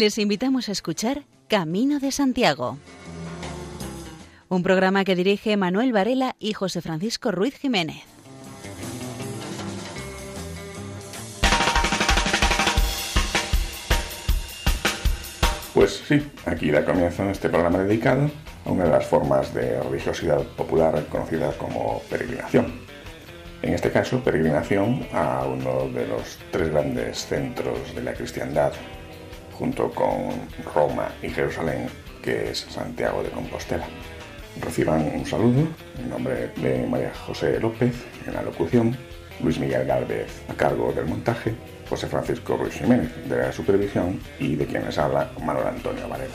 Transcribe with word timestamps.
Les 0.00 0.16
invitamos 0.16 0.70
a 0.70 0.72
escuchar 0.72 1.24
Camino 1.46 2.00
de 2.00 2.10
Santiago, 2.10 2.78
un 4.48 4.62
programa 4.62 5.04
que 5.04 5.14
dirige 5.14 5.58
Manuel 5.58 5.92
Varela 5.92 6.36
y 6.38 6.54
José 6.54 6.80
Francisco 6.80 7.30
Ruiz 7.32 7.58
Jiménez. 7.58 8.02
Pues 15.74 16.02
sí, 16.08 16.26
aquí 16.46 16.70
da 16.70 16.82
comienzo 16.82 17.28
este 17.28 17.50
programa 17.50 17.80
dedicado 17.80 18.30
a 18.64 18.70
una 18.70 18.84
de 18.84 18.90
las 18.92 19.04
formas 19.04 19.52
de 19.52 19.82
religiosidad 19.82 20.42
popular 20.56 21.04
conocida 21.10 21.52
como 21.58 22.00
peregrinación. 22.08 22.72
En 23.60 23.74
este 23.74 23.90
caso, 23.90 24.24
peregrinación 24.24 25.06
a 25.12 25.44
uno 25.44 25.90
de 25.90 26.06
los 26.06 26.38
tres 26.50 26.70
grandes 26.70 27.26
centros 27.26 27.94
de 27.94 28.02
la 28.02 28.14
cristiandad 28.14 28.72
junto 29.60 29.90
con 29.90 30.30
Roma 30.74 31.10
y 31.22 31.28
Jerusalén, 31.28 31.86
que 32.22 32.50
es 32.50 32.60
Santiago 32.60 33.22
de 33.22 33.28
Compostela. 33.28 33.84
Reciban 34.58 35.02
un 35.14 35.26
saludo 35.26 35.68
en 35.98 36.08
nombre 36.08 36.50
de 36.56 36.86
María 36.86 37.12
José 37.26 37.60
López 37.60 37.94
en 38.26 38.34
la 38.34 38.42
locución, 38.42 38.96
Luis 39.42 39.58
Miguel 39.58 39.86
Gálvez 39.86 40.42
a 40.48 40.54
cargo 40.54 40.92
del 40.92 41.06
montaje, 41.06 41.54
José 41.90 42.06
Francisco 42.06 42.56
Ruiz 42.56 42.72
Jiménez 42.72 43.10
de 43.28 43.36
la 43.36 43.52
supervisión 43.52 44.18
y 44.38 44.56
de 44.56 44.66
quienes 44.66 44.96
habla 44.96 45.30
Manuel 45.44 45.66
Antonio 45.66 46.08
Varela. 46.08 46.34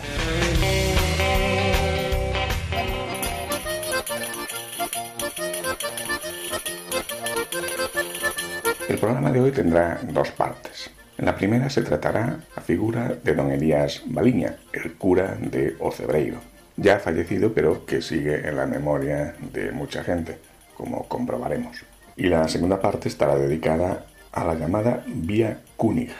El 8.88 8.98
programa 9.00 9.32
de 9.32 9.39
hoy 9.39 9.52
tendrá 9.52 10.00
dos 10.04 10.30
partes. 10.32 10.95
En 11.17 11.25
la 11.25 11.35
primera 11.35 11.69
se 11.69 11.81
tratará 11.81 12.39
la 12.55 12.61
figura 12.61 13.16
de 13.23 13.35
don 13.35 13.49
Elías 13.49 14.03
Baliña, 14.05 14.58
el 14.73 14.94
cura 14.95 15.38
de 15.39 15.75
Ocebreiro, 15.80 16.39
ya 16.75 16.99
fallecido 16.99 17.53
pero 17.53 17.85
que 17.85 18.02
sigue 18.02 18.47
en 18.47 18.58
la 18.58 18.66
memoria 18.66 19.33
de 19.53 19.71
mucha 19.71 20.03
gente, 20.03 20.39
como 20.75 21.08
comprobaremos. 21.08 21.86
Y 22.17 22.23
la 22.27 22.47
segunda 22.49 22.81
parte 22.81 23.08
estará 23.08 23.38
dedicada 23.38 24.05
a 24.33 24.43
la 24.43 24.55
llamada 24.55 25.03
Vía 25.08 25.61
Kunig, 25.77 26.11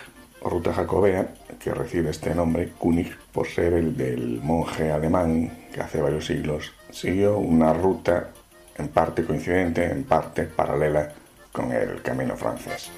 ruta 0.41 0.73
jacobea 0.73 1.27
que 1.59 1.73
recibe 1.73 2.11
este 2.11 2.33
nombre 2.33 2.69
Kunig 2.77 3.17
por 3.33 3.47
ser 3.47 3.73
el 3.73 3.97
del 3.97 4.39
monje 4.41 4.91
alemán 4.91 5.51
que 5.73 5.81
hace 5.81 6.01
varios 6.01 6.25
siglos 6.25 6.73
siguió 6.91 7.38
una 7.38 7.73
ruta 7.73 8.29
en 8.77 8.88
parte 8.88 9.25
coincidente, 9.25 9.83
en 9.85 10.03
parte 10.03 10.43
paralela 10.43 11.11
con 11.51 11.71
el 11.71 12.01
camino 12.01 12.38
francés. 12.38 12.91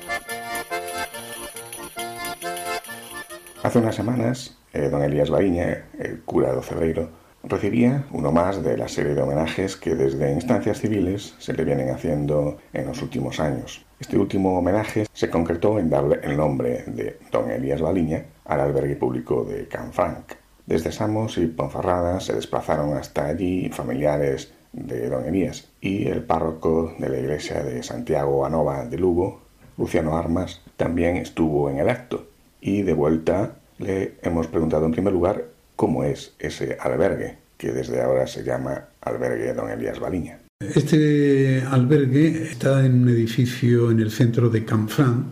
Hace 3.67 3.79
unas 3.79 3.95
semanas, 3.95 4.57
eh, 4.71 4.87
don 4.87 5.03
Elías 5.03 5.29
Bariña, 5.29 5.87
el 5.99 6.21
cura 6.21 6.55
de 6.55 6.61
Cebreiro, 6.61 7.09
recibía 7.43 8.05
uno 8.13 8.31
más 8.31 8.63
de 8.63 8.77
la 8.77 8.87
serie 8.87 9.13
de 9.13 9.21
homenajes 9.21 9.75
que 9.75 9.93
desde 9.93 10.31
instancias 10.31 10.79
civiles 10.79 11.35
se 11.37 11.51
le 11.51 11.65
vienen 11.65 11.89
haciendo 11.89 12.59
en 12.71 12.87
los 12.87 13.01
últimos 13.01 13.41
años. 13.41 13.85
Este 13.99 14.17
último 14.17 14.57
homenaje 14.57 15.05
se 15.11 15.29
concretó 15.29 15.79
en 15.79 15.89
darle 15.89 16.21
el 16.23 16.37
nombre 16.37 16.85
de 16.87 17.19
don 17.29 17.51
Elías 17.51 17.81
Baliña 17.81 18.23
al 18.45 18.61
albergue 18.61 18.95
público 18.95 19.43
de 19.43 19.67
Canfranc. 19.67 20.35
Desde 20.65 20.93
Samos 20.93 21.37
y 21.37 21.47
Ponferrada 21.47 22.21
se 22.21 22.35
desplazaron 22.35 22.95
hasta 22.95 23.25
allí 23.25 23.67
familiares 23.67 24.53
de 24.71 25.09
don 25.09 25.25
Elías 25.25 25.67
y 25.81 26.07
el 26.07 26.23
párroco 26.23 26.93
de 26.99 27.09
la 27.09 27.19
iglesia 27.19 27.61
de 27.63 27.83
Santiago 27.83 28.45
Anova 28.45 28.85
de 28.85 28.97
Lugo, 28.97 29.41
Luciano 29.77 30.15
Armas, 30.15 30.61
también 30.77 31.17
estuvo 31.17 31.69
en 31.69 31.79
el 31.79 31.89
acto 31.89 32.26
y 32.61 32.81
de 32.81 32.93
vuelta 32.93 33.55
le 33.79 34.15
hemos 34.23 34.47
preguntado 34.47 34.85
en 34.85 34.91
primer 34.91 35.13
lugar 35.13 35.45
cómo 35.75 36.03
es 36.03 36.33
ese 36.39 36.77
albergue, 36.79 37.37
que 37.57 37.71
desde 37.71 38.01
ahora 38.01 38.27
se 38.27 38.43
llama 38.43 38.85
Albergue 39.01 39.53
Don 39.53 39.69
Elías 39.69 39.99
Baliña. 39.99 40.39
Este 40.59 41.61
albergue 41.61 42.49
está 42.51 42.83
en 42.85 43.03
un 43.03 43.09
edificio 43.09 43.91
en 43.91 43.99
el 43.99 44.09
centro 44.09 44.49
de 44.49 44.65
Canfrán 44.65 45.25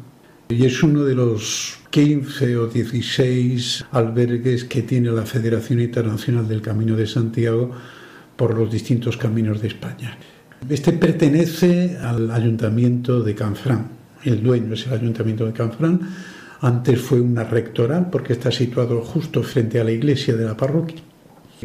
y 0.49 0.65
es 0.65 0.83
uno 0.83 1.03
de 1.03 1.15
los 1.15 1.79
15 1.89 2.57
o 2.57 2.67
16 2.67 3.85
albergues 3.91 4.65
que 4.65 4.83
tiene 4.83 5.09
la 5.09 5.25
Federación 5.25 5.81
Internacional 5.81 6.47
del 6.47 6.61
Camino 6.61 6.95
de 6.95 7.07
Santiago 7.07 7.71
por 8.35 8.55
los 8.55 8.71
distintos 8.71 9.17
caminos 9.17 9.61
de 9.61 9.69
España. 9.69 10.15
Este 10.69 10.93
pertenece 10.93 11.97
al 11.99 12.29
ayuntamiento 12.29 13.23
de 13.23 13.33
Canfrán, 13.33 13.87
el 14.23 14.43
dueño 14.43 14.73
es 14.73 14.85
el 14.87 14.93
ayuntamiento 14.93 15.45
de 15.45 15.53
Canfrán, 15.53 16.01
antes 16.65 16.99
fue 16.99 17.21
una 17.21 17.43
rectoral 17.43 18.09
porque 18.09 18.33
está 18.33 18.51
situado 18.51 19.01
justo 19.01 19.43
frente 19.43 19.79
a 19.79 19.83
la 19.83 19.91
iglesia 19.91 20.35
de 20.35 20.45
la 20.45 20.57
parroquia, 20.57 20.99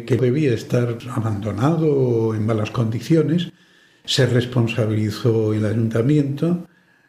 que 0.05 0.15
debía 0.15 0.53
estar 0.53 0.95
abandonado 1.09 1.91
o 1.91 2.35
en 2.35 2.45
malas 2.45 2.69
condiciones. 2.69 3.51
Se 4.05 4.27
responsabilizó 4.27 5.55
el 5.55 5.65
ayuntamiento, 5.65 6.67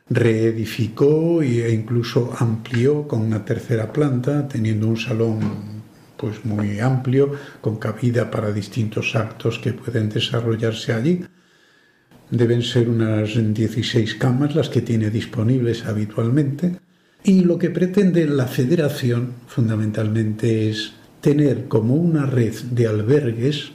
reedificó 0.09 1.43
e 1.43 1.71
incluso 1.71 2.35
amplió 2.39 3.07
con 3.07 3.21
una 3.21 3.45
tercera 3.45 3.93
planta, 3.93 4.49
teniendo 4.49 4.89
un 4.89 4.97
salón 4.97 5.83
pues 6.17 6.47
muy 6.47 6.81
amplio, 6.81 7.33
con 7.61 7.77
cabida 7.77 8.31
para 8.31 8.53
distintos 8.53 9.15
actos 9.15 9.59
que 9.59 9.75
pueden 9.75 10.09
desarrollarse 10.09 10.95
allí. 10.95 11.27
Deben 12.31 12.63
ser 12.63 12.89
unas 12.89 13.35
16 13.37 14.15
camas 14.15 14.55
las 14.55 14.71
que 14.71 14.81
tiene 14.81 15.11
disponibles 15.11 15.85
habitualmente 15.85 16.81
y 17.25 17.45
lo 17.45 17.59
que 17.59 17.71
pretende 17.71 18.27
la 18.27 18.47
federación 18.47 19.35
fundamentalmente 19.47 20.69
es 20.71 20.93
tener 21.21 21.69
como 21.69 21.95
una 21.95 22.27
red 22.27 22.55
de 22.71 22.87
albergues 22.89 23.73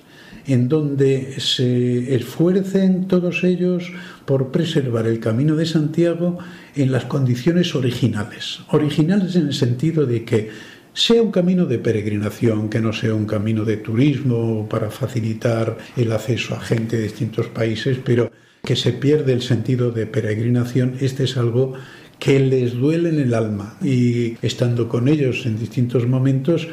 en 0.47 0.69
donde 0.69 1.39
se 1.39 2.15
esfuercen 2.15 3.07
todos 3.07 3.43
ellos 3.43 3.91
por 4.25 4.51
preservar 4.51 5.05
el 5.07 5.19
camino 5.19 5.55
de 5.55 5.65
Santiago 5.65 6.37
en 6.75 6.91
las 6.91 7.05
condiciones 7.05 7.75
originales. 7.75 8.59
Originales 8.71 9.35
en 9.35 9.47
el 9.47 9.53
sentido 9.53 10.05
de 10.05 10.23
que 10.23 10.49
sea 10.93 11.21
un 11.21 11.31
camino 11.31 11.65
de 11.65 11.79
peregrinación, 11.79 12.69
que 12.69 12.79
no 12.79 12.91
sea 12.91 13.13
un 13.13 13.25
camino 13.25 13.65
de 13.65 13.77
turismo 13.77 14.67
para 14.69 14.89
facilitar 14.89 15.77
el 15.95 16.11
acceso 16.11 16.55
a 16.55 16.59
gente 16.59 16.97
de 16.97 17.03
distintos 17.03 17.47
países, 17.47 17.97
pero 18.03 18.31
que 18.63 18.75
se 18.75 18.93
pierde 18.93 19.33
el 19.33 19.41
sentido 19.41 19.91
de 19.91 20.07
peregrinación, 20.07 20.95
este 20.99 21.25
es 21.25 21.37
algo 21.37 21.73
que 22.19 22.39
les 22.39 22.73
duele 22.73 23.09
en 23.09 23.19
el 23.19 23.33
alma 23.33 23.77
y 23.81 24.37
estando 24.41 24.87
con 24.87 25.07
ellos 25.07 25.45
en 25.45 25.59
distintos 25.59 26.07
momentos, 26.07 26.67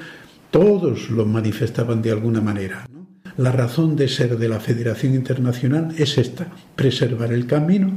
todos 0.51 1.11
lo 1.11 1.27
manifestaban 1.27 2.01
de 2.03 2.13
alguna 2.13 2.41
manera. 2.41 2.87
La 3.37 3.51
razón 3.51 3.97
de 3.97 4.09
ser 4.09 4.39
de 4.39 4.49
la 4.49 4.61
Federación 4.61 5.15
Internacional 5.15 5.95
es 5.99 6.19
esta, 6.19 6.47
preservar 6.77 7.33
el 7.33 7.47
camino 7.47 7.93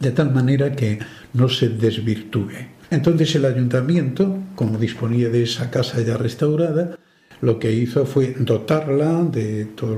de 0.00 0.10
tal 0.10 0.32
manera 0.32 0.72
que 0.72 0.98
no 1.34 1.48
se 1.48 1.68
desvirtúe. 1.68 2.50
Entonces 2.90 3.34
el 3.36 3.44
ayuntamiento, 3.44 4.38
como 4.56 4.78
disponía 4.78 5.28
de 5.28 5.44
esa 5.44 5.70
casa 5.70 6.00
ya 6.00 6.16
restaurada, 6.16 6.98
lo 7.40 7.58
que 7.58 7.72
hizo 7.72 8.04
fue 8.04 8.34
dotarla 8.38 9.22
de 9.24 9.66
todos 9.66 9.96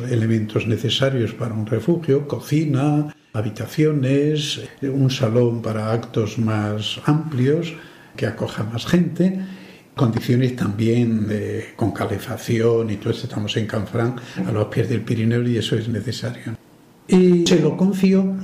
los 0.00 0.10
elementos 0.10 0.66
necesarios 0.66 1.32
para 1.32 1.54
un 1.54 1.66
refugio, 1.66 2.26
cocina, 2.26 3.14
habitaciones, 3.34 4.62
un 4.80 5.10
salón 5.10 5.60
para 5.60 5.92
actos 5.92 6.38
más 6.38 7.00
amplios 7.04 7.74
que 8.16 8.26
acoja 8.26 8.62
más 8.62 8.86
gente, 8.86 9.40
condiciones 9.94 10.56
también 10.56 11.28
con 11.76 11.90
calefacción 11.90 12.90
y 12.90 12.96
todo 12.96 13.10
eso. 13.10 13.24
Estamos 13.26 13.56
en 13.56 13.66
Canfrán, 13.66 14.16
a 14.46 14.52
los 14.52 14.66
pies 14.66 14.88
del 14.88 15.02
Pirineo 15.02 15.42
y 15.42 15.58
eso 15.58 15.76
es 15.76 15.88
necesario. 15.88 16.56
Y 17.08 17.44
se 17.46 17.60
lo 17.60 17.76
confió 17.76 18.34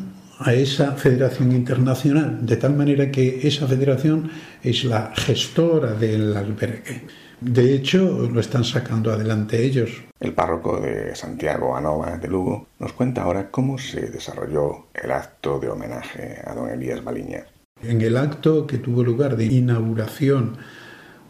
a 0.40 0.54
esa 0.54 0.92
federación 0.92 1.52
internacional, 1.52 2.44
de 2.44 2.56
tal 2.56 2.75
manera 2.75 3.10
que 3.10 3.46
esa 3.46 3.66
federación 3.69 4.31
es 4.62 4.84
la 4.84 5.12
gestora 5.14 5.92
del 5.92 6.37
albergue. 6.37 7.02
De 7.40 7.75
hecho, 7.75 8.28
lo 8.31 8.38
están 8.38 8.64
sacando 8.64 9.10
adelante 9.10 9.64
ellos. 9.64 9.90
El 10.20 10.34
párroco 10.34 10.78
de 10.78 11.14
Santiago 11.14 11.75
Anova 11.75 12.19
de 12.19 12.28
Lugo 12.28 12.66
nos 12.78 12.92
cuenta 12.92 13.22
ahora 13.22 13.50
cómo 13.50 13.78
se 13.78 14.10
desarrolló 14.10 14.88
el 14.92 15.10
acto 15.10 15.58
de 15.58 15.70
homenaje 15.70 16.42
a 16.44 16.54
don 16.54 16.69
Elías 16.69 17.02
Baliña. 17.02 17.46
En 17.82 18.02
el 18.02 18.19
acto 18.19 18.66
que 18.66 18.76
tuvo 18.76 19.02
lugar 19.02 19.38
de 19.38 19.46
inauguración, 19.46 20.58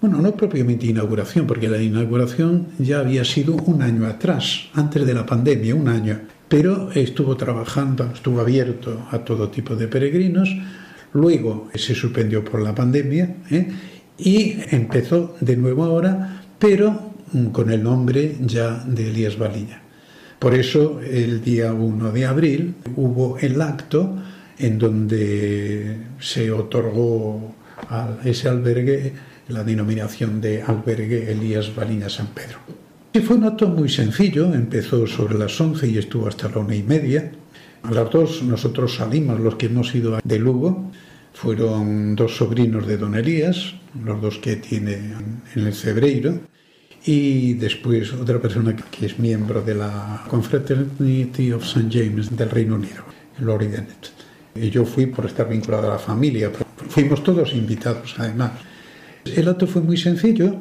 bueno, 0.01 0.19
no 0.19 0.35
propiamente 0.35 0.87
inauguración, 0.87 1.47
porque 1.47 1.69
la 1.69 1.81
inauguración 1.81 2.67
ya 2.81 2.99
había 2.99 3.25
sido 3.25 3.55
un 3.55 3.81
año 3.81 4.07
atrás, 4.07 4.69
antes 4.75 5.07
de 5.07 5.15
la 5.15 5.27
pandemia, 5.27 5.77
un 5.77 5.87
año, 5.87 6.23
pero 6.49 6.91
estuvo 6.91 7.37
trabajando, 7.37 8.11
estuvo 8.13 8.41
abierto 8.41 9.07
a 9.13 9.21
todo 9.21 9.51
tipo 9.51 9.77
de 9.77 9.87
peregrinos, 9.87 10.51
luego 11.13 11.69
se 11.77 11.95
suspendió 11.95 12.45
por 12.45 12.61
la 12.63 12.75
pandemia, 12.75 13.37
¿eh? 13.49 13.69
Y 14.23 14.57
empezó 14.71 15.37
de 15.41 15.57
nuevo 15.57 15.85
ahora, 15.85 16.43
pero 16.59 17.11
con 17.53 17.71
el 17.71 17.83
nombre 17.83 18.37
ya 18.41 18.85
de 18.87 19.09
Elías 19.09 19.39
Valilla. 19.39 19.81
Por 20.39 20.55
eso 20.55 21.01
el 21.01 21.43
día 21.43 21.73
1 21.73 22.13
de 22.13 22.27
abril 22.27 22.75
hubo 22.97 23.39
el 23.39 23.61
acto 23.61 24.17
en 24.59 24.79
donde 24.79 25.97
se 26.19 26.51
otorgó 26.51 27.55
a 27.89 28.17
ese 28.25 28.49
albergue 28.49 29.13
la 29.49 29.65
denominación 29.65 30.41
de 30.41 30.63
albergue 30.63 31.31
Elías 31.31 31.75
Baliña 31.75 32.09
San 32.09 32.29
Pedro. 32.29 32.59
Y 33.13 33.21
fue 33.21 33.37
un 33.37 33.45
acto 33.45 33.69
muy 33.69 33.89
sencillo, 33.89 34.55
empezó 34.55 35.07
sobre 35.07 35.37
las 35.37 35.61
11 35.61 35.89
y 35.89 35.99
estuvo 35.99 36.29
hasta 36.29 36.49
la 36.49 36.59
una 36.59 36.77
y 36.77 36.83
media. 36.83 37.33
A 37.83 37.91
las 37.91 38.11
dos 38.11 38.43
nosotros 38.43 38.95
salimos, 38.95 39.41
los 39.41 39.57
que 39.57 39.67
hemos 39.67 39.95
ido 39.95 40.19
de 40.23 40.39
Lugo, 40.39 40.91
fueron 41.33 42.17
dos 42.17 42.37
sobrinos 42.37 42.87
de 42.87 42.97
Don 42.97 43.15
Elías, 43.15 43.75
los 44.05 44.21
dos 44.21 44.39
que 44.39 44.57
tiene 44.57 44.95
en 45.55 45.67
el 45.67 45.75
Cebreiro, 45.75 46.41
y 47.05 47.55
después 47.55 48.13
otra 48.13 48.39
persona 48.41 48.77
que 48.77 49.07
es 49.07 49.19
miembro 49.19 49.63
de 49.63 49.75
la 49.75 50.25
Confraternity 50.29 51.53
of 51.53 51.65
St. 51.65 51.89
James 51.91 52.37
del 52.37 52.51
Reino 52.51 52.75
Unido, 52.75 53.05
Lori 53.39 53.69
Dennett. 53.69 54.11
Y 54.55 54.71
yo 54.71 54.85
fui 54.85 55.07
por 55.07 55.27
estar 55.27 55.49
vinculado 55.49 55.87
a 55.89 55.95
la 55.95 55.99
familia, 55.99 56.51
fuimos 56.89 57.23
todos 57.23 57.55
invitados 57.55 58.15
además. 58.19 58.53
El 59.25 59.49
acto 59.49 59.67
fue 59.67 59.81
muy 59.81 59.97
sencillo, 59.97 60.57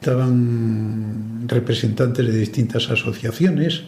estaban 0.00 1.48
representantes 1.48 2.26
de 2.26 2.36
distintas 2.36 2.90
asociaciones, 2.90 3.82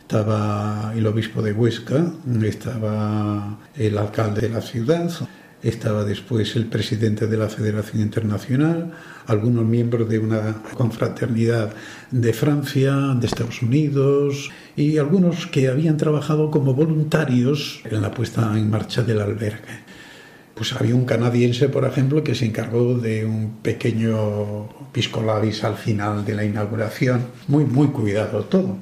estaba 0.00 0.92
el 0.96 1.06
obispo 1.06 1.42
de 1.42 1.52
Huesca, 1.52 2.12
estaba 2.42 3.58
el 3.76 3.98
alcalde 3.98 4.42
de 4.42 4.48
la 4.48 4.62
ciudad, 4.62 5.10
estaba 5.62 6.04
después 6.04 6.54
el 6.56 6.66
presidente 6.66 7.26
de 7.26 7.36
la 7.36 7.48
Federación 7.48 8.02
Internacional, 8.02 8.92
algunos 9.26 9.64
miembros 9.64 10.08
de 10.08 10.18
una 10.18 10.62
confraternidad 10.74 11.72
de 12.10 12.32
Francia, 12.32 12.94
de 13.18 13.26
Estados 13.26 13.62
Unidos 13.62 14.50
y 14.76 14.98
algunos 14.98 15.46
que 15.46 15.68
habían 15.68 15.96
trabajado 15.96 16.50
como 16.50 16.74
voluntarios 16.74 17.80
en 17.84 18.00
la 18.02 18.12
puesta 18.12 18.56
en 18.56 18.70
marcha 18.70 19.02
del 19.02 19.20
albergue. 19.20 19.88
Pues 20.54 20.72
había 20.72 20.94
un 20.94 21.04
canadiense, 21.04 21.68
por 21.68 21.84
ejemplo, 21.84 22.24
que 22.24 22.34
se 22.34 22.46
encargó 22.46 22.94
de 22.94 23.24
un 23.24 23.58
pequeño 23.62 24.68
piscolabis 24.92 25.62
al 25.62 25.76
final 25.76 26.24
de 26.24 26.34
la 26.34 26.44
inauguración, 26.44 27.26
muy, 27.46 27.64
muy 27.64 27.88
cuidado 27.88 28.44
todo. 28.44 28.76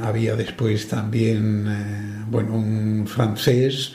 Había 0.00 0.36
después 0.36 0.86
también, 0.86 1.66
eh, 1.68 2.24
bueno, 2.30 2.54
un 2.54 3.06
francés 3.08 3.94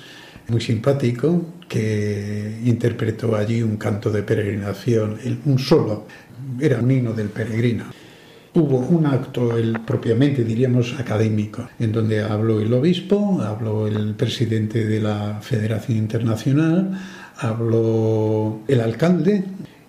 muy 0.50 0.60
simpático 0.60 1.46
que 1.74 2.60
interpretó 2.66 3.36
allí 3.36 3.64
un 3.64 3.78
canto 3.78 4.12
de 4.12 4.22
peregrinación, 4.22 5.18
un 5.46 5.58
solo, 5.58 6.06
era 6.60 6.78
un 6.78 6.92
himno 6.92 7.14
del 7.14 7.30
peregrino. 7.30 7.86
Hubo 8.54 8.78
un 8.78 9.08
acto, 9.08 9.58
el, 9.58 9.80
propiamente 9.80 10.44
diríamos 10.44 10.94
académico, 11.00 11.68
en 11.80 11.92
donde 11.92 12.22
habló 12.22 12.60
el 12.60 12.72
obispo, 12.72 13.42
habló 13.42 13.88
el 13.88 14.14
presidente 14.14 14.86
de 14.86 15.00
la 15.00 15.40
Federación 15.42 15.98
Internacional, 15.98 16.92
habló 17.40 18.60
el 18.68 18.80
alcalde, 18.80 19.44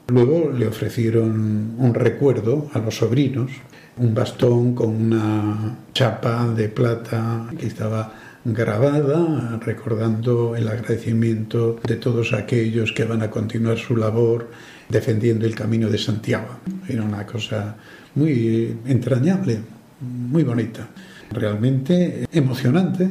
luego 0.06 0.50
le 0.52 0.66
ofrecieron 0.66 1.74
un 1.76 1.92
recuerdo 1.92 2.70
a 2.72 2.78
los 2.78 2.96
sobrinos, 2.96 3.50
un 3.98 4.14
bastón 4.14 4.74
con 4.74 4.88
una 4.88 5.76
chapa 5.92 6.48
de 6.48 6.70
plata 6.70 7.50
que 7.58 7.66
estaba 7.66 8.10
grabada, 8.44 9.58
recordando 9.64 10.54
el 10.54 10.68
agradecimiento 10.68 11.80
de 11.86 11.96
todos 11.96 12.32
aquellos 12.32 12.92
que 12.92 13.04
van 13.04 13.22
a 13.22 13.30
continuar 13.30 13.78
su 13.78 13.96
labor 13.96 14.50
defendiendo 14.88 15.46
el 15.46 15.54
camino 15.54 15.88
de 15.88 15.98
Santiago. 15.98 16.58
Era 16.86 17.02
una 17.02 17.24
cosa 17.26 17.76
muy 18.14 18.76
entrañable, 18.86 19.58
muy 20.00 20.42
bonita, 20.44 20.88
realmente 21.32 22.26
emocionante. 22.32 23.08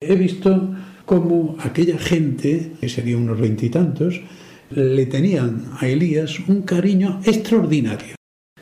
He 0.00 0.14
visto 0.14 0.74
cómo 1.04 1.56
aquella 1.60 1.98
gente, 1.98 2.72
que 2.80 2.88
serían 2.88 3.22
unos 3.22 3.40
veintitantos, 3.40 4.20
le 4.70 5.06
tenían 5.06 5.70
a 5.78 5.86
Elías 5.86 6.38
un 6.48 6.62
cariño 6.62 7.20
extraordinario. 7.24 8.15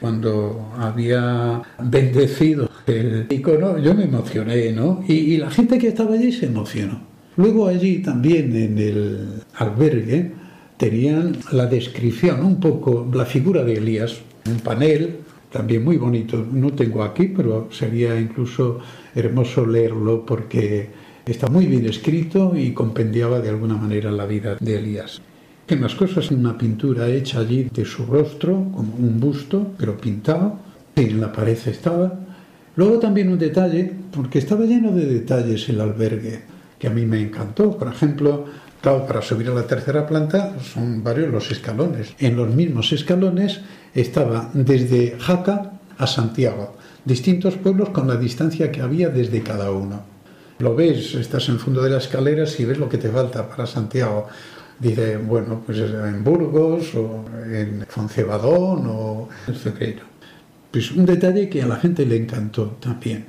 Cuando 0.05 0.71
había 0.77 1.63
bendecido 1.83 2.69
el 2.87 3.27
icono, 3.31 3.79
yo 3.79 3.95
me 3.95 4.05
emocioné, 4.05 4.71
¿no? 4.71 5.03
Y, 5.09 5.39
la 5.39 5.51
gente 5.51 5.79
que 5.79 5.89
estaba 5.89 6.13
allí 6.13 6.31
se 6.31 6.45
emocionó. 6.45 7.01
Luego 7.39 7.69
allí 7.69 8.01
también 8.01 8.55
en 8.55 8.77
el 8.77 9.29
albergue 9.55 10.31
tenían 10.77 11.39
la 11.53 11.65
descripción, 11.65 12.45
un 12.45 12.61
poco 12.61 13.11
la 13.15 13.25
figura 13.25 13.65
de 13.65 13.79
Elías, 13.79 14.21
un 14.47 14.61
panel 14.61 15.21
también 15.51 15.83
muy 15.83 15.97
bonito. 15.97 16.47
No 16.53 16.75
tengo 16.75 17.03
aquí, 17.03 17.29
pero 17.29 17.71
sería 17.73 18.21
incluso 18.21 18.81
hermoso 19.15 19.65
leerlo 19.65 20.27
porque 20.27 20.91
está 21.25 21.47
muy 21.47 21.65
bien 21.65 21.87
escrito 21.87 22.53
y 22.55 22.73
compendiaba 22.73 23.41
de 23.41 23.49
alguna 23.49 23.79
manera 23.79 24.13
la 24.13 24.27
vida 24.27 24.59
de 24.61 24.77
Elías. 24.77 25.23
En 25.67 25.81
las 25.81 25.95
cosas, 25.95 26.31
una 26.31 26.59
pintura 26.59 27.09
hecha 27.09 27.41
allí 27.41 27.71
de 27.73 27.85
su 27.85 28.05
rostro, 28.05 28.53
como 28.75 28.95
un 28.97 29.19
busto, 29.19 29.73
pero 29.79 29.97
pintado, 29.97 30.59
en 30.95 31.21
la 31.21 31.33
pared 31.33 31.59
estaba, 31.67 32.13
Luego 32.77 32.99
también 32.99 33.29
un 33.29 33.39
detalle, 33.39 33.93
porque 34.13 34.41
estaba 34.41 34.65
lleno 34.65 34.91
de 34.91 35.07
detalles 35.07 35.69
el 35.69 35.81
albergue, 35.81 36.43
que 36.79 36.89
a 36.89 36.91
mí 36.91 37.07
me 37.07 37.21
encantó. 37.21 37.79
Por 37.79 37.89
ejemplo, 37.89 38.47
para 38.83 39.23
subir 39.23 39.49
a 39.49 39.55
la 39.55 39.67
tercera 39.67 40.07
planta 40.07 40.57
son 40.61 41.05
varios 41.05 41.31
los 41.31 41.51
escalones. 41.53 42.15
En 42.19 42.37
los 42.37 42.53
mismos 42.53 42.93
escalones 42.93 43.61
estaba 43.95 44.51
desde 44.53 45.17
Jaca 45.21 45.73
a 45.97 46.07
Santiago, 46.09 46.77
distintos 47.05 47.55
pueblos 47.55 47.91
con 47.91 48.09
la 48.09 48.17
distancia 48.17 48.73
que 48.73 48.83
había 48.83 49.09
desde 49.09 49.43
cada 49.43 49.71
uno. 49.71 50.03
Lo 50.59 50.75
ves, 50.75 51.15
estás 51.15 51.49
en 51.49 51.55
el 51.55 51.61
fondo 51.61 51.83
de 51.83 51.91
las 51.91 52.05
escaleras 52.05 52.59
y 52.59 52.65
ves 52.65 52.79
lo 52.79 52.89
que 52.89 52.99
te 52.99 53.09
falta 53.09 53.49
para 53.49 53.67
Santiago. 53.67 54.27
Dice, 54.79 55.17
bueno, 55.17 55.63
pues 55.65 55.79
en 55.79 56.25
Burgos 56.25 56.95
o 56.95 57.25
en 57.47 57.87
Foncebadón 57.89 58.87
o 58.89 59.29
en 59.47 59.55
Cebreiro. 59.55 60.03
Pues 60.71 60.91
un 60.91 61.07
detalle 61.07 61.49
que 61.49 61.63
a 61.63 61.67
la 61.67 61.77
gente 61.77 62.05
le 62.05 62.17
encantó 62.17 62.71
también. 62.81 63.27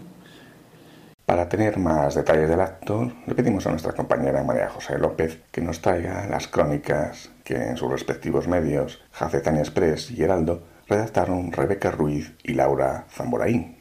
Para 1.25 1.49
tener 1.49 1.79
más 1.79 2.13
detalles 2.13 2.49
del 2.49 2.61
acto, 2.61 3.11
le 3.25 3.33
pedimos 3.33 3.65
a 3.65 3.71
nuestra 3.71 3.93
compañera 3.93 4.43
María 4.43 4.69
José 4.69 4.99
López 4.99 5.39
que 5.51 5.61
nos 5.61 5.81
traiga 5.81 6.27
las 6.27 6.47
crónicas 6.47 7.31
que 7.43 7.55
en 7.55 7.77
sus 7.77 7.91
respectivos 7.91 8.47
medios, 8.47 9.01
Jacetania 9.11 9.61
Express 9.61 10.11
y 10.11 10.21
Heraldo, 10.21 10.63
redactaron 10.87 11.51
Rebeca 11.51 11.89
Ruiz 11.89 12.33
y 12.43 12.53
Laura 12.53 13.05
Zamboraín. 13.09 13.74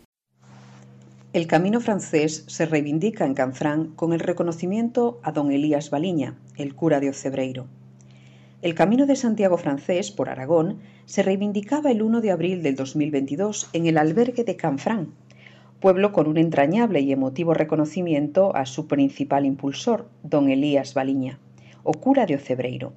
El 1.35 1.49
camino 1.49 1.81
francés 1.81 2.45
se 2.47 2.65
reivindica 2.65 3.27
en 3.27 3.35
Canfrán 3.35 3.89
con 3.97 4.13
el 4.13 4.21
reconocimiento 4.21 5.19
a 5.25 5.33
don 5.33 5.51
Elías 5.51 5.91
Baliña, 5.91 6.37
el 6.57 6.77
cura 6.77 7.01
de 7.01 7.09
Ocebreiro. 7.09 7.67
El 8.63 8.77
Camino 8.77 9.05
de 9.05 9.17
Santiago 9.17 9.57
francés 9.57 10.13
por 10.13 10.29
Aragón 10.29 10.79
se 11.07 11.25
reivindicaba 11.25 11.91
el 11.91 12.03
1 12.03 12.21
de 12.21 12.31
abril 12.31 12.63
del 12.63 12.77
2022 12.77 13.69
en 13.73 13.87
el 13.87 13.99
albergue 13.99 14.45
de 14.45 14.55
Canfrán, 14.55 15.09
pueblo 15.81 16.13
con 16.13 16.29
un 16.29 16.39
entrañable 16.39 17.01
y 17.01 17.11
emotivo 17.11 17.53
reconocimiento 17.53 18.55
a 18.55 18.65
su 18.65 18.87
principal 18.87 19.45
impulsor, 19.45 20.07
don 20.23 20.49
Elías 20.49 20.95
Baliña, 20.95 21.41
o 21.83 21.95
cura 21.95 22.27
de 22.27 22.37
Ocebreiro. 22.37 22.93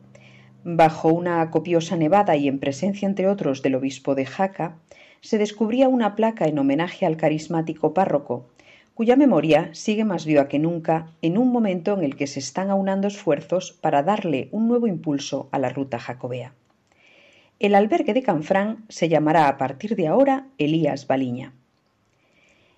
Bajo 0.64 1.12
una 1.12 1.50
copiosa 1.50 1.96
nevada 1.96 2.36
y 2.36 2.48
en 2.48 2.60
presencia, 2.60 3.08
entre 3.08 3.28
otros, 3.30 3.64
del 3.64 3.74
obispo 3.74 4.14
de 4.14 4.28
Jaca, 4.28 4.78
se 5.22 5.38
descubría 5.38 5.88
una 5.88 6.16
placa 6.16 6.48
en 6.48 6.60
homenaje 6.60 7.06
al 7.06 7.18
carismático 7.18 7.94
párroco, 7.94 8.46
cuya 8.94 9.16
memoria 9.16 9.70
sigue 9.74 10.06
más 10.06 10.26
viva 10.26 10.48
que 10.48 10.58
nunca 10.58 11.12
en 11.22 11.38
un 11.38 11.52
momento 11.52 11.94
en 11.94 12.04
el 12.04 12.16
que 12.16 12.26
se 12.26 12.40
están 12.40 12.72
aunando 12.72 13.08
esfuerzos 13.08 13.72
para 13.72 14.02
darle 14.02 14.50
un 14.52 14.68
nuevo 14.68 14.88
impulso 14.88 15.50
a 15.52 15.60
la 15.60 15.70
ruta 15.70 16.00
jacobea. 16.00 16.54
El 17.60 17.76
albergue 17.76 18.14
de 18.14 18.24
Canfrán 18.24 18.86
se 18.90 19.10
llamará 19.10 19.48
a 19.48 19.58
partir 19.58 19.96
de 19.96 20.08
ahora 20.08 20.48
Elías 20.58 21.08
Baliña. 21.08 21.54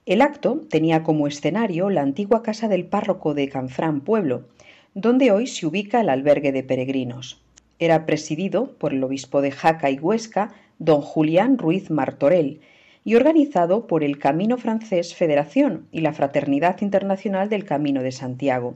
El 0.05 0.22
acto 0.22 0.62
tenía 0.69 1.03
como 1.03 1.27
escenario 1.27 1.89
la 1.89 2.01
antigua 2.01 2.43
casa 2.43 2.67
del 2.67 2.86
párroco 2.86 3.34
de 3.34 3.48
Canfrán 3.48 4.01
Pueblo, 4.01 4.46
donde 4.93 5.31
hoy 5.31 5.48
se 5.48 5.67
ubica 5.67 6.01
el 6.01 6.10
albergue 6.10 6.51
de 6.51 6.63
peregrinos. 6.63 7.41
Era 7.77 8.05
presidido 8.05 8.74
por 8.77 8.93
el 8.93 9.03
obispo 9.03 9.41
de 9.41 9.51
Jaca 9.51 9.89
y 9.91 10.00
Huesca, 10.00 10.53
don 10.79 11.01
Julián 11.01 11.57
Ruiz 11.57 11.91
Martorell, 11.91 12.62
y 13.03 13.15
organizado 13.15 13.88
por 13.88 14.03
el 14.03 14.19
Camino 14.19 14.57
Francés 14.57 15.15
Federación 15.15 15.88
y 15.91 16.01
la 16.01 16.13
Fraternidad 16.13 16.81
Internacional 16.81 17.50
del 17.50 17.65
Camino 17.65 18.03
de 18.03 18.12
Santiago. 18.12 18.75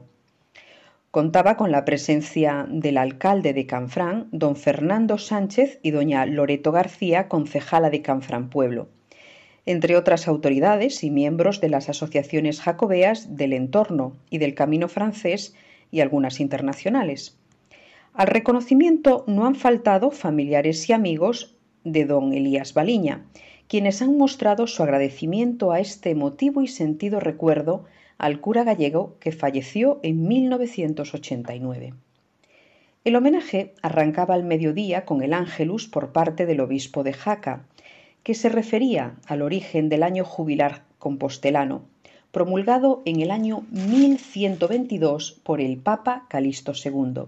Contaba 1.10 1.56
con 1.56 1.70
la 1.70 1.84
presencia 1.84 2.66
del 2.68 2.98
alcalde 2.98 3.52
de 3.52 3.66
Canfrán, 3.66 4.26
don 4.32 4.56
Fernando 4.56 5.18
Sánchez, 5.18 5.78
y 5.82 5.92
doña 5.92 6.26
Loreto 6.26 6.72
García, 6.72 7.28
concejala 7.28 7.90
de 7.90 8.02
Canfrán 8.02 8.50
Pueblo, 8.50 8.88
entre 9.66 9.96
otras 9.96 10.26
autoridades 10.26 11.04
y 11.04 11.10
miembros 11.10 11.60
de 11.60 11.68
las 11.68 11.88
asociaciones 11.88 12.60
jacobeas 12.60 13.36
del 13.36 13.52
entorno 13.52 14.16
y 14.28 14.38
del 14.38 14.54
Camino 14.54 14.88
Francés 14.88 15.54
y 15.92 16.00
algunas 16.00 16.40
internacionales. 16.40 17.38
Al 18.12 18.26
reconocimiento 18.26 19.24
no 19.28 19.46
han 19.46 19.54
faltado 19.54 20.10
familiares 20.10 20.88
y 20.88 20.92
amigos 20.92 21.53
de 21.84 22.04
don 22.04 22.32
Elías 22.32 22.74
Baliña, 22.74 23.24
quienes 23.68 24.02
han 24.02 24.16
mostrado 24.18 24.66
su 24.66 24.82
agradecimiento 24.82 25.72
a 25.72 25.80
este 25.80 26.10
emotivo 26.10 26.62
y 26.62 26.68
sentido 26.68 27.20
recuerdo 27.20 27.84
al 28.18 28.40
cura 28.40 28.64
gallego 28.64 29.16
que 29.20 29.32
falleció 29.32 30.00
en 30.02 30.26
1989. 30.26 31.94
El 33.04 33.16
homenaje 33.16 33.74
arrancaba 33.82 34.34
al 34.34 34.44
mediodía 34.44 35.04
con 35.04 35.22
el 35.22 35.34
Ángelus 35.34 35.88
por 35.88 36.12
parte 36.12 36.46
del 36.46 36.60
obispo 36.60 37.02
de 37.02 37.12
Jaca, 37.12 37.66
que 38.22 38.34
se 38.34 38.48
refería 38.48 39.16
al 39.26 39.42
origen 39.42 39.90
del 39.90 40.02
año 40.02 40.24
jubilar 40.24 40.84
compostelano, 40.98 41.82
promulgado 42.32 43.02
en 43.04 43.20
el 43.20 43.30
año 43.30 43.66
1122 43.70 45.40
por 45.44 45.60
el 45.60 45.76
Papa 45.76 46.26
Calixto 46.30 46.72
II. 46.72 47.24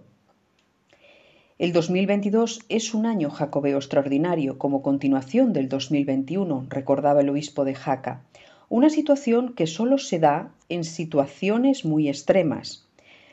El 1.58 1.72
2022 1.72 2.66
es 2.68 2.92
un 2.92 3.06
año 3.06 3.30
jacobeo 3.30 3.78
extraordinario 3.78 4.58
como 4.58 4.82
continuación 4.82 5.54
del 5.54 5.70
2021, 5.70 6.66
recordaba 6.68 7.22
el 7.22 7.30
obispo 7.30 7.64
de 7.64 7.74
Jaca, 7.74 8.20
una 8.68 8.90
situación 8.90 9.54
que 9.54 9.66
solo 9.66 9.96
se 9.96 10.18
da 10.18 10.52
en 10.68 10.84
situaciones 10.84 11.86
muy 11.86 12.10
extremas. 12.10 12.86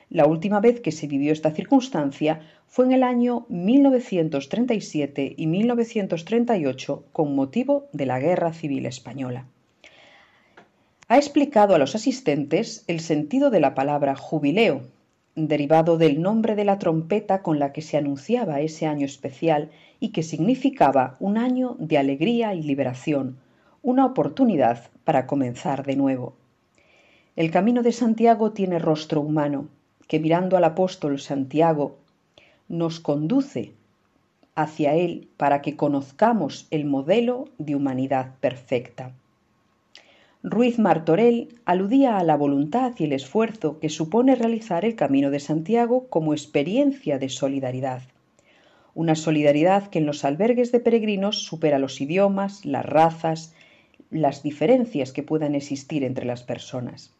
La 0.09 0.25
última 0.25 0.61
vez 0.61 0.79
que 0.79 0.93
se 0.93 1.07
vivió 1.07 1.33
esta 1.33 1.51
circunstancia 1.51 2.39
fue 2.65 2.85
en 2.85 2.93
el 2.93 3.03
año 3.03 3.45
1937 3.49 5.33
y 5.35 5.45
1938 5.47 7.03
con 7.11 7.35
motivo 7.35 7.89
de 7.91 8.05
la 8.05 8.21
Guerra 8.21 8.53
Civil 8.53 8.85
Española. 8.85 9.47
Ha 11.09 11.17
explicado 11.17 11.75
a 11.75 11.77
los 11.77 11.93
asistentes 11.93 12.85
el 12.87 13.01
sentido 13.01 13.49
de 13.49 13.59
la 13.59 13.75
palabra 13.75 14.15
jubileo, 14.15 14.83
derivado 15.35 15.97
del 15.97 16.21
nombre 16.21 16.55
de 16.55 16.63
la 16.63 16.77
trompeta 16.77 17.41
con 17.41 17.57
la 17.59 17.73
que 17.73 17.81
se 17.81 17.97
anunciaba 17.97 18.61
ese 18.61 18.85
año 18.85 19.05
especial 19.05 19.71
y 19.99 20.09
que 20.09 20.23
significaba 20.23 21.17
un 21.19 21.37
año 21.37 21.75
de 21.79 21.97
alegría 21.97 22.53
y 22.53 22.61
liberación, 22.61 23.37
una 23.81 24.05
oportunidad 24.05 24.89
para 25.03 25.25
comenzar 25.25 25.85
de 25.85 25.95
nuevo. 25.95 26.33
El 27.35 27.49
camino 27.49 27.81
de 27.81 27.91
Santiago 27.91 28.51
tiene 28.51 28.77
rostro 28.77 29.21
humano, 29.21 29.67
que 30.07 30.19
mirando 30.19 30.55
al 30.55 30.65
apóstol 30.65 31.19
Santiago 31.19 31.97
nos 32.67 32.99
conduce 32.99 33.73
hacia 34.55 34.93
él 34.93 35.27
para 35.37 35.61
que 35.61 35.75
conozcamos 35.75 36.67
el 36.69 36.85
modelo 36.85 37.49
de 37.57 37.75
humanidad 37.75 38.35
perfecta. 38.39 39.13
Ruiz 40.45 40.77
Martorell 40.77 41.55
aludía 41.63 42.17
a 42.17 42.23
la 42.25 42.35
voluntad 42.35 42.91
y 42.97 43.05
el 43.05 43.13
esfuerzo 43.13 43.79
que 43.79 43.87
supone 43.87 44.35
realizar 44.35 44.83
el 44.83 44.97
Camino 44.97 45.31
de 45.31 45.39
Santiago 45.39 46.07
como 46.09 46.33
experiencia 46.33 47.17
de 47.17 47.29
solidaridad. 47.29 48.01
Una 48.93 49.15
solidaridad 49.15 49.87
que 49.87 49.99
en 49.99 50.05
los 50.05 50.25
albergues 50.25 50.73
de 50.73 50.81
peregrinos 50.81 51.43
supera 51.43 51.79
los 51.79 52.01
idiomas, 52.01 52.65
las 52.65 52.85
razas, 52.85 53.53
las 54.11 54.43
diferencias 54.43 55.13
que 55.13 55.23
puedan 55.23 55.55
existir 55.55 56.03
entre 56.03 56.25
las 56.25 56.43
personas. 56.43 57.13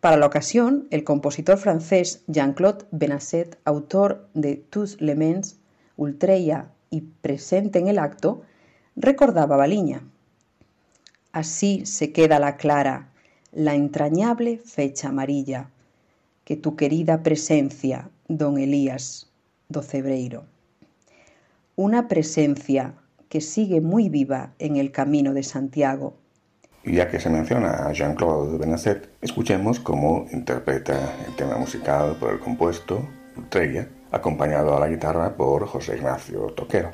Para 0.00 0.16
la 0.16 0.24
ocasión, 0.24 0.88
el 0.90 1.04
compositor 1.04 1.58
francés 1.58 2.24
Jean-Claude 2.28 2.86
Benasset, 2.92 3.58
autor 3.66 4.26
de 4.32 4.56
Tous 4.56 4.98
les 5.02 5.18
Mens, 5.18 5.58
Ultreya 5.98 6.70
y 6.88 7.02
presente 7.02 7.78
en 7.78 7.88
el 7.88 7.98
acto, 7.98 8.40
recordaba 8.96 9.58
Baliña. 9.58 10.00
Así 11.38 11.86
se 11.86 12.10
queda 12.10 12.40
la 12.40 12.56
clara, 12.56 13.10
la 13.52 13.76
entrañable 13.76 14.58
fecha 14.58 15.10
amarilla, 15.10 15.70
que 16.44 16.56
tu 16.56 16.74
querida 16.74 17.22
presencia, 17.22 18.10
don 18.26 18.58
Elías 18.58 19.30
Docebreiro. 19.68 20.46
Una 21.76 22.08
presencia 22.08 22.94
que 23.28 23.40
sigue 23.40 23.80
muy 23.80 24.08
viva 24.08 24.50
en 24.58 24.78
el 24.78 24.90
camino 24.90 25.32
de 25.32 25.44
Santiago. 25.44 26.16
Y 26.82 26.96
ya 26.96 27.08
que 27.08 27.20
se 27.20 27.30
menciona 27.30 27.86
a 27.86 27.92
Jean-Claude 27.92 28.58
Benasset, 28.58 29.08
escuchemos 29.20 29.78
cómo 29.78 30.26
interpreta 30.32 31.14
el 31.24 31.36
tema 31.36 31.56
musical 31.56 32.16
por 32.18 32.32
el 32.32 32.40
compuesto, 32.40 33.00
Ultreya, 33.36 33.88
acompañado 34.10 34.76
a 34.76 34.80
la 34.80 34.88
guitarra 34.88 35.36
por 35.36 35.68
José 35.68 35.98
Ignacio 35.98 36.46
Toquero. 36.56 36.90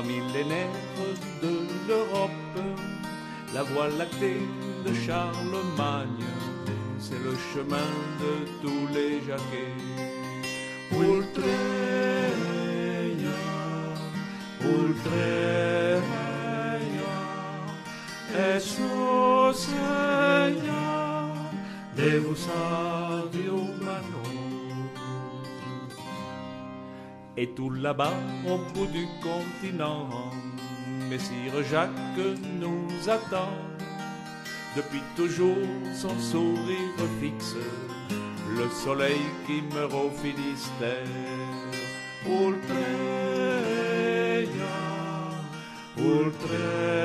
Trois 0.00 0.08
millénaires 0.08 0.68
de 1.42 1.52
l'Europe 1.88 2.30
la 3.54 3.62
voie 3.62 3.88
lactée 3.98 4.40
de 4.86 4.94
Charlemagne, 4.94 6.24
c'est 6.98 7.18
le 7.18 7.34
chemin 7.52 7.90
de 8.20 8.32
tous 8.62 8.86
les 8.94 9.20
jaquets. 9.26 9.74
Ultreia, 10.92 11.50
Ultreia, 14.62 16.00
Señor, 19.52 20.74
Deus 21.96 22.46
Et 27.40 27.46
tout 27.56 27.70
là-bas, 27.70 28.12
au 28.46 28.58
bout 28.74 28.84
du 28.84 29.06
continent, 29.22 30.10
Messire 31.08 31.62
Jacques 31.70 31.88
nous 32.60 33.08
attend. 33.08 33.54
Depuis 34.76 35.00
toujours 35.16 35.56
son 35.94 36.18
sourire 36.18 37.08
fixe, 37.18 37.56
le 38.58 38.68
soleil 38.84 39.22
qui 39.46 39.62
meurt 39.74 39.94
au 39.94 40.10
Finistère. 40.10 41.06
Ultreia, 42.26 42.76
Ultreia, 45.96 47.00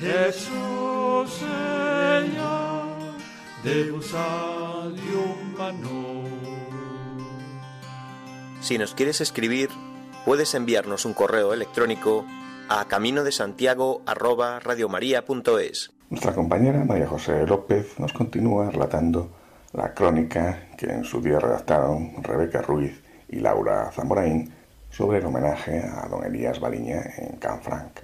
Jesús 0.00 1.30
Señor. 1.32 2.70
Si 8.62 8.78
nos 8.78 8.94
quieres 8.94 9.20
escribir, 9.20 9.68
puedes 10.24 10.54
enviarnos 10.54 11.04
un 11.04 11.12
correo 11.12 11.52
electrónico 11.52 12.24
a 12.70 12.86
camino 12.86 13.22
de 13.22 13.32
Santiago 13.32 14.00
Nuestra 16.08 16.34
compañera 16.34 16.84
María 16.84 17.06
José 17.06 17.46
López 17.46 17.98
nos 17.98 18.14
continúa 18.14 18.70
relatando 18.70 19.30
la 19.74 19.92
crónica 19.92 20.68
que 20.78 20.86
en 20.86 21.04
su 21.04 21.20
día 21.20 21.38
redactaron 21.38 22.22
Rebeca 22.22 22.62
Ruiz 22.62 23.02
y 23.28 23.40
Laura 23.40 23.90
Zamoraín 23.92 24.52
sobre 24.90 25.18
el 25.18 25.26
homenaje 25.26 25.82
a 25.82 26.08
don 26.08 26.24
Elías 26.24 26.60
Baliña 26.60 27.02
en 27.18 27.36
Canfranc. 27.36 28.00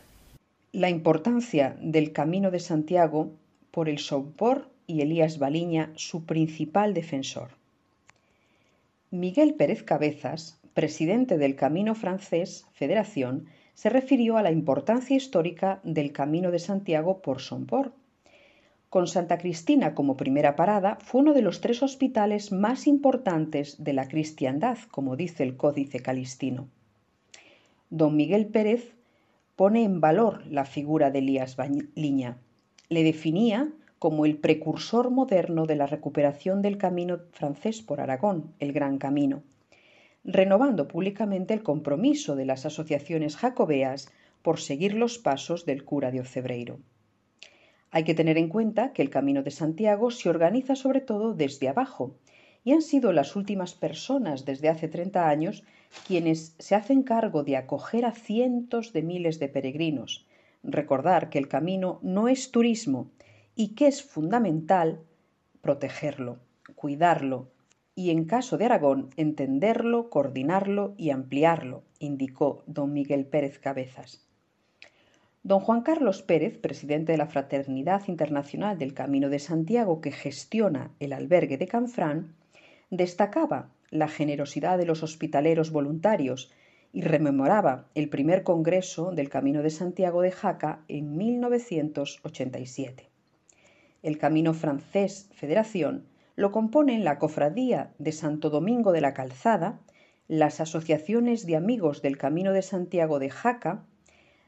La 0.72 0.88
importancia 0.88 1.76
del 1.80 2.12
Camino 2.12 2.50
de 2.50 2.60
Santiago 2.60 3.32
por 3.70 3.88
el 3.88 3.98
Sompor 3.98 4.70
y 4.86 5.00
Elías 5.00 5.38
Baliña, 5.38 5.92
su 5.96 6.24
principal 6.24 6.94
defensor. 6.94 7.50
Miguel 9.10 9.54
Pérez 9.54 9.82
Cabezas, 9.82 10.58
presidente 10.74 11.38
del 11.38 11.56
Camino 11.56 11.94
Francés 11.94 12.66
Federación, 12.72 13.46
se 13.74 13.90
refirió 13.90 14.36
a 14.36 14.42
la 14.42 14.50
importancia 14.50 15.16
histórica 15.16 15.80
del 15.84 16.12
Camino 16.12 16.50
de 16.50 16.58
Santiago 16.58 17.20
por 17.20 17.40
Somport. 17.40 17.94
con 18.88 19.08
Santa 19.08 19.36
Cristina 19.36 19.94
como 19.94 20.16
primera 20.16 20.56
parada, 20.56 20.96
fue 21.02 21.20
uno 21.20 21.34
de 21.34 21.42
los 21.42 21.60
tres 21.60 21.82
hospitales 21.82 22.52
más 22.52 22.86
importantes 22.86 23.82
de 23.82 23.92
la 23.92 24.08
cristiandad, 24.08 24.78
como 24.90 25.16
dice 25.16 25.42
el 25.42 25.56
Códice 25.56 26.00
Calistino. 26.00 26.68
Don 27.90 28.16
Miguel 28.16 28.46
Pérez 28.46 28.96
pone 29.54 29.84
en 29.84 30.00
valor 30.00 30.44
la 30.46 30.64
figura 30.64 31.12
de 31.12 31.20
Elías 31.20 31.56
Liña. 31.94 32.36
Le 32.88 33.04
definía 33.04 33.72
como 34.00 34.26
el 34.26 34.38
precursor 34.38 35.10
moderno 35.10 35.66
de 35.66 35.76
la 35.76 35.86
recuperación 35.86 36.62
del 36.62 36.78
camino 36.78 37.20
francés 37.30 37.82
por 37.82 38.00
Aragón, 38.00 38.52
el 38.58 38.72
Gran 38.72 38.98
Camino, 38.98 39.44
renovando 40.24 40.88
públicamente 40.88 41.54
el 41.54 41.62
compromiso 41.62 42.34
de 42.34 42.44
las 42.44 42.66
asociaciones 42.66 43.36
jacobeas 43.36 44.12
por 44.42 44.58
seguir 44.58 44.94
los 44.94 45.18
pasos 45.18 45.64
del 45.64 45.84
cura 45.84 46.10
de 46.10 46.20
Ocebreiro. 46.20 46.80
Hay 47.92 48.02
que 48.02 48.14
tener 48.14 48.36
en 48.36 48.48
cuenta 48.48 48.92
que 48.92 49.02
el 49.02 49.10
Camino 49.10 49.44
de 49.44 49.52
Santiago 49.52 50.10
se 50.10 50.28
organiza 50.28 50.74
sobre 50.74 51.00
todo 51.00 51.34
desde 51.34 51.68
abajo 51.68 52.16
y 52.66 52.72
han 52.72 52.82
sido 52.82 53.12
las 53.12 53.36
últimas 53.36 53.74
personas 53.74 54.44
desde 54.44 54.68
hace 54.68 54.88
30 54.88 55.28
años 55.28 55.62
quienes 56.04 56.56
se 56.58 56.74
hacen 56.74 57.04
cargo 57.04 57.44
de 57.44 57.56
acoger 57.56 58.04
a 58.04 58.10
cientos 58.10 58.92
de 58.92 59.04
miles 59.04 59.38
de 59.38 59.48
peregrinos. 59.48 60.26
Recordar 60.64 61.30
que 61.30 61.38
el 61.38 61.46
camino 61.46 62.00
no 62.02 62.26
es 62.26 62.50
turismo 62.50 63.08
y 63.54 63.76
que 63.76 63.86
es 63.86 64.02
fundamental 64.02 64.98
protegerlo, 65.60 66.40
cuidarlo 66.74 67.52
y, 67.94 68.10
en 68.10 68.24
caso 68.24 68.58
de 68.58 68.64
Aragón, 68.64 69.10
entenderlo, 69.16 70.10
coordinarlo 70.10 70.94
y 70.96 71.10
ampliarlo, 71.10 71.84
indicó 72.00 72.64
don 72.66 72.92
Miguel 72.92 73.26
Pérez 73.26 73.60
Cabezas. 73.60 74.26
Don 75.44 75.60
Juan 75.60 75.82
Carlos 75.82 76.22
Pérez, 76.22 76.58
presidente 76.58 77.12
de 77.12 77.18
la 77.18 77.28
Fraternidad 77.28 78.02
Internacional 78.08 78.76
del 78.76 78.92
Camino 78.92 79.28
de 79.28 79.38
Santiago 79.38 80.00
que 80.00 80.10
gestiona 80.10 80.90
el 80.98 81.12
albergue 81.12 81.58
de 81.58 81.68
Canfrán, 81.68 82.34
destacaba 82.90 83.70
la 83.90 84.08
generosidad 84.08 84.78
de 84.78 84.86
los 84.86 85.02
hospitaleros 85.02 85.70
voluntarios 85.70 86.52
y 86.92 87.02
rememoraba 87.02 87.88
el 87.94 88.08
primer 88.08 88.42
congreso 88.42 89.12
del 89.12 89.28
Camino 89.28 89.62
de 89.62 89.70
Santiago 89.70 90.22
de 90.22 90.30
Jaca 90.30 90.84
en 90.88 91.16
1987. 91.16 93.10
El 94.02 94.18
Camino 94.18 94.54
Francés 94.54 95.28
Federación 95.34 96.06
lo 96.36 96.52
componen 96.52 97.04
la 97.04 97.18
Cofradía 97.18 97.92
de 97.98 98.12
Santo 98.12 98.50
Domingo 98.50 98.92
de 98.92 99.00
la 99.00 99.14
Calzada, 99.14 99.80
las 100.28 100.60
asociaciones 100.60 101.46
de 101.46 101.56
amigos 101.56 102.02
del 102.02 102.18
Camino 102.18 102.52
de 102.52 102.62
Santiago 102.62 103.18
de 103.18 103.30
Jaca, 103.30 103.84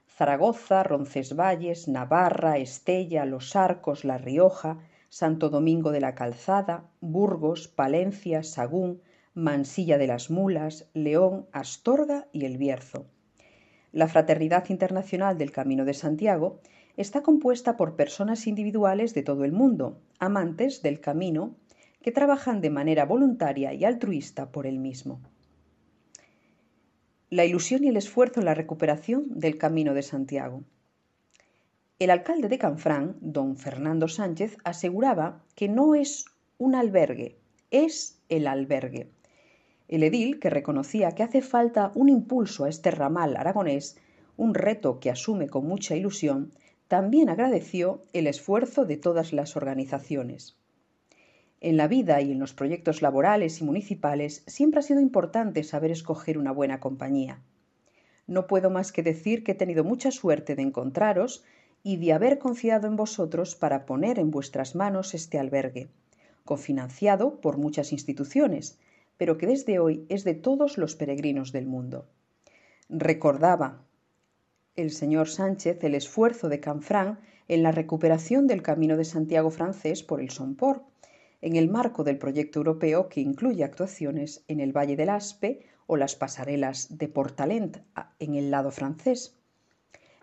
Zaragoza, 0.09 0.83
Roncesvalles, 0.83 1.89
Navarra, 1.89 2.59
Estella, 2.59 3.25
Los 3.25 3.57
Arcos, 3.57 4.05
La 4.05 4.19
Rioja, 4.19 4.79
Santo 5.09 5.51
Domingo 5.51 5.93
de 5.93 6.01
la 6.01 6.15
Calzada, 6.15 6.91
Burgos, 7.01 7.69
Palencia, 7.69 8.43
Sagún, 8.43 9.03
Mansilla 9.35 9.99
de 9.99 10.07
las 10.07 10.31
Mulas, 10.31 10.89
León, 10.95 11.47
Astorga 11.53 12.29
y 12.33 12.45
El 12.45 12.59
Bierzo. 12.59 13.07
La 13.93 14.09
Fraternidad 14.09 14.69
Internacional 14.69 15.39
del 15.39 15.53
Camino 15.53 15.85
de 15.85 15.95
Santiago 15.95 16.61
está 16.97 17.23
compuesta 17.23 17.77
por 17.77 17.97
personas 17.97 18.47
individuales 18.47 19.15
de 19.15 19.23
todo 19.23 19.45
el 19.45 19.53
mundo, 19.53 20.01
amantes 20.19 20.83
del 20.83 21.01
camino, 21.01 21.57
que 22.03 22.13
trabajan 22.13 22.61
de 22.61 22.71
manera 22.71 23.05
voluntaria 23.05 23.73
y 23.73 23.85
altruista 23.85 24.53
por 24.53 24.67
él 24.67 24.79
mismo 24.79 25.21
la 27.31 27.45
ilusión 27.45 27.85
y 27.85 27.89
el 27.89 27.97
esfuerzo 27.97 28.41
en 28.41 28.47
la 28.47 28.55
recuperación 28.55 29.27
del 29.29 29.59
Camino 29.59 29.93
de 29.93 30.03
Santiago. 30.03 30.65
El 31.99 32.11
alcalde 32.11 32.49
de 32.49 32.59
Canfrán, 32.59 33.17
don 33.21 33.57
Fernando 33.57 34.07
Sánchez, 34.07 34.57
aseguraba 34.63 35.43
que 35.57 35.69
no 35.69 35.97
es 35.97 36.27
un 36.57 36.77
albergue, 36.77 37.41
es 37.73 38.21
el 38.29 38.47
albergue. 38.47 39.11
El 39.89 40.05
edil, 40.05 40.39
que 40.39 40.49
reconocía 40.49 41.11
que 41.11 41.25
hace 41.25 41.43
falta 41.43 41.91
un 41.97 42.09
impulso 42.09 42.65
a 42.65 42.69
este 42.69 42.93
ramal 42.93 43.37
aragonés, 43.37 43.99
un 44.37 44.55
reto 44.55 45.01
que 45.01 45.11
asume 45.11 45.49
con 45.49 45.67
mucha 45.67 45.97
ilusión, 45.97 46.53
también 46.87 47.31
agradeció 47.31 48.05
el 48.13 48.29
esfuerzo 48.29 48.85
de 48.85 48.97
todas 48.97 49.33
las 49.33 49.57
organizaciones. 49.57 50.57
En 51.61 51.77
la 51.77 51.89
vida 51.89 52.21
y 52.21 52.31
en 52.31 52.39
los 52.39 52.55
proyectos 52.55 53.03
laborales 53.03 53.61
y 53.61 53.65
municipales 53.65 54.45
siempre 54.47 54.79
ha 54.79 54.83
sido 54.85 55.01
importante 55.01 55.65
saber 55.65 55.91
escoger 55.91 56.39
una 56.39 56.53
buena 56.53 56.79
compañía. 56.79 57.43
No 58.29 58.47
puedo 58.47 58.71
más 58.71 58.93
que 58.93 59.03
decir 59.03 59.43
que 59.43 59.53
he 59.53 59.57
tenido 59.57 59.83
mucha 59.83 60.13
suerte 60.13 60.55
de 60.55 60.63
encontraros 60.63 61.43
y 61.83 61.97
de 61.97 62.13
haber 62.13 62.39
confiado 62.39 62.87
en 62.87 62.97
vosotros 62.97 63.55
para 63.55 63.87
poner 63.87 64.19
en 64.19 64.31
vuestras 64.31 64.75
manos 64.75 65.15
este 65.15 65.39
albergue, 65.39 65.89
cofinanciado 66.45 67.41
por 67.41 67.59
muchas 67.59 67.93
instituciones, 67.93 68.79
pero 69.17 69.39
que 69.39 69.47
desde 69.47 69.79
hoy 69.79 70.07
es 70.09 70.25
de 70.25 70.35
todos 70.35 70.79
los 70.79 70.97
peregrinos 70.97 71.53
del 71.53 71.67
mundo. 71.67 72.07
Recordaba 72.89 73.83
el 74.77 74.91
señor 74.91 75.29
Sánchez 75.29 75.83
el 75.83 75.95
esfuerzo 75.95 76.49
de 76.49 76.61
Canfrán 76.61 77.19
en 77.49 77.63
la 77.63 77.73
recuperación 77.73 78.47
del 78.47 78.63
camino 78.63 78.97
de 78.97 79.05
Santiago 79.05 79.51
francés 79.51 80.03
por 80.03 80.21
el 80.21 80.31
Somport, 80.31 80.85
en 81.41 81.57
el 81.57 81.69
marco 81.69 82.05
del 82.05 82.19
proyecto 82.19 82.61
europeo 82.61 83.09
que 83.09 83.21
incluye 83.21 83.65
actuaciones 83.65 84.45
en 84.49 84.61
el 84.61 84.77
Valle 84.77 84.97
del 84.97 85.09
Aspe 85.09 85.67
o 85.87 85.97
las 85.97 86.15
pasarelas 86.15 86.99
de 86.99 87.09
Portalent 87.09 87.79
en 88.19 88.35
el 88.35 88.51
lado 88.51 88.71
francés. 88.71 89.38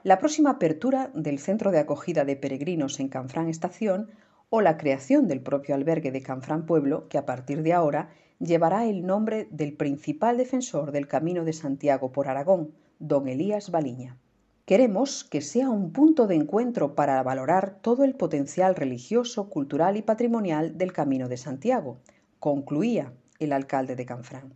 La 0.05 0.19
próxima 0.19 0.51
apertura 0.51 1.09
del 1.15 1.39
centro 1.39 1.71
de 1.71 1.79
acogida 1.79 2.25
de 2.25 2.35
peregrinos 2.35 2.99
en 2.99 3.07
Canfrán 3.07 3.49
Estación 3.49 4.11
o 4.51 4.61
la 4.61 4.77
creación 4.77 5.27
del 5.27 5.41
propio 5.41 5.73
albergue 5.73 6.11
de 6.11 6.21
Canfrán 6.21 6.67
Pueblo, 6.67 7.07
que 7.07 7.17
a 7.17 7.25
partir 7.25 7.63
de 7.63 7.73
ahora 7.73 8.09
llevará 8.37 8.85
el 8.85 9.07
nombre 9.07 9.47
del 9.49 9.73
principal 9.73 10.37
defensor 10.37 10.91
del 10.91 11.07
Camino 11.07 11.43
de 11.43 11.53
Santiago 11.53 12.11
por 12.11 12.27
Aragón, 12.27 12.75
don 12.99 13.27
Elías 13.27 13.71
Baliña. 13.71 14.19
Queremos 14.67 15.23
que 15.23 15.41
sea 15.41 15.71
un 15.71 15.91
punto 15.91 16.27
de 16.27 16.35
encuentro 16.35 16.93
para 16.93 17.23
valorar 17.23 17.79
todo 17.81 18.03
el 18.03 18.13
potencial 18.13 18.75
religioso, 18.75 19.49
cultural 19.49 19.97
y 19.97 20.03
patrimonial 20.03 20.77
del 20.77 20.93
Camino 20.93 21.29
de 21.29 21.37
Santiago, 21.37 21.97
concluía 22.37 23.11
el 23.39 23.51
alcalde 23.51 23.95
de 23.95 24.05
Canfrán. 24.05 24.53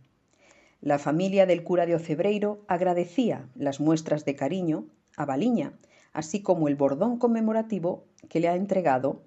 La 0.80 1.00
familia 1.00 1.44
del 1.44 1.64
cura 1.64 1.86
de 1.86 1.96
Ocebreiro 1.96 2.62
agradecía 2.68 3.48
las 3.56 3.80
muestras 3.80 4.24
de 4.24 4.36
cariño 4.36 4.86
a 5.16 5.24
Baliña, 5.24 5.72
así 6.12 6.42
como 6.42 6.68
el 6.68 6.76
bordón 6.76 7.18
conmemorativo 7.18 8.04
que 8.28 8.40
le 8.40 8.48
ha 8.48 8.56
entregado 8.56 9.22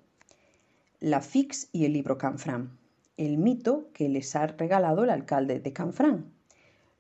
la 1.00 1.22
Fix 1.22 1.70
y 1.72 1.86
el 1.86 1.94
libro 1.94 2.18
Canfrán, 2.18 2.78
el 3.18 3.38
mito 3.38 3.90
que 3.94 4.10
les 4.10 4.36
ha 4.36 4.48
regalado 4.48 5.04
el 5.04 5.10
alcalde 5.10 5.60
de 5.60 5.74
Canfrán, 5.74 6.32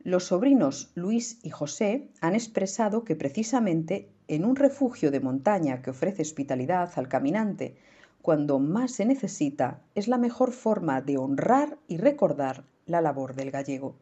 los 0.04 0.26
sobrinos 0.26 0.92
Luis 0.96 1.40
y 1.44 1.50
José 1.50 2.10
han 2.20 2.36
expresado 2.36 3.06
que 3.06 3.16
precisamente 3.16 4.10
en 4.28 4.44
un 4.44 4.58
refugio 4.58 5.12
de 5.12 5.22
montaña 5.22 5.82
que 5.82 5.92
ofrece 5.92 6.22
hospitalidad 6.22 6.92
al 6.98 7.08
caminante 7.08 7.78
cuando 8.22 8.60
más 8.60 8.92
se 8.92 9.06
necesita 9.06 9.82
es 9.96 10.10
la 10.10 10.18
mejor 10.18 10.52
forma 10.52 11.02
de 11.02 11.18
honrar 11.18 11.78
y 11.88 11.98
recordar 11.98 12.66
la 12.86 13.00
labor 13.00 13.34
del 13.34 13.52
gallego. 13.52 13.96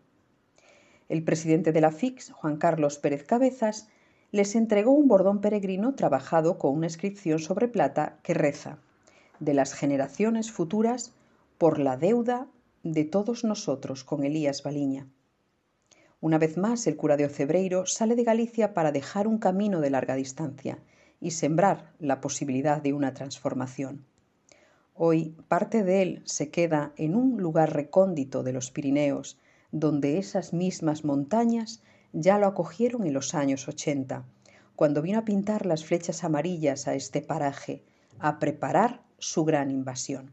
El 1.08 1.24
presidente 1.24 1.72
de 1.72 1.82
la 1.82 1.92
FIX, 1.92 2.32
Juan 2.32 2.58
Carlos 2.58 2.98
Pérez 2.98 3.24
Cabezas, 3.24 3.88
les 4.32 4.56
entregó 4.56 4.92
un 4.92 5.08
bordón 5.08 5.42
peregrino 5.42 5.96
trabajado 5.96 6.58
con 6.58 6.74
una 6.74 6.88
inscripción 6.88 7.40
sobre 7.40 7.68
plata 7.68 8.20
que 8.24 8.34
reza 8.34 8.78
de 9.40 9.54
las 9.54 9.74
generaciones 9.74 10.52
futuras 10.52 11.14
por 11.58 11.80
la 11.80 11.98
deuda 11.98 12.48
de 12.84 13.04
todos 13.04 13.44
nosotros 13.44 14.04
con 14.04 14.24
Elías 14.24 14.64
Baliña. 14.64 15.08
Una 16.22 16.38
vez 16.38 16.58
más, 16.58 16.86
el 16.88 16.96
cura 16.96 17.18
de 17.18 17.26
Ocebreiro 17.26 17.86
sale 17.88 18.16
de 18.16 18.24
Galicia 18.24 18.74
para 18.74 18.92
dejar 18.92 19.28
un 19.28 19.40
camino 19.40 19.82
de 19.82 19.90
larga 19.90 20.16
distancia 20.16 20.78
y 21.20 21.32
sembrar 21.32 21.92
la 22.00 22.22
posibilidad 22.22 22.82
de 22.82 22.94
una 22.94 23.14
transformación. 23.14 24.06
Hoy 24.94 25.36
parte 25.48 25.84
de 25.84 26.02
él 26.04 26.22
se 26.26 26.50
queda 26.50 26.94
en 26.96 27.16
un 27.16 27.42
lugar 27.42 27.74
recóndito 27.74 28.44
de 28.44 28.54
los 28.54 28.70
Pirineos, 28.70 29.40
donde 29.72 30.20
esas 30.20 30.54
mismas 30.54 31.04
montañas 31.04 31.82
ya 32.14 32.38
lo 32.38 32.48
acogieron 32.48 33.06
en 33.06 33.14
los 33.14 33.36
años 33.36 33.68
ochenta, 33.68 34.24
cuando 34.76 35.02
vino 35.02 35.20
a 35.20 35.26
pintar 35.26 35.66
las 35.66 35.86
flechas 35.86 36.24
amarillas 36.24 36.88
a 36.88 36.96
este 36.96 37.22
paraje, 37.22 37.84
a 38.20 38.40
preparar 38.40 39.02
su 39.18 39.46
gran 39.46 39.72
invasión. 39.72 40.32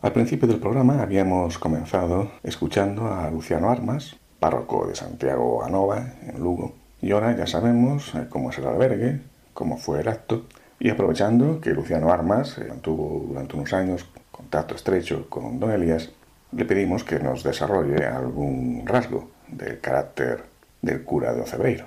Al 0.00 0.12
principio 0.12 0.48
del 0.48 0.60
programa 0.60 1.02
habíamos 1.02 1.58
comenzado 1.58 2.30
escuchando 2.42 3.06
a 3.06 3.30
Luciano 3.30 3.70
Armas, 3.70 4.16
párroco 4.38 4.86
de 4.86 4.94
Santiago 4.94 5.64
Anova, 5.64 6.14
en 6.22 6.40
Lugo. 6.40 6.74
Y 7.00 7.12
ahora 7.12 7.36
ya 7.36 7.46
sabemos 7.46 8.14
eh, 8.14 8.26
cómo 8.28 8.50
es 8.50 8.58
el 8.58 8.66
albergue, 8.66 9.20
cómo 9.52 9.76
fue 9.78 10.00
el 10.00 10.08
acto, 10.08 10.46
y 10.78 10.90
aprovechando 10.90 11.60
que 11.60 11.70
Luciano 11.70 12.10
Armas 12.10 12.58
eh, 12.58 12.70
tuvo 12.82 13.26
durante 13.28 13.56
unos 13.56 13.72
años 13.72 14.06
contacto 14.30 14.74
estrecho 14.74 15.28
con 15.30 15.60
don 15.60 15.70
Elías, 15.70 16.10
le 16.52 16.64
pedimos 16.64 17.04
que 17.04 17.18
nos 17.18 17.42
desarrolle 17.42 18.04
algún 18.04 18.82
rasgo 18.86 19.30
del 19.48 19.80
carácter 19.80 20.44
del 20.84 21.02
cura 21.02 21.32
de. 21.34 21.84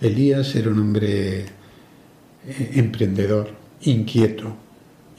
Elías 0.00 0.54
era 0.56 0.70
un 0.70 0.80
hombre 0.80 1.40
eh, 1.40 2.70
emprendedor, 2.74 3.50
inquieto, 3.82 4.56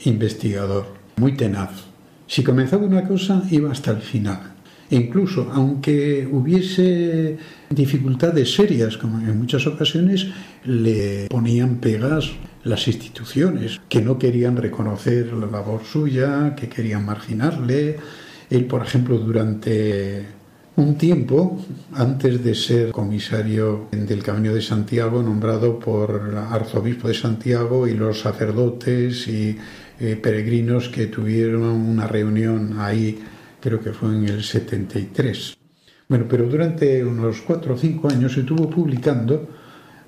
investigador, 0.04 0.86
muy 1.16 1.32
tenaz. 1.32 1.84
Si 2.26 2.42
comenzaba 2.42 2.84
una 2.84 3.06
cosa, 3.06 3.42
iba 3.50 3.70
hasta 3.70 3.92
el 3.92 4.02
final. 4.02 4.54
E 4.88 4.96
incluso, 4.96 5.50
aunque 5.52 6.28
hubiese 6.30 7.38
dificultades 7.70 8.54
serias, 8.54 8.96
como 8.96 9.18
en 9.18 9.36
muchas 9.36 9.66
ocasiones, 9.66 10.28
le 10.64 11.26
ponían 11.28 11.76
pegas 11.76 12.32
las 12.62 12.86
instituciones 12.86 13.80
que 13.88 14.00
no 14.00 14.18
querían 14.18 14.56
reconocer 14.56 15.32
la 15.32 15.46
labor 15.46 15.82
suya, 15.84 16.54
que 16.54 16.68
querían 16.68 17.04
marginarle. 17.04 17.96
Él, 18.50 18.64
por 18.66 18.82
ejemplo, 18.82 19.18
durante 19.18 20.24
un 20.76 20.96
tiempo, 20.96 21.58
antes 21.94 22.44
de 22.44 22.54
ser 22.54 22.92
comisario 22.92 23.88
del 23.90 24.22
Camino 24.22 24.52
de 24.52 24.60
Santiago, 24.60 25.22
nombrado 25.22 25.78
por 25.78 26.28
el 26.28 26.36
arzobispo 26.36 27.08
de 27.08 27.14
Santiago 27.14 27.88
y 27.88 27.94
los 27.94 28.20
sacerdotes 28.20 29.26
y 29.26 29.56
eh, 29.98 30.16
peregrinos 30.16 30.90
que 30.90 31.06
tuvieron 31.06 31.62
una 31.62 32.06
reunión 32.06 32.78
ahí, 32.78 33.18
creo 33.58 33.80
que 33.80 33.92
fue 33.92 34.10
en 34.10 34.28
el 34.28 34.44
73. 34.44 35.56
Bueno, 36.08 36.26
pero 36.28 36.46
durante 36.46 37.02
unos 37.02 37.40
cuatro 37.40 37.74
o 37.74 37.78
cinco 37.78 38.08
años 38.08 38.36
estuvo 38.36 38.68
publicando 38.68 39.48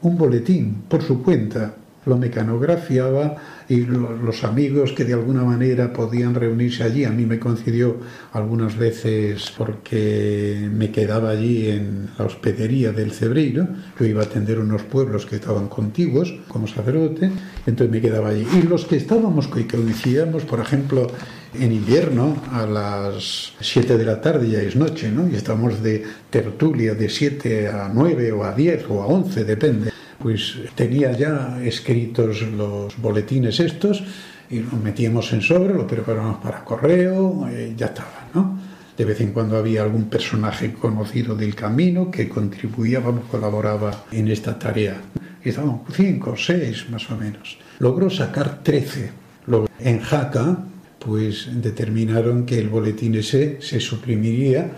un 0.03 0.19
boletín 0.19 0.83
por 0.87 1.03
su 1.03 1.23
cuenta 1.23 1.75
lo 2.07 2.17
mecanografiaba 2.17 3.37
y 3.69 3.81
los 3.81 4.45
amigos 4.45 4.93
que 4.93 5.05
de 5.05 5.13
alguna 5.13 5.45
manera 5.45 5.93
podían 5.93 6.35
reunirse 6.35 6.83
allí, 6.83 7.05
a 7.05 7.11
mí 7.11 7.27
me 7.27 7.39
coincidió 7.39 7.99
algunas 8.33 8.77
veces 8.77 9.53
porque 9.57 10.69
me 10.73 10.91
quedaba 10.91 11.31
allí 11.31 11.69
en 11.69 12.09
la 12.19 12.25
hospedería 12.25 12.93
del 12.93 13.13
Cebreiro, 13.13 13.69
yo 13.99 14.07
iba 14.07 14.23
a 14.23 14.25
atender 14.25 14.59
unos 14.59 14.83
pueblos 14.85 15.27
que 15.27 15.37
estaban 15.37 15.69
contiguos 15.69 16.35
como 16.49 16.67
sacerdote, 16.67 17.31
entonces 17.67 17.91
me 17.91 18.01
quedaba 18.01 18.31
allí. 18.31 18.47
Y 18.59 18.63
los 18.63 18.87
que 18.87 18.97
estábamos, 18.97 19.49
que 19.49 19.67
coincidíamos, 19.67 20.45
por 20.45 20.61
ejemplo, 20.61 21.09
en 21.55 21.73
invierno 21.73 22.37
a 22.53 22.67
las 22.67 23.53
7 23.61 23.99
de 23.99 24.05
la 24.05 24.21
tarde 24.21 24.49
ya 24.49 24.61
es 24.63 24.77
noche, 24.77 25.11
¿no? 25.11 25.29
Y 25.29 25.35
estamos 25.35 25.83
de 25.83 26.05
tertulia 26.31 26.95
de 26.95 27.09
7 27.09 27.69
a 27.69 27.91
9 27.93 28.33
o 28.33 28.45
a 28.45 28.55
10 28.55 28.87
o 28.89 29.03
a 29.03 29.07
11, 29.07 29.45
depende 29.45 29.93
pues 30.19 30.57
tenía 30.75 31.13
ya 31.13 31.61
escritos 31.63 32.43
los 32.43 32.97
boletines 33.01 33.61
estos 33.61 34.03
y 34.51 34.61
los 34.61 34.73
metíamos 34.75 35.33
en 35.33 35.43
sobre, 35.43 35.75
lo 35.75 35.87
preparábamos 35.87 36.39
para 36.39 36.65
correo, 36.65 37.49
eh, 37.51 37.75
ya 37.77 37.87
estaba, 37.87 38.29
¿no? 38.35 38.59
De 38.97 39.05
vez 39.05 39.21
en 39.21 39.33
cuando 39.33 39.57
había 39.57 39.83
algún 39.83 40.09
personaje 40.09 40.73
conocido 40.73 41.37
del 41.37 41.55
camino 41.55 42.11
que 42.11 42.29
contribuía, 42.29 42.99
vamos, 42.99 43.27
colaboraba 43.31 44.07
en 44.11 44.29
esta 44.29 44.59
tarea. 44.59 44.97
Y 45.45 45.51
estaban 45.51 45.83
cinco, 45.93 46.35
seis 46.37 46.91
más 46.91 47.09
o 47.11 47.17
menos. 47.17 47.59
Logró 47.79 48.11
sacar 48.11 48.63
trece. 48.65 49.13
En 49.79 50.01
Jaca, 50.01 50.59
pues 50.99 51.49
determinaron 51.63 52.45
que 52.45 52.59
el 52.59 52.69
boletín 52.69 53.15
ese 53.15 53.59
se 53.61 53.79
suprimiría 53.79 54.69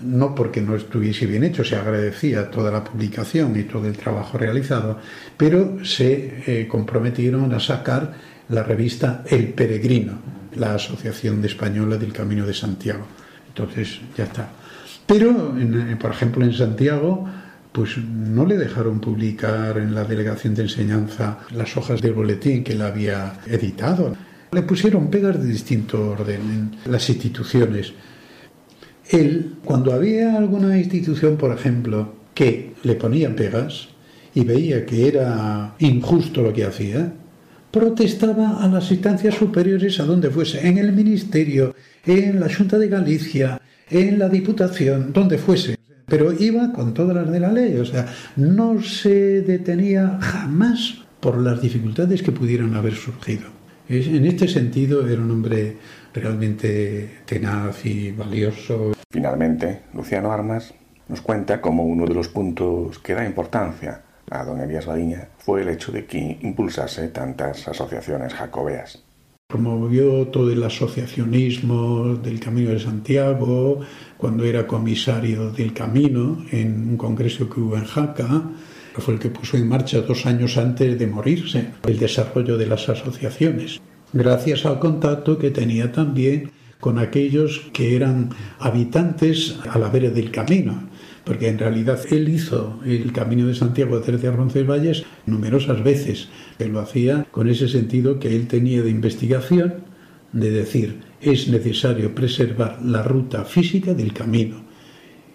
no 0.00 0.34
porque 0.34 0.60
no 0.60 0.76
estuviese 0.76 1.26
bien 1.26 1.44
hecho, 1.44 1.64
se 1.64 1.76
agradecía 1.76 2.50
toda 2.50 2.70
la 2.70 2.84
publicación 2.84 3.58
y 3.58 3.62
todo 3.62 3.86
el 3.86 3.96
trabajo 3.96 4.36
realizado, 4.36 4.98
pero 5.36 5.84
se 5.84 6.42
eh, 6.46 6.68
comprometieron 6.68 7.52
a 7.54 7.60
sacar 7.60 8.14
la 8.48 8.62
revista 8.62 9.24
El 9.28 9.48
Peregrino, 9.48 10.18
la 10.56 10.74
Asociación 10.74 11.40
de 11.40 11.48
Española 11.48 11.96
del 11.96 12.12
Camino 12.12 12.46
de 12.46 12.54
Santiago. 12.54 13.06
Entonces, 13.48 14.00
ya 14.16 14.24
está. 14.24 14.50
Pero, 15.06 15.56
eh, 15.58 15.96
por 15.98 16.10
ejemplo, 16.10 16.44
en 16.44 16.52
Santiago, 16.52 17.26
pues 17.72 17.98
no 17.98 18.46
le 18.46 18.56
dejaron 18.56 19.00
publicar 19.00 19.78
en 19.78 19.94
la 19.94 20.04
delegación 20.04 20.54
de 20.54 20.62
enseñanza 20.62 21.40
las 21.52 21.76
hojas 21.76 22.00
del 22.00 22.14
boletín 22.14 22.64
que 22.64 22.72
él 22.72 22.82
había 22.82 23.40
editado. 23.46 24.16
Le 24.52 24.62
pusieron 24.62 25.10
pegas 25.10 25.40
de 25.40 25.46
distinto 25.46 26.10
orden 26.10 26.40
en 26.84 26.92
las 26.92 27.08
instituciones. 27.08 27.92
Él, 29.10 29.54
cuando 29.64 29.92
había 29.92 30.36
alguna 30.36 30.78
institución, 30.78 31.36
por 31.36 31.52
ejemplo, 31.52 32.14
que 32.34 32.74
le 32.82 32.94
ponía 32.94 33.34
pegas 33.34 33.88
y 34.34 34.44
veía 34.44 34.84
que 34.84 35.08
era 35.08 35.74
injusto 35.78 36.42
lo 36.42 36.52
que 36.52 36.64
hacía, 36.64 37.12
protestaba 37.70 38.62
a 38.62 38.68
las 38.68 38.90
instancias 38.90 39.34
superiores 39.34 40.00
a 40.00 40.04
donde 40.04 40.30
fuese, 40.30 40.66
en 40.66 40.78
el 40.78 40.92
ministerio, 40.92 41.74
en 42.04 42.40
la 42.40 42.52
Junta 42.52 42.78
de 42.78 42.88
Galicia, 42.88 43.60
en 43.90 44.18
la 44.18 44.28
Diputación, 44.28 45.12
donde 45.12 45.38
fuese. 45.38 45.76
Pero 46.06 46.32
iba 46.32 46.72
con 46.72 46.94
todas 46.94 47.16
las 47.16 47.30
de 47.30 47.40
la 47.40 47.52
ley, 47.52 47.76
o 47.76 47.84
sea, 47.84 48.06
no 48.36 48.82
se 48.82 49.42
detenía 49.42 50.18
jamás 50.20 51.02
por 51.20 51.38
las 51.38 51.60
dificultades 51.60 52.22
que 52.22 52.32
pudieran 52.32 52.74
haber 52.74 52.94
surgido. 52.94 53.44
En 53.88 54.24
este 54.24 54.48
sentido 54.48 55.08
era 55.08 55.20
un 55.20 55.30
hombre 55.30 55.76
realmente 56.14 57.18
tenaz 57.24 57.84
y 57.84 58.10
valioso. 58.10 58.95
Finalmente, 59.16 59.80
Luciano 59.94 60.30
Armas 60.30 60.74
nos 61.08 61.22
cuenta 61.22 61.62
cómo 61.62 61.84
uno 61.84 62.04
de 62.04 62.12
los 62.12 62.28
puntos 62.28 62.98
que 62.98 63.14
da 63.14 63.24
importancia 63.24 64.02
a 64.30 64.44
don 64.44 64.60
Elías 64.60 64.84
Badiña 64.84 65.28
fue 65.38 65.62
el 65.62 65.70
hecho 65.70 65.90
de 65.90 66.04
que 66.04 66.38
impulsase 66.42 67.08
tantas 67.08 67.66
asociaciones 67.66 68.34
jacobeas. 68.34 69.02
Promovió 69.48 70.26
todo 70.26 70.52
el 70.52 70.62
asociacionismo 70.62 72.16
del 72.16 72.40
Camino 72.40 72.72
de 72.72 72.78
Santiago 72.78 73.80
cuando 74.18 74.44
era 74.44 74.66
comisario 74.66 75.50
del 75.50 75.72
Camino 75.72 76.44
en 76.52 76.90
un 76.90 76.98
congreso 76.98 77.48
que 77.48 77.60
hubo 77.60 77.78
en 77.78 77.86
Jaca. 77.86 78.42
Fue 78.98 79.14
el 79.14 79.20
que 79.20 79.30
puso 79.30 79.56
en 79.56 79.66
marcha 79.66 80.02
dos 80.02 80.26
años 80.26 80.58
antes 80.58 80.98
de 80.98 81.06
morirse 81.06 81.70
el 81.86 81.98
desarrollo 81.98 82.58
de 82.58 82.66
las 82.66 82.86
asociaciones 82.90 83.80
gracias 84.12 84.64
al 84.66 84.78
contacto 84.78 85.38
que 85.38 85.50
tenía 85.50 85.92
también 85.92 86.50
con 86.80 86.98
aquellos 86.98 87.62
que 87.72 87.96
eran 87.96 88.30
habitantes 88.58 89.58
a 89.70 89.78
la 89.78 89.88
vera 89.88 90.10
del 90.10 90.30
camino, 90.30 90.88
porque 91.24 91.48
en 91.48 91.58
realidad 91.58 92.00
él 92.10 92.28
hizo 92.28 92.78
el 92.84 93.12
camino 93.12 93.46
de 93.46 93.54
Santiago 93.54 93.98
desde 93.98 94.30
Roncesvalles 94.30 95.04
numerosas 95.26 95.82
veces, 95.82 96.28
que 96.58 96.68
lo 96.68 96.80
hacía 96.80 97.26
con 97.30 97.48
ese 97.48 97.68
sentido 97.68 98.20
que 98.20 98.34
él 98.34 98.46
tenía 98.46 98.82
de 98.82 98.90
investigación, 98.90 99.74
de 100.32 100.50
decir, 100.50 101.00
es 101.20 101.48
necesario 101.48 102.14
preservar 102.14 102.78
la 102.84 103.02
ruta 103.02 103.44
física 103.44 103.94
del 103.94 104.12
camino. 104.12 104.64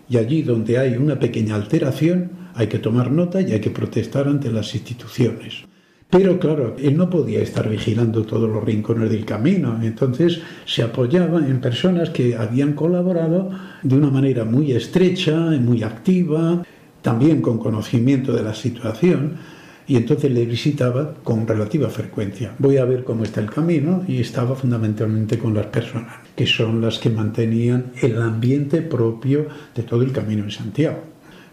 Y 0.08 0.17
allí 0.17 0.43
donde 0.43 0.77
hay 0.77 0.95
una 0.95 1.19
pequeña 1.19 1.56
alteración, 1.56 2.32
hay 2.54 2.67
que 2.67 2.80
tomar 2.80 3.12
nota 3.12 3.41
y 3.41 3.51
hay 3.51 3.62
que 3.62 3.71
protestar 3.71 4.27
ante 4.27 4.51
las 4.51 4.75
instituciones. 4.75 5.63
Pero 6.12 6.38
claro, 6.39 6.76
él 6.78 6.97
no 6.97 7.10
podía 7.10 7.41
estar 7.41 7.69
vigilando 7.69 8.24
todos 8.26 8.50
los 8.50 8.62
rincones 8.62 9.10
del 9.10 9.24
camino, 9.24 9.80
entonces 9.82 10.41
se 10.65 10.84
apoyaba 10.84 11.39
en 11.39 11.62
personas 11.62 12.10
que 12.10 12.36
habían 12.36 12.74
colaborado 12.74 13.50
de 13.82 13.95
una 13.95 14.10
manera 14.10 14.43
muy 14.43 14.74
estrecha, 14.74 15.34
muy 15.38 15.84
activa, 15.84 16.63
también 17.02 17.41
con 17.41 17.60
conocimiento 17.60 18.34
de 18.34 18.43
la 18.43 18.54
situación, 18.54 19.38
y 19.88 19.95
entonces 19.95 20.30
le 20.32 20.45
visitaba 20.45 21.13
con 21.24 21.47
relativa 21.47 21.89
frecuencia. 21.89 22.56
Voy 22.60 22.76
a 22.76 22.84
ver 22.84 23.06
cómo 23.06 23.24
está 23.24 23.39
el 23.39 23.50
camino 23.50 24.04
y 24.06 24.19
estaba 24.19 24.54
fundamentalmente 24.54 25.39
con 25.39 25.54
las 25.54 25.67
personas, 25.67 26.15
que 26.36 26.45
son 26.45 26.82
las 26.82 27.00
que 27.00 27.10
mantenían 27.10 27.86
el 28.02 28.21
ambiente 28.21 28.82
propio 28.82 29.47
de 29.74 29.84
todo 29.84 30.04
el 30.04 30.12
camino 30.12 30.43
de 30.43 30.52
Santiago. 30.52 31.00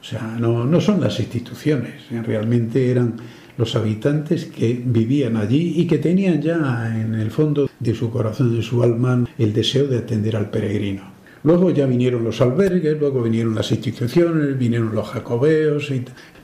O 0.01 0.05
sea, 0.05 0.37
no, 0.39 0.65
no 0.65 0.81
son 0.81 1.01
las 1.01 1.21
instituciones, 1.21 1.95
realmente 2.25 2.91
eran 2.91 3.15
los 3.59 3.77
habitantes 3.77 4.47
que 4.47 4.81
vivían 4.83 5.37
allí 5.37 5.75
y 5.77 5.87
que 5.87 5.99
tenían 5.99 6.41
ya 6.41 6.95
en 6.97 7.15
el 7.15 7.31
fondo 7.31 7.69
de 7.79 7.95
su 7.95 8.11
corazón, 8.11 8.57
de 8.57 8.63
su 8.63 8.83
alma, 8.83 9.29
el 9.37 9.53
deseo 9.53 9.87
de 9.89 9.99
atender 9.99 10.37
al 10.37 10.49
peregrino. 10.49 11.03
Luego 11.43 11.71
ya 11.71 11.87
vinieron 11.87 12.25
los 12.25 12.41
albergues, 12.41 12.99
luego 12.99 13.23
vinieron 13.23 13.55
las 13.55 13.71
instituciones, 13.71 14.59
vinieron 14.59 14.95
los 14.95 15.09
jacobeos, 15.09 15.93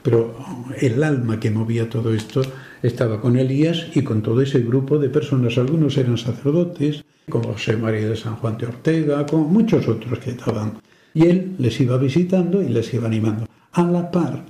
pero 0.02 0.36
el 0.80 1.02
alma 1.02 1.40
que 1.40 1.50
movía 1.50 1.88
todo 1.88 2.12
esto 2.12 2.42
estaba 2.82 3.20
con 3.20 3.36
Elías 3.36 3.86
y 3.94 4.02
con 4.02 4.22
todo 4.22 4.42
ese 4.42 4.60
grupo 4.60 4.98
de 4.98 5.08
personas. 5.08 5.56
Algunos 5.56 5.96
eran 5.96 6.18
sacerdotes, 6.18 7.04
como 7.28 7.52
José 7.52 7.76
María 7.76 8.08
de 8.08 8.16
San 8.16 8.36
Juan 8.36 8.58
de 8.58 8.66
Ortega, 8.66 9.24
como 9.26 9.48
muchos 9.48 9.88
otros 9.88 10.18
que 10.18 10.30
estaban. 10.30 10.74
Y 11.14 11.26
él 11.26 11.54
les 11.58 11.80
iba 11.80 11.96
visitando 11.96 12.60
y 12.60 12.68
les 12.68 12.92
iba 12.92 13.06
animando. 13.06 13.46
A 13.72 13.82
la 13.82 14.10
par 14.10 14.44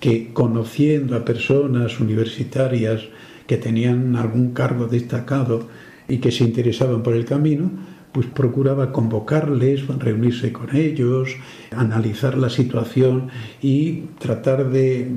que 0.00 0.32
conociendo 0.32 1.14
a 1.14 1.24
personas 1.24 2.00
universitarias 2.00 3.02
que 3.46 3.56
tenían 3.56 4.16
algún 4.16 4.52
cargo 4.52 4.86
destacado 4.86 5.68
y 6.08 6.18
que 6.18 6.32
se 6.32 6.44
interesaban 6.44 7.02
por 7.02 7.14
el 7.14 7.24
camino, 7.24 7.70
pues 8.12 8.26
procuraba 8.26 8.92
convocarles, 8.92 9.86
reunirse 9.86 10.52
con 10.52 10.74
ellos, 10.74 11.36
analizar 11.70 12.36
la 12.36 12.50
situación 12.50 13.28
y 13.62 14.04
tratar 14.18 14.70
de 14.70 15.08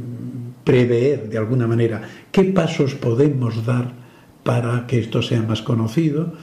prever 0.64 1.30
de 1.30 1.38
alguna 1.38 1.68
manera 1.68 2.04
qué 2.32 2.44
pasos 2.44 2.96
podemos 2.96 3.66
dar 3.66 3.92
para 4.44 4.86
que 4.88 5.00
esto 5.00 5.22
sea 5.22 5.42
más 5.42 5.62
conocido 5.62 6.34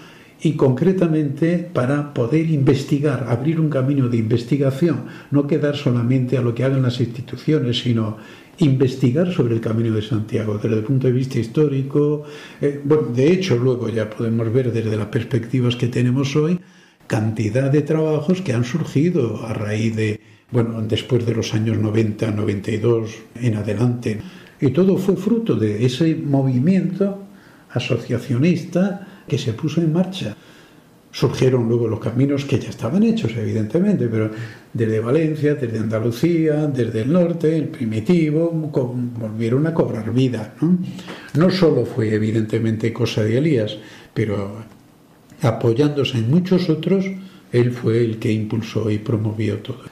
y 0.43 0.53
concretamente 0.53 1.59
para 1.59 2.15
poder 2.15 2.49
investigar, 2.51 3.27
abrir 3.29 3.61
un 3.61 3.69
camino 3.69 4.09
de 4.09 4.17
investigación, 4.17 5.05
no 5.31 5.47
quedar 5.47 5.77
solamente 5.77 6.39
a 6.39 6.41
lo 6.41 6.55
que 6.55 6.65
hagan 6.65 6.83
las 6.83 7.01
instituciones, 7.01 7.81
sino 7.81 8.17
investigar 8.59 9.33
sobre 9.33 9.55
el 9.55 9.61
Camino 9.61 9.95
de 9.95 10.03
Santiago 10.03 10.59
desde 10.63 10.77
el 10.77 10.85
punto 10.85 11.07
de 11.07 11.13
vista 11.13 11.39
histórico. 11.39 12.25
Eh, 12.61 12.81
bueno, 12.85 13.09
de 13.09 13.33
hecho, 13.33 13.57
luego 13.57 13.89
ya 13.89 14.09
podemos 14.09 14.53
ver 14.53 14.73
desde 14.73 14.97
las 14.97 15.07
perspectivas 15.07 15.77
que 15.77 15.89
tenemos 15.89 16.35
hoy 16.37 16.59
cantidad 17.07 17.71
de 17.71 17.83
trabajos 17.83 18.41
que 18.41 18.53
han 18.53 18.65
surgido 18.65 19.45
a 19.45 19.53
raíz 19.53 19.97
de, 19.97 20.21
bueno, 20.53 20.81
después 20.83 21.27
de 21.27 21.35
los 21.35 21.53
años 21.55 21.77
90, 21.79 22.31
92 22.31 23.11
en 23.35 23.57
adelante. 23.57 24.21
Y 24.61 24.71
todo 24.71 24.97
fue 24.97 25.17
fruto 25.17 25.57
de 25.57 25.85
ese 25.85 26.15
movimiento 26.15 27.25
asociacionista 27.71 29.09
que 29.31 29.39
se 29.39 29.53
puso 29.53 29.81
en 29.81 29.93
marcha. 29.93 30.37
Surgieron 31.13 31.69
luego 31.69 31.87
los 31.87 32.01
caminos 32.01 32.45
que 32.45 32.59
ya 32.59 32.69
estaban 32.69 33.03
hechos, 33.05 33.33
evidentemente, 33.37 34.09
pero 34.09 34.31
desde 34.73 34.99
Valencia, 34.99 35.55
desde 35.55 35.79
Andalucía, 35.79 36.67
desde 36.67 37.03
el 37.03 37.13
norte, 37.13 37.57
el 37.57 37.69
primitivo, 37.69 38.51
volvieron 38.51 39.67
a 39.69 39.75
cobrar 39.75 40.13
vida. 40.13 40.55
¿no? 40.61 40.79
no 41.35 41.51
solo 41.51 41.87
fue 41.87 42.13
evidentemente 42.13 42.93
cosa 42.93 43.23
de 43.23 43.39
Elías, 43.39 43.77
pero 44.13 44.65
apoyándose 45.43 46.19
en 46.19 46.31
muchos 46.31 46.69
otros, 46.69 47.07
él 47.53 47.71
fue 47.71 48.05
el 48.05 48.19
que 48.19 48.33
impulsó 48.33 48.91
y 48.91 48.99
promovió 48.99 49.59
todo. 49.59 49.83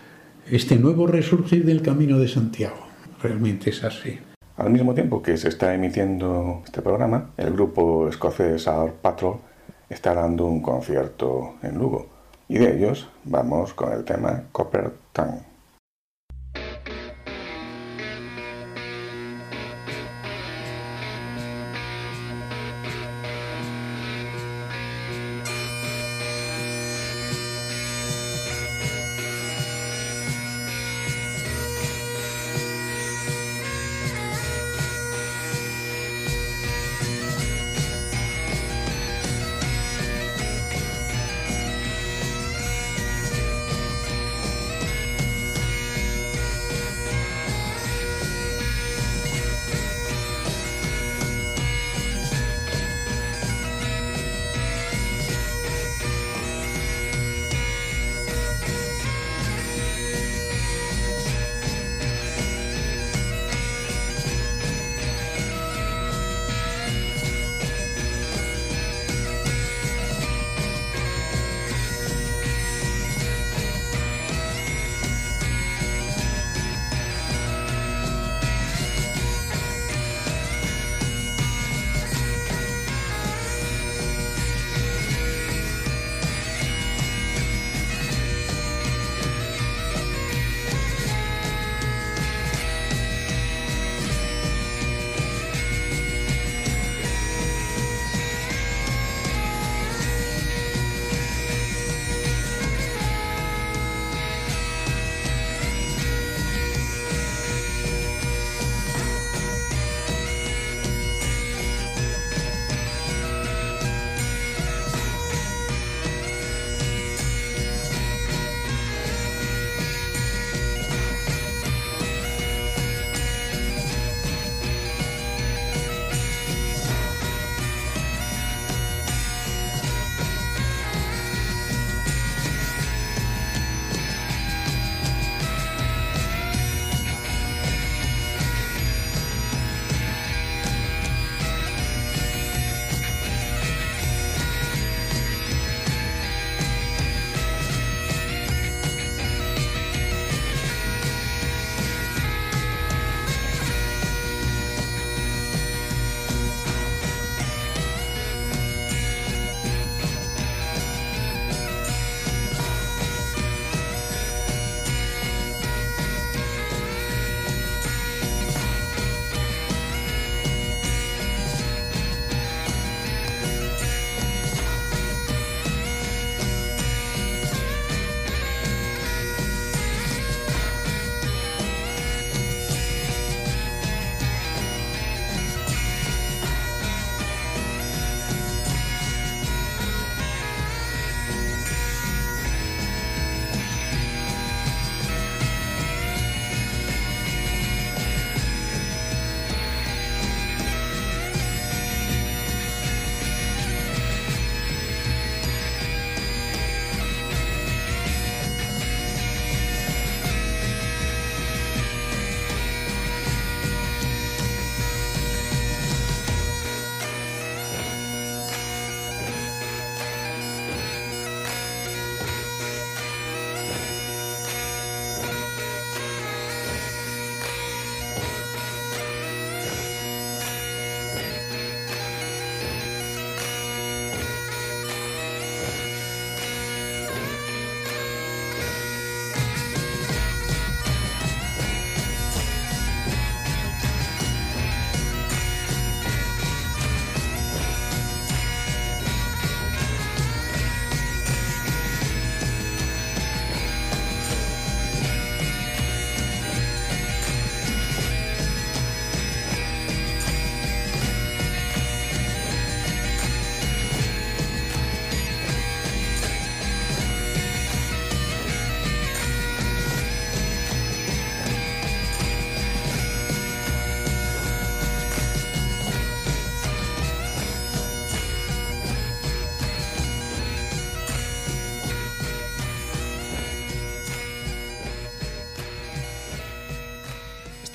Este 0.50 0.76
nuevo 0.76 1.06
resurgir 1.06 1.64
del 1.64 1.82
Camino 1.82 2.18
de 2.18 2.28
Santiago, 2.28 2.86
realmente 3.22 3.70
es 3.70 3.84
así. 3.84 4.18
Al 4.58 4.70
mismo 4.70 4.92
tiempo 4.92 5.22
que 5.22 5.36
se 5.36 5.50
está 5.50 5.72
emitiendo 5.72 6.62
este 6.64 6.82
programa, 6.82 7.30
el 7.36 7.52
grupo 7.52 8.08
escocés 8.08 8.66
Our 8.66 8.92
Patrol 8.92 9.36
está 9.88 10.14
dando 10.14 10.46
un 10.46 10.60
concierto 10.60 11.54
en 11.62 11.78
Lugo. 11.78 12.08
Y 12.48 12.58
de 12.58 12.76
ellos 12.76 13.08
vamos 13.22 13.72
con 13.72 13.92
el 13.92 14.04
tema 14.04 14.46
Copper 14.50 14.94
Tongue. 15.12 15.47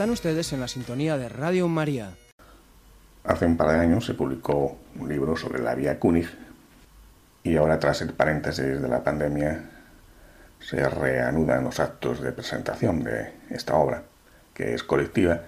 Están 0.03 0.11
ustedes 0.11 0.51
en 0.51 0.59
la 0.59 0.67
sintonía 0.67 1.17
de 1.17 1.29
Radio 1.29 1.69
María. 1.69 2.11
Hace 3.23 3.45
un 3.45 3.55
par 3.55 3.69
de 3.69 3.79
años 3.79 4.05
se 4.05 4.13
publicó 4.13 4.77
un 4.99 5.07
libro 5.07 5.37
sobre 5.37 5.61
la 5.61 5.75
vía 5.75 5.97
Kunig 5.97 6.27
y 7.41 7.55
ahora 7.55 7.79
tras 7.79 8.01
el 8.01 8.11
paréntesis 8.11 8.81
de 8.81 8.87
la 8.89 9.01
pandemia 9.01 9.63
se 10.59 10.89
reanudan 10.89 11.63
los 11.63 11.79
actos 11.79 12.19
de 12.19 12.33
presentación 12.33 13.01
de 13.05 13.31
esta 13.49 13.77
obra, 13.77 14.03
que 14.53 14.73
es 14.73 14.83
colectiva 14.83 15.43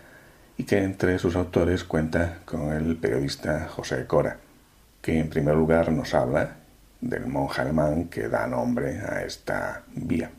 y 0.55 0.63
que 0.63 0.81
entre 0.81 1.19
sus 1.19 1.35
autores 1.35 1.83
cuenta 1.83 2.37
con 2.45 2.71
el 2.71 2.95
periodista 2.95 3.67
José 3.67 4.07
Cora, 4.07 4.37
que 5.01 5.19
en 5.19 5.29
primer 5.29 5.55
lugar 5.55 5.91
nos 5.91 6.13
habla 6.13 6.55
del 7.01 7.27
monje 7.27 7.61
alemán 7.61 8.05
que 8.05 8.29
da 8.29 8.47
nombre 8.47 9.01
a 9.01 9.21
esta 9.21 9.83
vía. 9.93 10.31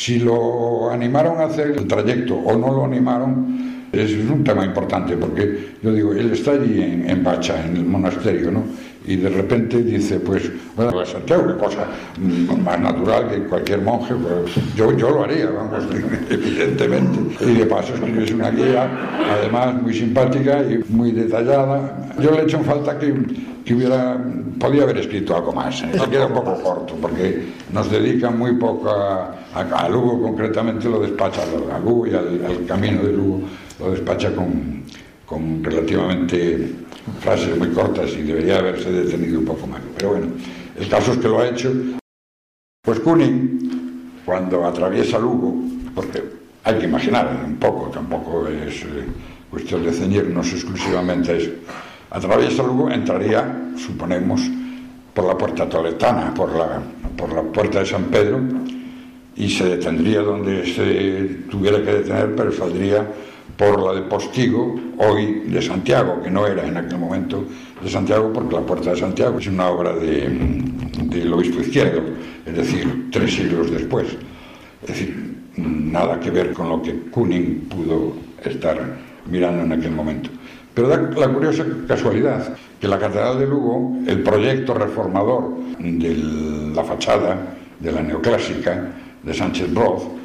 Si 0.00 0.18
lo 0.18 0.90
animaron 0.90 1.42
a 1.42 1.44
hacer 1.44 1.72
el 1.72 1.86
trayecto 1.86 2.34
o 2.34 2.56
no 2.56 2.72
lo 2.72 2.86
animaron, 2.86 3.69
es 3.92 4.12
un 4.12 4.44
tema 4.44 4.64
importante, 4.64 5.16
porque 5.16 5.74
yo 5.82 5.92
digo, 5.92 6.12
él 6.12 6.30
está 6.32 6.52
allí 6.52 6.80
en, 6.80 7.24
Bacha, 7.24 7.64
en 7.66 7.76
el 7.76 7.84
monasterio, 7.84 8.50
¿no? 8.50 8.64
y 9.06 9.16
de 9.16 9.30
repente 9.30 9.82
dice, 9.82 10.20
pues, 10.20 10.50
bueno, 10.76 11.00
a 11.00 11.06
Santiago, 11.06 11.46
qué 11.46 11.54
cosa 11.54 11.86
más 12.62 12.78
natural 12.78 13.28
que 13.30 13.38
cualquier 13.44 13.80
monje, 13.80 14.14
pues, 14.14 14.54
yo, 14.76 14.96
yo 14.96 15.10
lo 15.10 15.24
haría, 15.24 15.50
vamos, 15.50 15.84
evidentemente. 16.30 17.44
Y 17.44 17.54
de 17.54 17.66
paso 17.66 17.94
escribes 17.94 18.30
una 18.32 18.50
guía, 18.50 18.88
además 19.38 19.82
muy 19.82 19.94
simpática 19.94 20.62
y 20.62 20.84
muy 20.90 21.12
detallada. 21.12 22.12
Yo 22.20 22.30
le 22.30 22.40
he 22.40 22.42
hecho 22.42 22.58
en 22.58 22.64
falta 22.64 22.98
que, 22.98 23.14
que 23.64 23.74
hubiera, 23.74 24.22
podía 24.58 24.82
haber 24.82 24.98
escrito 24.98 25.34
algo 25.34 25.52
más, 25.52 25.82
¿eh? 25.82 25.90
queda 26.10 26.26
un 26.26 26.34
poco 26.34 26.62
corto, 26.62 26.94
porque 27.00 27.46
nos 27.72 27.90
dedica 27.90 28.30
muy 28.30 28.56
poco 28.56 28.90
a, 28.90 29.34
a, 29.54 29.88
Lugo, 29.88 30.22
concretamente 30.22 30.88
lo 30.88 31.00
despacha 31.00 31.40
a 31.42 31.78
Lugo 31.78 32.06
y 32.06 32.14
al 32.14 32.64
camino 32.66 33.02
de 33.02 33.12
Lugo, 33.12 33.40
lo 33.80 33.90
despacha 33.92 34.34
con, 34.34 34.84
con 35.26 35.64
relativamente 35.64 36.70
frases 37.20 37.56
muy 37.56 37.68
cortas 37.70 38.10
y 38.12 38.22
debería 38.22 38.58
haberse 38.58 38.90
detenido 38.90 39.40
un 39.40 39.46
poco 39.46 39.66
más. 39.66 39.80
Pero 39.96 40.10
bueno, 40.10 40.26
el 40.78 40.88
caso 40.88 41.12
es 41.12 41.18
que 41.18 41.28
lo 41.28 41.40
ha 41.40 41.48
hecho. 41.48 41.72
Pues 42.82 43.00
Kuning, 43.00 44.20
cuando 44.24 44.64
atraviesa 44.66 45.18
Lugo, 45.18 45.54
porque 45.94 46.22
hay 46.64 46.78
que 46.78 46.84
imaginar 46.84 47.42
un 47.44 47.56
poco, 47.56 47.90
tampoco 47.90 48.46
es 48.48 48.82
eh, 48.82 49.06
cuestión 49.50 49.84
de 49.84 49.92
ceñirnos 49.92 50.52
exclusivamente 50.52 51.32
a 51.32 51.36
eso, 51.36 51.50
atraviesa 52.10 52.62
Lugo, 52.62 52.90
entraría, 52.90 53.72
suponemos, 53.76 54.40
por 55.14 55.24
la 55.26 55.36
puerta 55.36 55.68
toletana, 55.68 56.32
por 56.32 56.54
la, 56.56 56.80
por 57.16 57.32
la 57.32 57.42
puerta 57.42 57.80
de 57.80 57.86
San 57.86 58.04
Pedro, 58.04 58.40
y 59.36 59.48
se 59.50 59.64
detendría 59.64 60.20
donde 60.20 60.66
se 60.66 61.48
tuviera 61.50 61.78
que 61.82 61.92
detener, 61.92 62.34
pero 62.36 62.52
saldría 62.52 63.06
por 63.60 63.78
la 63.82 63.92
de 63.92 64.08
Postigo, 64.08 64.74
hoy 64.96 65.42
de 65.44 65.60
Santiago, 65.60 66.22
que 66.22 66.30
no 66.30 66.46
era 66.46 66.66
en 66.66 66.78
aquel 66.78 66.96
momento 66.96 67.44
de 67.82 67.90
Santiago, 67.90 68.32
porque 68.32 68.54
la 68.54 68.62
Puerta 68.62 68.92
de 68.92 68.96
Santiago 68.96 69.38
es 69.38 69.48
una 69.48 69.68
obra 69.68 69.92
del 69.92 71.30
obispo 71.30 71.60
izquierdo, 71.60 72.00
es 72.46 72.56
decir, 72.56 73.10
tres 73.12 73.34
siglos 73.34 73.70
después. 73.70 74.16
Es 74.80 74.88
decir, 74.88 75.34
nada 75.58 76.18
que 76.18 76.30
ver 76.30 76.54
con 76.54 76.70
lo 76.70 76.80
que 76.80 77.00
Kuning 77.10 77.68
pudo 77.68 78.14
estar 78.42 78.96
mirando 79.30 79.62
en 79.64 79.72
aquel 79.78 79.92
momento. 79.92 80.30
Pero 80.72 80.88
da 80.88 80.96
la 80.96 81.28
curiosa 81.28 81.62
casualidad 81.86 82.56
que 82.80 82.88
la 82.88 82.98
Catedral 82.98 83.40
de 83.40 83.46
Lugo, 83.46 83.94
el 84.06 84.22
proyecto 84.22 84.72
reformador 84.72 85.50
de 85.78 86.16
la 86.74 86.82
fachada 86.82 87.56
de 87.78 87.92
la 87.92 88.00
neoclásica 88.00 88.90
de 89.22 89.34
Sánchez 89.34 89.70
Broz, 89.74 90.19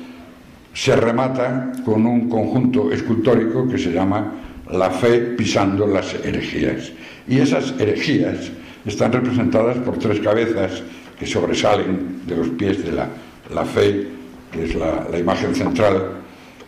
se 0.75 0.93
remata 0.93 1.71
con 1.85 2.05
un 2.05 2.27
conjunto 2.27 2.91
escultórico 2.91 3.65
que 3.67 3.77
se 3.77 3.93
llama 3.93 4.33
La 4.71 4.91
fe 4.91 5.19
pisando 5.37 5.87
las 5.87 6.13
herejías. 6.15 6.91
Y 7.29 7.39
esas 7.39 7.73
herejías 7.79 8.51
están 8.85 9.13
representadas 9.13 9.77
por 9.77 9.97
tres 9.97 10.19
cabezas 10.19 10.83
que 11.17 11.25
sobresalen 11.25 12.27
de 12.27 12.35
los 12.35 12.49
pies 12.49 12.83
de 12.83 12.91
la, 12.91 13.07
la 13.53 13.63
fe, 13.63 14.05
que 14.51 14.65
es 14.65 14.75
la, 14.75 15.07
imagen 15.17 15.55
central. 15.55 16.09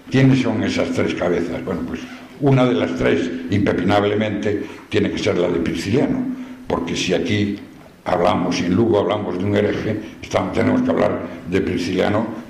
¿Quiénes 0.10 0.42
son 0.42 0.64
esas 0.64 0.90
tres 0.92 1.14
cabezas? 1.14 1.64
Bueno, 1.66 1.82
pues 1.86 2.00
una 2.40 2.66
de 2.66 2.76
las 2.76 2.96
tres, 2.96 3.30
impepinablemente, 3.52 4.64
tiene 4.88 5.12
que 5.12 5.20
ser 5.20 5.38
la 5.38 5.50
de 5.50 5.60
Prisciliano, 5.60 6.24
porque 6.66 6.96
si 6.96 7.14
aquí 7.14 7.60
hablamos, 8.06 8.62
y 8.62 8.68
en 8.68 8.76
Lugo 8.76 9.00
hablamos 9.00 9.38
de 9.38 9.44
un 9.44 9.54
hereje, 9.54 10.00
estamos, 10.22 10.54
tenemos 10.54 10.82
que 10.82 10.92
hablar 10.92 11.20
de 11.52 11.60
Prisciliano 11.60 12.47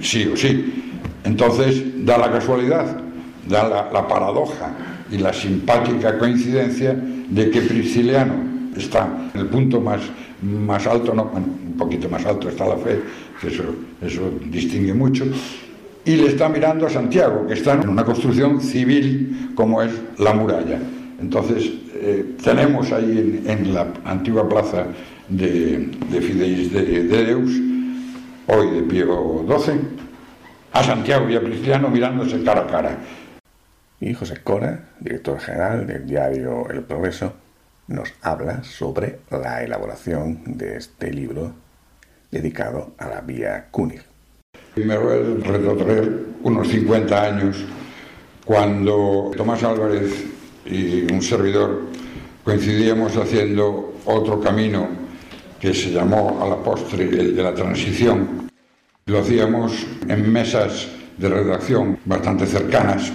sí 0.00 0.28
o 0.32 0.36
sí. 0.36 0.92
Entonces, 1.24 2.04
da 2.04 2.18
la 2.18 2.30
casualidad, 2.30 2.86
da 3.48 3.90
la, 3.92 4.08
paradoja 4.08 4.72
y 5.10 5.18
la 5.18 5.32
simpática 5.32 6.18
coincidencia 6.18 6.94
de 6.94 7.50
que 7.50 7.62
Prisciliano 7.62 8.34
está 8.76 9.30
en 9.34 9.40
el 9.40 9.46
punto 9.46 9.80
más, 9.80 10.00
más 10.42 10.86
alto, 10.86 11.14
no, 11.14 11.30
un 11.34 11.76
poquito 11.76 12.08
más 12.08 12.24
alto 12.24 12.48
está 12.48 12.66
la 12.66 12.76
fe, 12.76 13.00
que 13.40 13.48
eso, 13.48 13.64
eso 14.00 14.30
distingue 14.46 14.94
mucho, 14.94 15.24
y 16.04 16.16
le 16.16 16.28
está 16.28 16.48
mirando 16.48 16.86
a 16.86 16.90
Santiago, 16.90 17.46
que 17.46 17.54
está 17.54 17.74
en 17.74 17.88
una 17.88 18.04
construcción 18.04 18.60
civil 18.60 19.50
como 19.54 19.82
es 19.82 19.92
la 20.18 20.32
muralla. 20.32 20.78
Entonces, 21.20 21.70
eh, 21.94 22.36
tenemos 22.42 22.92
ahí 22.92 23.42
en, 23.44 23.74
la 23.74 23.88
antigua 24.04 24.48
plaza 24.48 24.86
de, 25.28 25.90
de 26.10 26.20
Fideis 26.20 26.72
de, 26.72 27.04
de 27.04 27.24
Deus, 27.24 27.50
hoy 28.50 28.70
de 28.70 28.82
Pío 28.82 29.44
XII, 29.46 29.80
a 30.72 30.82
Santiago 30.82 31.28
y 31.28 31.36
a 31.36 31.40
Cristiano 31.40 31.90
mirándose 31.90 32.42
cara 32.42 32.62
a 32.62 32.66
cara. 32.66 32.98
Y 34.00 34.14
José 34.14 34.40
Cora, 34.42 34.88
director 35.00 35.38
general 35.38 35.86
del 35.86 36.06
diario 36.06 36.68
El 36.70 36.82
Progreso, 36.82 37.34
nos 37.88 38.14
habla 38.22 38.62
sobre 38.64 39.20
la 39.30 39.62
elaboración 39.62 40.56
de 40.56 40.76
este 40.76 41.12
libro 41.12 41.52
dedicado 42.30 42.92
a 42.96 43.08
la 43.08 43.20
vía 43.20 43.66
Kunig. 43.70 44.02
Me 44.76 44.96
voy 44.96 45.12
a 45.12 45.46
retrotraer 45.46 46.18
unos 46.42 46.68
50 46.68 47.22
años 47.22 47.64
cuando 48.46 49.30
Tomás 49.36 49.62
Álvarez 49.62 50.24
y 50.64 51.12
un 51.12 51.20
servidor 51.20 51.82
coincidíamos 52.44 53.14
haciendo 53.16 53.94
otro 54.06 54.40
camino 54.40 55.07
que 55.60 55.74
se 55.74 55.90
llamó 55.90 56.40
a 56.42 56.48
la 56.48 56.56
postre 56.56 57.04
el 57.04 57.34
de 57.34 57.42
la 57.42 57.54
transición 57.54 58.48
lo 59.08 59.20
hacíamos 59.20 59.86
en 60.06 60.30
mesas 60.30 60.86
de 61.16 61.30
redacción 61.30 61.98
bastante 62.04 62.44
cercanas, 62.44 63.10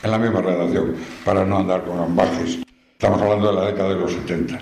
en 0.00 0.10
la 0.10 0.18
misma 0.18 0.40
redacción, 0.40 0.94
para 1.24 1.44
no 1.44 1.58
andar 1.58 1.84
con 1.84 1.98
ambajes. 1.98 2.60
Estamos 2.92 3.20
hablando 3.20 3.48
de 3.48 3.54
la 3.54 3.66
década 3.66 3.88
de 3.88 3.96
los 3.96 4.12
70. 4.12 4.56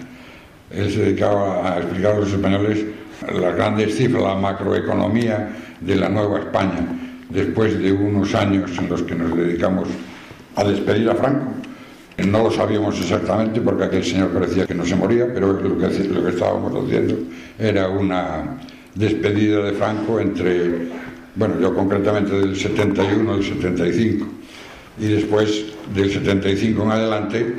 Él 0.70 0.90
se 0.90 1.00
dedicaba 1.00 1.70
a 1.70 1.78
explicar 1.80 2.14
a 2.14 2.20
los 2.20 2.32
españoles 2.32 2.82
las 3.30 3.54
grandes 3.54 3.94
cifras, 3.94 4.22
la 4.22 4.34
macroeconomía 4.36 5.54
de 5.82 5.96
la 5.96 6.08
Nueva 6.08 6.38
España, 6.38 6.80
después 7.28 7.78
de 7.78 7.92
unos 7.92 8.34
años 8.34 8.70
en 8.78 8.88
los 8.88 9.02
que 9.02 9.14
nos 9.14 9.36
dedicamos 9.36 9.86
a 10.56 10.64
despedir 10.64 11.10
a 11.10 11.14
Franco. 11.14 11.52
No 12.18 12.44
lo 12.44 12.50
sabíamos 12.50 12.98
exactamente 13.00 13.60
porque 13.60 13.84
aquel 13.84 14.04
señor 14.04 14.28
parecía 14.28 14.66
que 14.66 14.74
no 14.74 14.84
se 14.84 14.94
moría, 14.94 15.26
pero 15.34 15.52
lo 15.52 15.76
que, 15.78 16.04
lo 16.08 16.24
que 16.24 16.30
estábamos 16.30 16.72
haciendo 16.84 17.16
era 17.58 17.88
una 17.88 18.56
despedida 18.94 19.64
de 19.64 19.72
Franco 19.72 20.20
entre, 20.20 20.88
bueno, 21.34 21.60
yo 21.60 21.74
concretamente 21.74 22.38
del 22.38 22.56
71 22.56 23.32
al 23.32 23.42
75, 23.42 24.26
y 24.98 25.06
después 25.06 25.64
del 25.92 26.12
75 26.12 26.82
en 26.84 26.90
adelante 26.90 27.54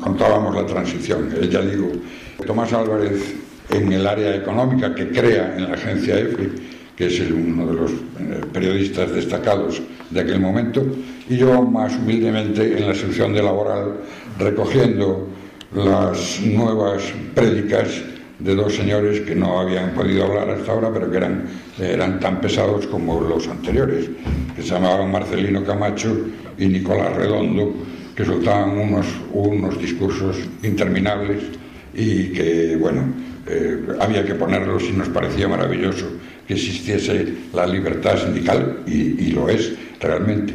contábamos 0.00 0.54
la 0.54 0.64
transición. 0.64 1.28
Ya 1.50 1.60
digo, 1.60 1.92
Tomás 2.46 2.72
Álvarez 2.72 3.34
en 3.70 3.92
el 3.92 4.06
área 4.06 4.34
económica 4.34 4.94
que 4.94 5.10
crea 5.10 5.54
en 5.56 5.64
la 5.64 5.74
agencia 5.74 6.18
EFE, 6.18 6.50
que 6.96 7.06
es 7.06 7.20
uno 7.30 7.66
de 7.66 7.74
los 7.74 7.90
eh, 7.90 8.40
periodistas 8.52 9.12
destacados 9.12 9.80
de 10.10 10.20
aquel 10.20 10.40
momento, 10.40 10.84
y 11.28 11.36
yo 11.36 11.62
más 11.62 11.94
humildemente 11.96 12.78
en 12.78 12.86
la 12.86 12.94
sección 12.94 13.32
de 13.32 13.42
laboral 13.42 14.00
recogiendo 14.38 15.28
las 15.74 16.40
nuevas 16.42 17.02
prédicas 17.34 17.88
de 18.38 18.54
dos 18.54 18.74
señores 18.74 19.20
que 19.20 19.34
no 19.34 19.60
habían 19.60 19.90
podido 19.94 20.24
hablar 20.24 20.50
hasta 20.50 20.72
ahora, 20.72 20.90
pero 20.92 21.10
que 21.10 21.16
eran, 21.16 21.44
eran 21.78 22.18
tan 22.20 22.40
pesados 22.40 22.86
como 22.88 23.20
los 23.20 23.46
anteriores, 23.48 24.10
que 24.54 24.62
se 24.62 24.68
llamaban 24.68 25.10
Marcelino 25.10 25.64
Camacho 25.64 26.14
y 26.58 26.66
Nicolás 26.66 27.16
Redondo, 27.16 27.72
que 28.16 28.24
soltaban 28.24 28.76
unos, 28.76 29.06
unos 29.32 29.80
discursos 29.80 30.36
interminables 30.62 31.44
y 31.94 32.32
que, 32.32 32.76
bueno, 32.78 33.04
eh, 33.46 33.80
había 34.00 34.24
que 34.24 34.34
ponerlos 34.34 34.82
y 34.84 34.92
nos 34.92 35.08
parecía 35.08 35.48
maravilloso 35.48 36.06
que 36.46 36.54
existiese 36.54 37.34
la 37.52 37.66
libertad 37.66 38.16
sindical, 38.18 38.80
y, 38.86 39.30
lo 39.32 39.48
es 39.48 39.72
realmente. 40.00 40.54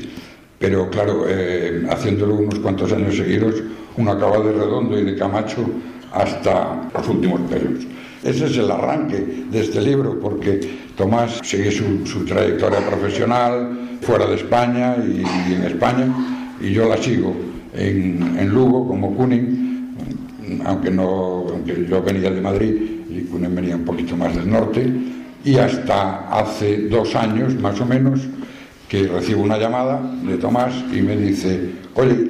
Pero 0.60 0.90
claro, 0.90 1.26
eh, 1.28 1.86
haciéndolo 1.90 2.36
unos 2.36 2.60
cuantos 2.60 2.92
años 2.92 3.16
seguidos, 3.16 3.56
uno 3.96 4.12
acaba 4.12 4.40
de 4.40 4.52
Redondo 4.52 5.00
y 5.00 5.04
de 5.04 5.16
Camacho 5.16 5.66
hasta 6.12 6.90
los 6.94 7.08
últimos 7.08 7.42
pelos. 7.42 7.86
Ese 8.24 8.46
es 8.46 8.58
el 8.58 8.70
arranque 8.72 9.46
de 9.52 9.62
este 9.62 9.82
libro, 9.82 10.20
porque 10.20 10.60
Tomás 10.96 11.40
sigue 11.44 11.72
su, 11.72 12.26
trayectoria 12.26 12.80
profesional, 12.80 14.00
fuera 14.02 14.26
de 14.26 14.36
España 14.36 14.96
y, 14.98 15.54
en 15.54 15.64
España, 15.64 16.08
y 16.60 16.72
yo 16.72 16.90
la 16.90 16.98
sigo 16.98 17.36
en, 17.74 18.38
en 18.40 18.50
Lugo 18.50 18.88
como 18.88 19.16
Kuning, 19.16 19.68
aunque, 20.66 20.90
no, 20.90 21.46
aunque 21.50 21.86
yo 21.88 22.02
venía 22.02 22.32
de 22.32 22.42
Madrid 22.42 22.74
y 23.10 23.22
Kuning 23.22 23.56
venía 23.56 23.76
un 23.76 23.86
poquito 23.86 24.16
más 24.18 24.36
del 24.36 24.50
norte, 24.50 24.92
y 25.44 25.58
hasta 25.58 26.30
hace 26.30 26.88
dos 26.88 27.16
años 27.16 27.56
más 27.56 27.80
o 27.80 27.86
menos 27.86 28.22
que 28.88 29.08
recibo 29.08 29.42
una 29.42 29.58
llamada 29.58 30.02
de 30.24 30.38
Tomás 30.38 30.74
y 30.94 31.02
me 31.02 31.18
dice, 31.18 31.72
oye, 31.96 32.28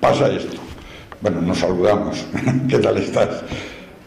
pasa 0.00 0.28
esto. 0.30 0.56
Bueno, 1.20 1.42
nos 1.42 1.58
saludamos, 1.58 2.24
¿qué 2.68 2.78
tal 2.78 2.96
estás? 2.96 3.42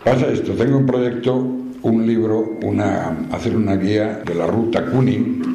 Pasa 0.03 0.27
esto, 0.27 0.53
tengo 0.53 0.77
un 0.77 0.85
proyecto, 0.85 1.35
un 1.35 2.07
libro, 2.07 2.57
una, 2.63 3.27
hacer 3.31 3.55
una 3.55 3.75
guía 3.75 4.21
de 4.25 4.35
la 4.35 4.47
ruta 4.47 4.85
Kuning 4.85 5.53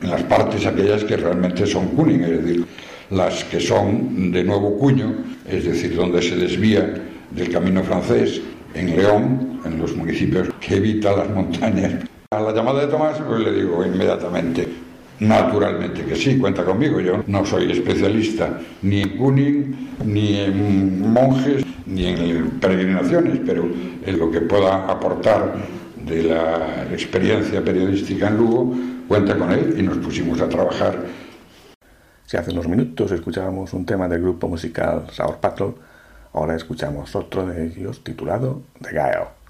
en 0.00 0.10
las 0.10 0.22
partes 0.24 0.66
aquellas 0.66 1.04
que 1.04 1.16
realmente 1.16 1.66
son 1.66 1.88
Kuning, 1.88 2.22
es 2.22 2.44
decir, 2.44 2.66
las 3.10 3.44
que 3.44 3.60
son 3.60 4.32
de 4.32 4.42
nuevo 4.42 4.78
cuño, 4.78 5.14
es 5.46 5.64
decir, 5.64 5.94
donde 5.94 6.22
se 6.22 6.36
desvía 6.36 6.94
del 7.30 7.50
camino 7.50 7.82
francés, 7.82 8.40
en 8.74 8.96
León, 8.96 9.60
en 9.64 9.78
los 9.78 9.96
municipios 9.96 10.48
que 10.60 10.76
evita 10.76 11.16
las 11.16 11.30
montañas. 11.30 12.04
A 12.30 12.40
la 12.40 12.52
llamada 12.52 12.80
de 12.80 12.86
Tomás, 12.86 13.18
pues 13.26 13.40
le 13.40 13.52
digo 13.52 13.84
inmediatamente, 13.84 14.66
Naturalmente 15.22 16.04
que 16.04 16.16
sí, 16.16 16.36
cuenta 16.36 16.64
conmigo. 16.64 17.00
Yo 17.00 17.22
no 17.28 17.46
soy 17.46 17.70
especialista 17.70 18.58
ni 18.82 19.02
en 19.02 19.16
Kuning, 19.16 19.90
ni 20.04 20.36
en 20.36 21.12
monjes, 21.12 21.64
ni 21.86 22.06
en 22.06 22.50
peregrinaciones, 22.58 23.38
pero 23.46 23.64
en 24.04 24.18
lo 24.18 24.32
que 24.32 24.40
pueda 24.40 24.90
aportar 24.90 25.54
de 26.04 26.24
la 26.24 26.88
experiencia 26.90 27.62
periodística 27.62 28.26
en 28.26 28.36
Lugo, 28.36 28.74
cuenta 29.06 29.38
con 29.38 29.52
él 29.52 29.76
y 29.78 29.82
nos 29.82 29.98
pusimos 29.98 30.40
a 30.40 30.48
trabajar. 30.48 30.98
Si 32.26 32.36
hace 32.36 32.50
unos 32.50 32.66
minutos 32.66 33.12
escuchábamos 33.12 33.72
un 33.74 33.86
tema 33.86 34.08
del 34.08 34.22
grupo 34.22 34.48
musical 34.48 35.04
Sour 35.12 35.36
Patrol, 35.36 35.76
ahora 36.32 36.54
escuchamos 36.54 37.14
otro 37.14 37.46
de 37.46 37.66
ellos 37.66 38.02
titulado 38.04 38.62
The 38.80 38.92
Gael. 38.92 39.41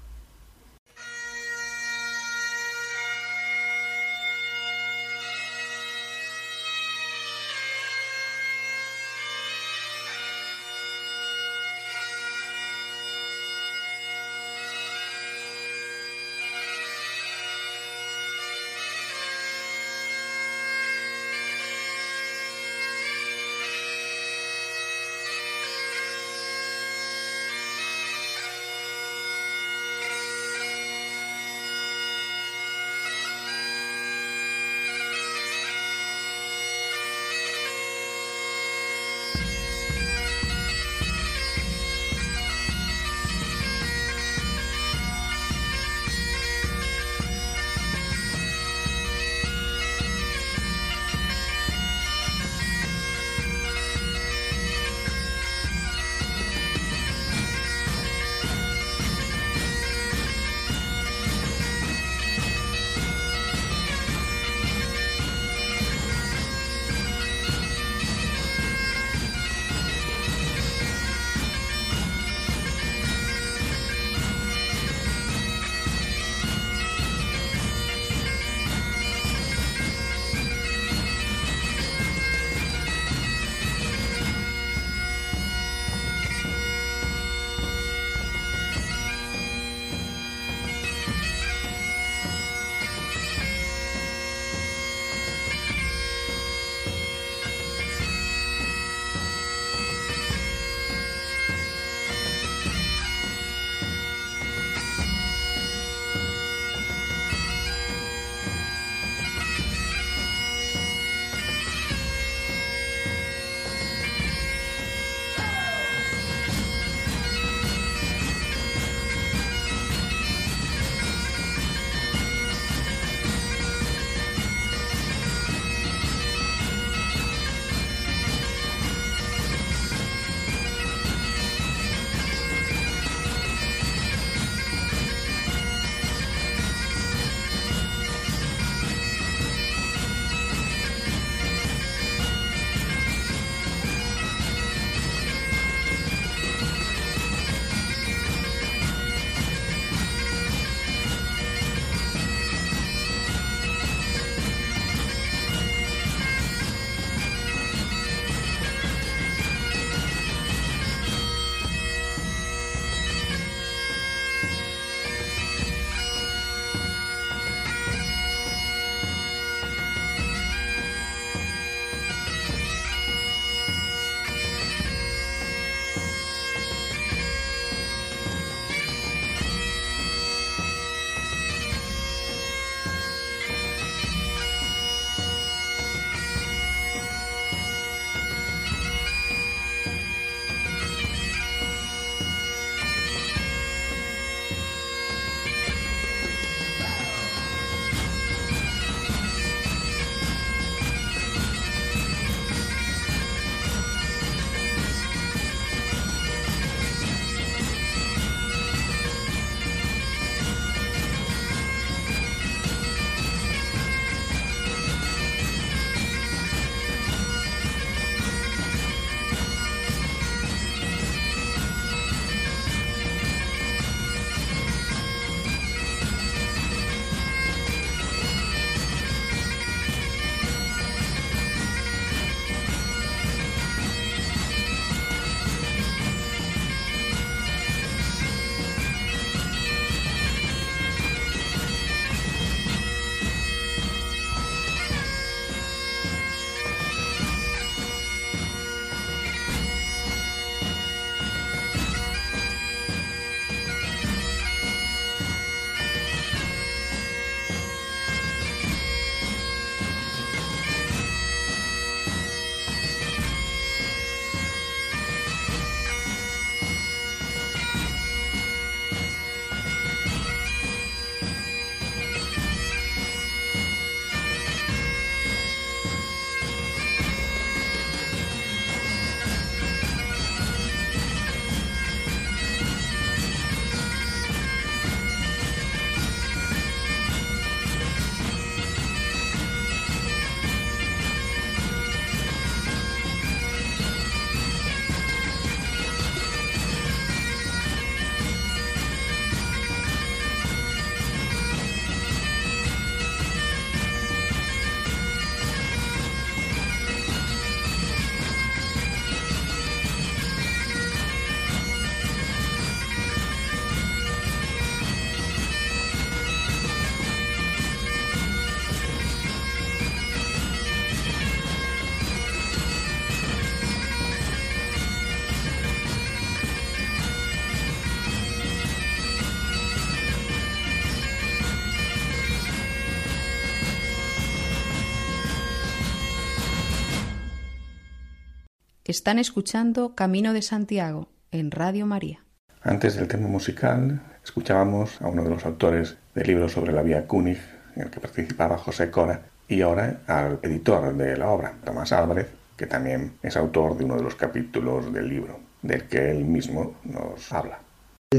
Están 338.93 339.17
escuchando 339.17 339.95
Camino 339.95 340.33
de 340.33 340.43
Santiago 340.43 341.07
en 341.31 341.49
Radio 341.49 341.87
María. 341.87 342.23
Antes 342.61 342.95
del 342.95 343.07
tema 343.07 343.27
musical, 343.27 344.03
escuchábamos 344.23 345.01
a 345.01 345.07
uno 345.07 345.23
de 345.23 345.31
los 345.31 345.47
autores 345.47 345.97
del 346.13 346.27
libro 346.27 346.47
sobre 346.47 346.73
la 346.73 346.83
vía 346.83 347.07
Kunig, 347.07 347.39
en 347.75 347.81
el 347.81 347.89
que 347.89 347.99
participaba 347.99 348.55
José 348.59 348.91
Cora, 348.91 349.23
y 349.47 349.61
ahora 349.61 350.01
al 350.05 350.37
editor 350.43 350.95
de 350.95 351.17
la 351.17 351.27
obra, 351.31 351.55
Tomás 351.65 351.91
Álvarez, 351.91 352.27
que 352.55 352.67
también 352.67 353.13
es 353.23 353.35
autor 353.35 353.75
de 353.79 353.85
uno 353.85 353.95
de 353.95 354.03
los 354.03 354.13
capítulos 354.13 354.93
del 354.93 355.09
libro, 355.09 355.39
del 355.63 355.85
que 355.85 356.11
él 356.11 356.23
mismo 356.25 356.75
nos 356.83 357.33
habla. 357.33 357.57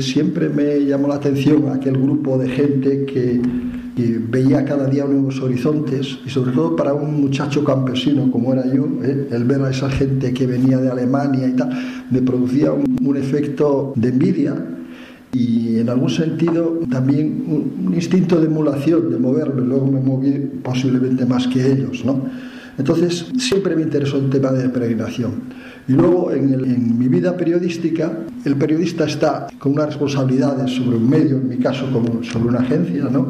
Siempre 0.00 0.48
me 0.48 0.80
llamó 0.80 1.06
la 1.06 1.14
atención 1.14 1.68
aquel 1.68 1.96
grupo 1.96 2.36
de 2.36 2.48
gente 2.48 3.06
que, 3.06 3.40
veía 3.96 4.64
cada 4.64 4.86
día 4.88 5.04
nuevos 5.04 5.40
horizontes 5.40 6.18
y 6.26 6.30
sobre 6.30 6.52
todo 6.52 6.74
para 6.74 6.94
un 6.94 7.20
muchacho 7.20 7.62
campesino 7.64 8.30
como 8.30 8.52
era 8.52 8.66
yo, 8.66 8.86
¿eh? 9.02 9.28
el 9.30 9.44
ver 9.44 9.62
a 9.62 9.70
esa 9.70 9.88
gente 9.88 10.32
que 10.32 10.46
venía 10.46 10.78
de 10.78 10.90
Alemania 10.90 11.46
y 11.46 11.52
tal, 11.52 11.70
me 12.10 12.20
producía 12.22 12.72
un, 12.72 13.16
efecto 13.16 13.92
de 13.94 14.08
envidia 14.08 14.56
y 15.32 15.78
en 15.78 15.88
algún 15.88 16.10
sentido 16.10 16.80
también 16.90 17.44
un, 17.46 17.86
un, 17.86 17.94
instinto 17.94 18.40
de 18.40 18.46
emulación, 18.46 19.10
de 19.10 19.18
moverme, 19.18 19.62
luego 19.62 19.86
me 19.86 20.00
moví 20.00 20.32
posiblemente 20.62 21.24
más 21.24 21.46
que 21.46 21.64
ellos, 21.72 22.04
¿no? 22.04 22.22
Entonces 22.76 23.26
siempre 23.38 23.76
me 23.76 23.82
interesó 23.82 24.18
el 24.18 24.30
tema 24.30 24.50
de 24.50 24.68
peregrinación. 24.68 25.32
Y 25.86 25.92
luego 25.92 26.32
en, 26.32 26.98
mi 26.98 27.08
vida 27.08 27.36
periodística, 27.36 28.10
el 28.44 28.56
periodista 28.56 29.04
está 29.04 29.48
con 29.58 29.72
unas 29.72 29.86
responsabilidades 29.86 30.70
sobre 30.72 30.96
un 30.96 31.08
medio, 31.08 31.36
en 31.36 31.48
mi 31.48 31.58
caso 31.58 31.90
como 31.92 32.22
sobre 32.24 32.48
una 32.48 32.60
agencia, 32.60 33.04
¿no? 33.04 33.28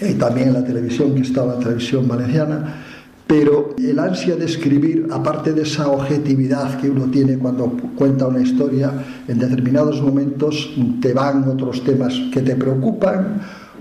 Y 0.00 0.14
también 0.14 0.48
en 0.48 0.54
la 0.54 0.64
televisión, 0.64 1.14
que 1.14 1.22
está 1.22 1.44
la 1.44 1.58
televisión 1.58 2.08
valenciana, 2.08 2.82
pero 3.26 3.74
el 3.78 3.98
ansia 3.98 4.36
de 4.36 4.44
escribir, 4.44 5.08
aparte 5.10 5.52
de 5.52 5.62
esa 5.62 5.88
objetividad 5.88 6.78
que 6.78 6.90
uno 6.90 7.06
tiene 7.06 7.38
cuando 7.38 7.66
cuenta 7.96 8.26
una 8.26 8.42
historia, 8.42 8.92
en 9.26 9.38
determinados 9.38 10.02
momentos 10.02 10.70
te 11.00 11.14
van 11.14 11.48
otros 11.48 11.82
temas 11.82 12.14
que 12.32 12.42
te 12.42 12.56
preocupan 12.56 13.40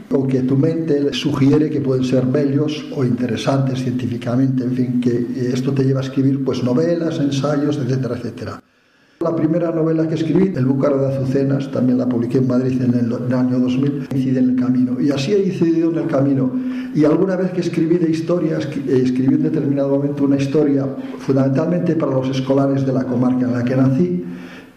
o 0.10 0.28
que 0.28 0.42
tu 0.42 0.58
mente 0.58 1.14
sugiere 1.14 1.70
que 1.70 1.82
pueden 1.82 2.04
ser 2.04 2.26
bellos 2.26 2.86
o 2.96 3.04
interesantes 3.04 3.80
científicamente, 3.80 4.64
en 4.64 4.72
fin, 4.74 5.02
que 5.02 5.52
esto 5.54 5.74
te 5.74 5.84
lleva 5.84 6.02
a 6.02 6.04
escribir 6.04 6.44
pues 6.44 6.64
novelas, 6.64 7.20
ensayos, 7.20 7.78
etcétera, 7.78 8.16
etcétera. 8.18 8.62
La 9.22 9.36
primera 9.36 9.72
novela 9.72 10.08
que 10.08 10.16
escribí, 10.16 10.52
El 10.56 10.66
Búcaro 10.66 10.98
de 10.98 11.14
Azucenas, 11.14 11.70
también 11.72 12.00
la 12.00 12.10
publiqué 12.10 12.40
en 12.40 12.48
Madrid 12.48 12.82
en 12.82 12.94
el, 12.96 13.34
año 13.34 13.60
2000, 13.60 14.08
incide 14.16 14.40
en 14.40 14.50
el 14.50 14.56
camino. 14.56 15.00
Y 15.00 15.12
así 15.12 15.32
he 15.34 15.46
incidido 15.46 15.92
en 15.92 16.00
el 16.00 16.08
camino. 16.08 16.52
Y 16.96 17.06
alguna 17.06 17.36
vez 17.36 17.52
que 17.52 17.62
escribí 17.62 17.98
de 17.98 18.10
historias, 18.10 18.66
eh, 18.66 19.02
escribí 19.04 19.36
en 19.36 19.44
determinado 19.44 19.90
momento 19.90 20.24
una 20.24 20.38
historia 20.38 20.88
fundamentalmente 21.20 21.96
para 21.96 22.14
los 22.14 22.30
escolares 22.30 22.84
de 22.84 22.94
la 22.94 23.04
comarca 23.04 23.46
en 23.46 23.54
la 23.54 23.64
que 23.64 23.76
nací. 23.76 24.24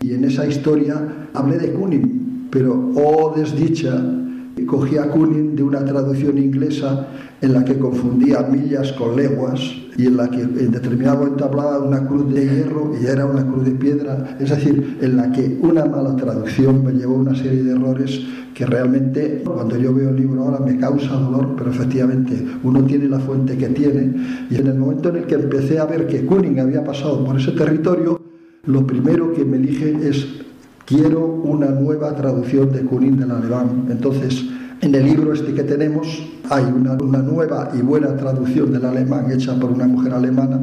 Y 0.03 0.13
en 0.13 0.25
esa 0.25 0.47
historia 0.47 1.29
hablé 1.33 1.57
de 1.57 1.73
Kunin, 1.73 2.49
pero 2.51 2.93
oh 2.97 3.33
desdicha 3.35 3.99
Cogía 4.67 5.11
Kunin 5.11 5.57
de 5.57 5.63
una 5.63 5.85
traducción 5.85 6.39
inglesa 6.39 7.07
en 7.45 7.53
la 7.53 7.65
que 7.65 7.79
confundía 7.79 8.41
millas 8.43 8.93
con 8.93 9.17
leguas 9.17 9.61
y 9.97 10.07
en 10.07 10.17
la 10.17 10.31
que 10.31 10.41
en 10.41 10.71
determinado 10.71 11.27
de 11.27 11.87
una 11.87 12.07
cruz 12.07 12.33
de 12.33 12.43
hierro 12.43 12.93
y 13.01 13.05
era 13.05 13.27
una 13.27 13.45
cruz 13.45 13.67
de 13.67 13.73
piedra, 13.73 14.37
es 14.41 14.49
decir, 14.49 14.99
en 15.03 15.17
la 15.17 15.31
que 15.31 15.59
una 15.61 15.85
mala 15.85 16.17
traducción 16.17 16.83
me 16.83 16.93
llevó 16.93 17.17
a 17.17 17.19
una 17.19 17.35
serie 17.35 17.63
de 17.63 17.73
errores 17.73 18.21
que 18.55 18.65
realmente 18.65 19.43
cuando 19.45 19.77
yo 19.77 19.93
veo 19.93 20.11
el 20.11 20.17
libro 20.17 20.43
ahora 20.43 20.61
me 20.61 20.79
causa 20.79 21.13
dolor, 21.13 21.55
pero 21.59 21.71
efectivamente 21.71 22.35
uno 22.63 22.83
tiene 22.85 23.09
la 23.09 23.19
fuente 23.19 23.59
que 23.59 23.69
tiene 23.69 24.47
y 24.49 24.57
en 24.57 24.67
el 24.67 24.79
momento 24.79 25.11
en 25.11 25.17
el 25.17 25.27
que 25.27 25.35
empecé 25.35 25.79
a 25.79 25.85
ver 25.85 26.07
que 26.07 26.25
Kunin 26.25 26.59
había 26.61 26.83
pasado 26.83 27.23
por 27.25 27.39
ese 27.39 27.53
territorio, 27.53 28.21
lo 28.67 28.87
primero 28.87 29.35
que 29.35 29.45
me 29.45 29.59
dije 29.59 29.99
es 30.03 30.27
quiero 30.87 31.27
una 31.27 31.69
nueva 31.69 32.15
traducción 32.15 32.73
de 32.73 32.81
Kunin 32.81 33.19
del 33.19 33.31
alemán. 33.31 33.87
Entonces, 33.91 34.45
en 34.85 34.95
el 34.95 35.05
libro 35.05 35.33
este 35.33 35.55
que 35.55 35.63
tenemos 35.63 36.23
hay 36.51 36.65
una, 36.65 36.95
nueva 36.95 37.71
y 37.75 37.81
buena 37.81 38.15
traducción 38.17 38.71
del 38.71 38.85
alemán 38.85 39.33
hecha 39.33 39.59
por 39.59 39.71
una 39.71 39.87
mujer 39.87 40.13
alemana 40.13 40.61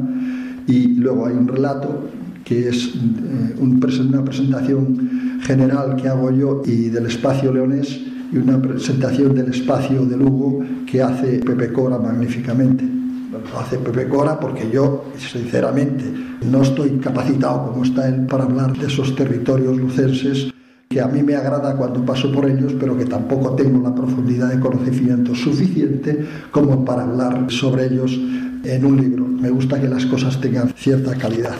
y 0.68 0.94
luego 0.94 1.26
hay 1.26 1.34
un 1.34 1.48
relato 1.48 2.08
que 2.44 2.68
es 2.68 2.94
eh, 2.94 3.56
una 3.58 4.24
presentación 4.24 5.40
general 5.42 5.96
que 5.96 6.08
hago 6.08 6.30
yo 6.30 6.62
y 6.64 6.88
del 6.88 7.06
espacio 7.06 7.52
leonés 7.52 8.00
y 8.32 8.36
una 8.36 8.62
presentación 8.62 9.34
del 9.34 9.50
espacio 9.50 10.06
de 10.06 10.16
Lugo 10.16 10.60
que 10.86 11.02
hace 11.02 11.38
Pepe 11.40 11.72
Cora 11.72 11.98
magníficamente. 11.98 12.84
Lo 12.84 13.58
hace 13.58 13.76
Pepe 13.78 14.08
Cora 14.08 14.38
porque 14.38 14.70
yo, 14.72 15.04
sinceramente, 15.18 16.04
no 16.50 16.62
estoy 16.62 16.90
capacitado 16.98 17.72
como 17.72 17.84
está 17.84 18.08
él 18.08 18.26
para 18.26 18.44
hablar 18.44 18.72
de 18.78 18.86
esos 18.86 19.14
territorios 19.16 19.76
lucenses 19.76 20.52
que 20.92 21.00
a 21.00 21.08
mí 21.08 21.22
me 21.22 21.34
agrada 21.34 21.74
cuando 21.74 22.04
paso 22.04 22.30
por 22.30 22.44
ellos, 22.44 22.74
pero 22.78 22.96
que 22.96 23.06
tampoco 23.06 23.54
tengo 23.54 23.82
la 23.82 23.94
profundidad 23.94 24.50
de 24.50 24.60
conocimiento 24.60 25.34
suficiente 25.34 26.26
como 26.50 26.84
para 26.84 27.04
hablar 27.04 27.46
sobre 27.50 27.86
ellos 27.86 28.12
en 28.12 28.84
un 28.84 29.00
libro. 29.00 29.24
Me 29.26 29.48
gusta 29.48 29.80
que 29.80 29.88
las 29.88 30.04
cosas 30.04 30.38
tengan 30.38 30.68
cierta 30.74 31.16
calidad. 31.16 31.54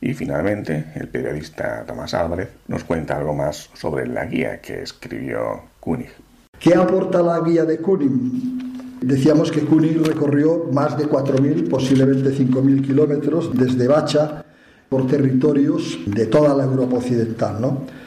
Y 0.00 0.14
finalmente, 0.14 0.92
el 0.94 1.08
periodista 1.08 1.84
Tomás 1.86 2.14
Álvarez 2.14 2.48
nos 2.68 2.84
cuenta 2.84 3.16
algo 3.18 3.34
más 3.34 3.68
sobre 3.74 4.06
la 4.06 4.24
guía 4.24 4.60
que 4.60 4.82
escribió 4.82 5.62
Kunig. 5.80 6.10
¿Qué 6.58 6.74
aporta 6.74 7.22
la 7.22 7.40
guía 7.40 7.64
de 7.64 7.78
Kunig? 7.78 8.10
Decíamos 9.02 9.50
que 9.50 9.60
Kunig 9.60 10.00
recorrió 10.06 10.70
más 10.72 10.96
de 10.96 11.06
4.000, 11.06 11.68
posiblemente 11.68 12.30
5.000 12.30 12.86
kilómetros 12.86 13.50
desde 13.54 13.86
Bacha 13.86 14.42
por 14.88 15.06
territorios 15.06 15.98
de 16.06 16.26
toda 16.26 16.54
la 16.54 16.64
Europa 16.64 16.96
occidental, 16.96 17.60
¿no? 17.60 18.03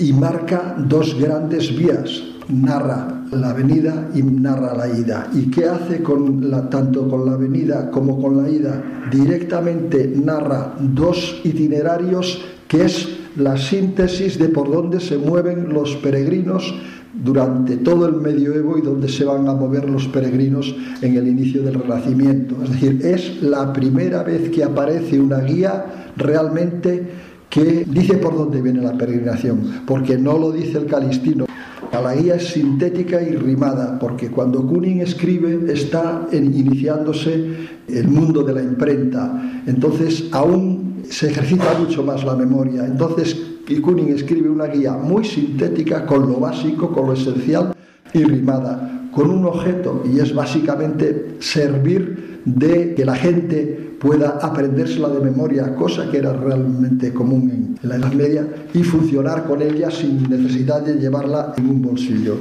Y 0.00 0.14
marca 0.14 0.74
dos 0.88 1.14
grandes 1.20 1.76
vías, 1.76 2.22
narra 2.48 3.26
la 3.30 3.52
venida 3.52 4.08
y 4.14 4.22
narra 4.22 4.74
la 4.74 4.88
ida. 4.88 5.28
¿Y 5.34 5.50
qué 5.50 5.66
hace 5.66 6.02
con 6.02 6.50
la, 6.50 6.70
tanto 6.70 7.06
con 7.08 7.26
la 7.26 7.36
venida 7.36 7.90
como 7.90 8.20
con 8.20 8.42
la 8.42 8.48
ida? 8.48 8.82
Directamente 9.10 10.10
narra 10.16 10.74
dos 10.80 11.40
itinerarios 11.44 12.42
que 12.66 12.86
es 12.86 13.08
la 13.36 13.56
síntesis 13.56 14.38
de 14.38 14.48
por 14.48 14.70
dónde 14.70 15.00
se 15.00 15.18
mueven 15.18 15.72
los 15.72 15.96
peregrinos 15.96 16.74
durante 17.12 17.76
todo 17.76 18.06
el 18.06 18.14
medioevo 18.14 18.78
y 18.78 18.82
donde 18.82 19.08
se 19.08 19.24
van 19.24 19.48
a 19.48 19.54
mover 19.54 19.88
los 19.88 20.06
peregrinos 20.08 20.74
en 21.02 21.16
el 21.16 21.28
inicio 21.28 21.62
del 21.62 21.74
Renacimiento. 21.74 22.56
Es 22.62 22.70
decir, 22.70 23.00
es 23.04 23.42
la 23.42 23.72
primera 23.72 24.22
vez 24.22 24.50
que 24.50 24.64
aparece 24.64 25.20
una 25.20 25.40
guía 25.40 26.12
realmente 26.16 27.29
que 27.50 27.84
dice 27.86 28.14
por 28.14 28.36
dónde 28.36 28.62
viene 28.62 28.80
la 28.80 28.96
peregrinación, 28.96 29.82
porque 29.86 30.16
no 30.16 30.38
lo 30.38 30.52
dice 30.52 30.78
el 30.78 30.86
calistino. 30.86 31.46
La 31.92 32.14
guía 32.14 32.36
es 32.36 32.46
sintética 32.48 33.20
y 33.20 33.34
rimada, 33.34 33.98
porque 33.98 34.30
cuando 34.30 34.64
Kuning 34.64 35.00
escribe 35.00 35.70
está 35.72 36.28
iniciándose 36.32 37.68
el 37.88 38.08
mundo 38.08 38.44
de 38.44 38.54
la 38.54 38.62
imprenta, 38.62 39.62
entonces 39.66 40.28
aún 40.30 41.02
se 41.08 41.28
ejercita 41.28 41.76
mucho 41.78 42.04
más 42.04 42.24
la 42.24 42.36
memoria. 42.36 42.86
Entonces 42.86 43.36
y 43.70 43.80
Kuning 43.80 44.08
escribe 44.08 44.50
una 44.50 44.66
guía 44.66 44.94
muy 44.94 45.24
sintética 45.24 46.04
con 46.04 46.22
lo 46.22 46.40
básico, 46.40 46.90
con 46.90 47.06
lo 47.06 47.12
esencial 47.12 47.72
y 48.12 48.24
rimada, 48.24 49.08
con 49.12 49.30
un 49.30 49.44
objeto 49.44 50.02
y 50.12 50.18
es 50.18 50.34
básicamente 50.34 51.36
servir 51.38 52.40
de 52.44 52.94
que 52.94 53.04
la 53.04 53.14
gente 53.14 53.89
pueda 54.00 54.38
aprendérsela 54.42 55.08
de 55.10 55.20
memoria, 55.20 55.74
cosa 55.76 56.10
que 56.10 56.18
era 56.18 56.32
realmente 56.32 57.12
común 57.12 57.76
en 57.82 57.88
la 57.88 57.96
Edad 57.96 58.12
Media, 58.14 58.48
y 58.72 58.82
funcionar 58.82 59.44
con 59.44 59.60
ella 59.60 59.90
sin 59.90 60.28
necesidad 60.28 60.80
de 60.82 60.94
llevarla 60.94 61.52
en 61.58 61.68
un 61.68 61.82
bolsillo. 61.82 62.36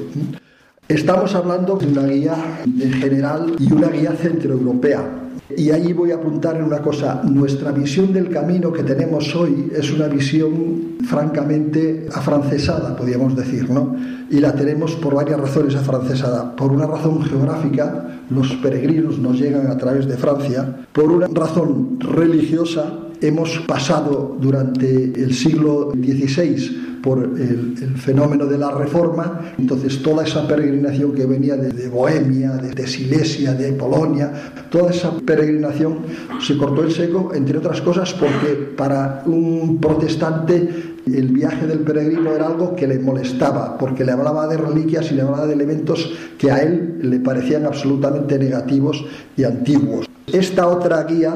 Estamos 0.88 1.36
hablando 1.36 1.76
de 1.76 1.88
una 1.88 2.05
guía 2.07 2.36
en 2.66 2.93
general 2.93 3.55
y 3.60 3.72
una 3.74 3.89
guía 3.89 4.14
centroeuropea, 4.14 5.20
y 5.55 5.72
ahí 5.72 5.93
voy 5.93 6.12
a 6.12 6.16
apuntar 6.16 6.57
en 6.57 6.64
una 6.64 6.80
cosa, 6.80 7.22
nuestra 7.24 7.72
visión 7.72 8.14
del 8.14 8.30
camino 8.30 8.72
que 8.72 8.84
tenemos 8.84 9.36
hoy 9.36 9.72
es 9.76 9.91
una 9.91 10.07
visión 10.07 10.97
francamente 11.07 12.07
afrancesada, 12.14 12.95
podríamos 12.95 13.36
decir, 13.36 13.70
¿no? 13.70 13.95
Y 14.30 14.39
la 14.39 14.53
tenemos 14.53 14.95
por 14.95 15.16
varias 15.16 15.39
razones 15.39 15.76
afrancesada. 15.76 16.55
Por 16.55 16.72
una 16.72 16.86
razón 16.86 17.24
geográfica, 17.24 18.18
los 18.30 18.54
peregrinos 18.56 19.20
nos 19.20 19.40
llegan 19.40 19.68
a 19.68 19.78
través 19.78 20.08
de 20.08 20.18
Francia. 20.18 20.86
Por 20.94 21.12
una 21.12 21.28
razón 21.28 22.00
religiosa, 22.00 22.94
hemos 23.22 23.60
pasado 23.68 24.38
durante 24.40 25.04
el 25.04 25.34
siglo 25.34 25.92
XVI 25.92 26.90
por 27.02 27.20
el, 27.20 27.76
fenómeno 27.98 28.46
de 28.46 28.58
la 28.58 28.72
reforma, 28.72 29.54
entonces 29.58 30.02
toda 30.02 30.24
esa 30.24 30.48
peregrinación 30.48 31.14
que 31.14 31.26
venía 31.26 31.56
de, 31.56 31.88
Bohemia, 31.88 32.52
de, 32.52 32.88
Silesia, 32.88 33.54
de 33.54 33.72
Polonia, 33.74 34.32
toda 34.70 34.92
esa 34.92 35.12
peregrinación 35.18 36.00
se 36.46 36.58
cortó 36.58 36.84
el 36.84 36.92
seco, 36.92 37.32
entre 37.34 37.58
otras 37.58 37.82
cosas 37.82 38.14
porque 38.14 38.74
para 38.76 39.24
un 39.26 39.80
protestante 39.80 40.89
el 41.06 41.30
viaje 41.30 41.68
del 41.68 41.80
peregrino 41.80 42.32
era 42.32 42.47
algo 42.47 42.76
que 42.76 42.88
le 42.88 43.00
molestaba, 43.00 43.78
porque 43.78 44.06
le 44.06 44.12
hablaba 44.12 44.47
de 44.47 44.58
reliquias 44.58 45.12
y 45.12 45.16
le 45.16 45.22
hablaba 45.22 45.47
de 45.47 45.54
elementos 45.54 46.12
que 46.38 46.52
a 46.52 46.62
él 46.62 47.00
le 47.02 47.20
parecían 47.20 47.66
absolutamente 47.66 48.38
negativos 48.38 49.06
y 49.36 49.43
antiguos. 49.43 50.08
Esta 50.28 50.68
otra 50.68 51.04
guía 51.04 51.34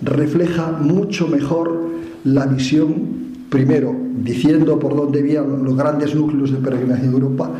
refleja 0.00 0.72
mucho 0.72 1.28
mejor 1.28 1.82
la 2.24 2.46
visión, 2.46 2.92
primero, 3.50 3.94
diciendo 4.16 4.78
por 4.78 4.96
dónde 4.96 5.20
iban 5.20 5.64
los 5.64 5.76
grandes 5.76 6.14
núcleos 6.14 6.52
de 6.52 6.58
peregrinación 6.58 7.10
de 7.10 7.14
Europa, 7.14 7.50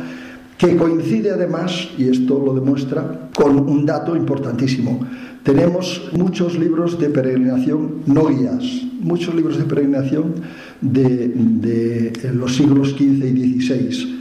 que 0.57 0.77
coincide 0.77 1.31
además, 1.31 1.89
y 1.97 2.07
esto 2.07 2.41
lo 2.43 2.53
demuestra, 2.53 3.29
con 3.35 3.57
un 3.57 3.85
dato 3.85 4.15
importantísimo. 4.15 4.99
Tenemos 5.43 6.09
muchos 6.13 6.57
libros 6.57 6.97
de 6.99 7.09
peregrinación 7.09 8.03
no 8.05 8.27
guías, 8.27 8.63
muchos 9.01 9.35
libros 9.35 9.57
de 9.57 9.65
peregrinación 9.65 10.35
de, 10.83 11.29
de 11.29 12.33
los 12.33 12.55
siglos 12.55 12.91
XV 12.91 13.25
y 13.25 13.61
XVI. 13.61 14.13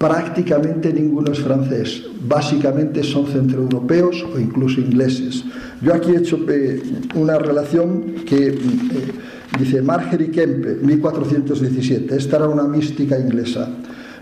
Prácticamente 0.00 0.94
ninguno 0.94 1.30
es 1.30 1.40
francés, 1.40 2.04
básicamente 2.26 3.02
son 3.02 3.26
centroeuropeos 3.26 4.24
o 4.34 4.40
incluso 4.40 4.80
ingleses. 4.80 5.44
Yo 5.82 5.92
aquí 5.92 6.12
he 6.12 6.16
hecho 6.16 6.38
eh, 6.48 6.82
una 7.14 7.36
relación 7.36 8.14
que 8.26 8.48
eh, 8.48 8.58
dice 9.58 9.82
Margery 9.82 10.28
Kempe, 10.30 10.76
1417, 10.82 12.16
esta 12.16 12.38
era 12.38 12.48
una 12.48 12.64
mística 12.64 13.18
inglesa. 13.18 13.68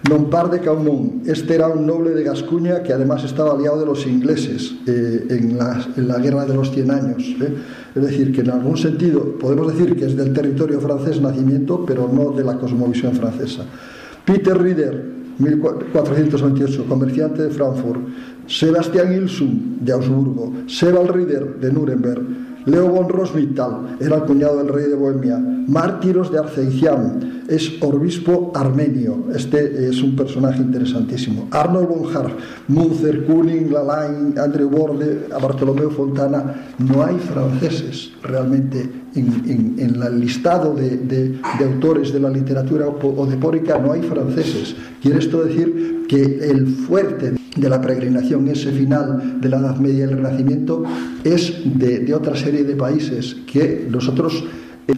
Nompar 0.08 0.50
de 0.50 0.60
Caumont, 0.60 1.26
este 1.28 1.54
era 1.54 1.68
un 1.68 1.86
noble 1.86 2.10
de 2.10 2.22
Gascuña 2.22 2.82
que 2.82 2.92
además 2.92 3.24
estaba 3.24 3.52
aliado 3.52 3.80
de 3.80 3.86
los 3.86 4.06
ingleses 4.06 4.74
eh, 4.86 5.26
en, 5.28 5.58
la, 5.58 5.86
en, 5.96 6.08
la, 6.08 6.18
guerra 6.18 6.46
de 6.46 6.54
los 6.54 6.70
100 6.70 6.90
años. 6.90 7.22
¿eh? 7.40 7.54
Es 7.94 8.02
decir, 8.02 8.32
que 8.32 8.40
en 8.40 8.50
algún 8.50 8.78
sentido 8.78 9.38
podemos 9.38 9.70
decir 9.72 9.96
que 9.96 10.06
es 10.06 10.16
del 10.16 10.32
territorio 10.32 10.80
francés 10.80 11.20
nacimiento, 11.20 11.84
pero 11.84 12.08
no 12.10 12.30
de 12.30 12.42
la 12.42 12.58
cosmovisión 12.58 13.12
francesa. 13.14 13.64
Peter 14.24 14.56
Rieder, 14.56 15.04
1428, 15.38 16.86
comerciante 16.88 17.42
de 17.42 17.50
Frankfurt. 17.50 18.00
Sebastián 18.46 19.12
Ilsum, 19.12 19.78
de 19.80 19.92
Augsburgo. 19.92 20.52
Sebald 20.66 21.10
Rieder, 21.10 21.60
de 21.60 21.70
Nuremberg. 21.70 22.47
Leo 22.68 22.88
von 22.88 23.08
Roswittal 23.08 23.96
era 23.98 24.16
el 24.16 24.22
cuñado 24.24 24.58
del 24.58 24.68
rey 24.68 24.88
de 24.88 24.94
Bohemia. 24.94 25.38
Mártiros 25.38 26.30
de 26.30 26.38
Arceicián 26.38 27.44
es 27.48 27.72
obispo 27.80 28.52
armenio. 28.54 29.24
Este 29.34 29.88
es 29.88 30.02
un 30.02 30.14
personaje 30.14 30.60
interesantísimo. 30.60 31.48
Arnold 31.50 31.88
von 31.88 32.14
Harf, 32.14 32.32
Münzer, 32.68 33.24
Kuning, 33.24 33.72
Lalain, 33.72 34.38
Andrew 34.38 34.68
Borde, 34.68 35.28
Bartolomeo 35.40 35.90
Fontana. 35.90 36.74
No 36.78 37.02
hay 37.02 37.16
franceses 37.18 38.12
realmente 38.22 38.90
en, 39.14 39.26
en, 39.46 39.74
en 39.78 40.02
el 40.02 40.20
listado 40.20 40.74
de, 40.74 40.98
de, 40.98 41.28
de, 41.30 41.64
autores 41.64 42.12
de 42.12 42.20
la 42.20 42.28
literatura 42.28 42.86
odepórica, 42.88 43.78
no 43.78 43.92
hay 43.92 44.02
franceses. 44.02 44.76
Quiere 45.00 45.20
esto 45.20 45.42
decir 45.42 46.04
que 46.06 46.50
el 46.50 46.66
fuerte 46.66 47.37
de 47.60 47.68
la 47.68 47.80
peregrinación, 47.80 48.48
ese 48.48 48.72
final 48.72 49.40
de 49.40 49.48
la 49.48 49.58
Edad 49.58 49.76
Media 49.76 50.00
y 50.00 50.02
el 50.02 50.10
Renacimiento, 50.12 50.84
es 51.24 51.54
de, 51.64 52.00
de 52.00 52.14
otra 52.14 52.36
serie 52.36 52.64
de 52.64 52.76
países 52.76 53.36
que 53.46 53.86
nosotros 53.90 54.44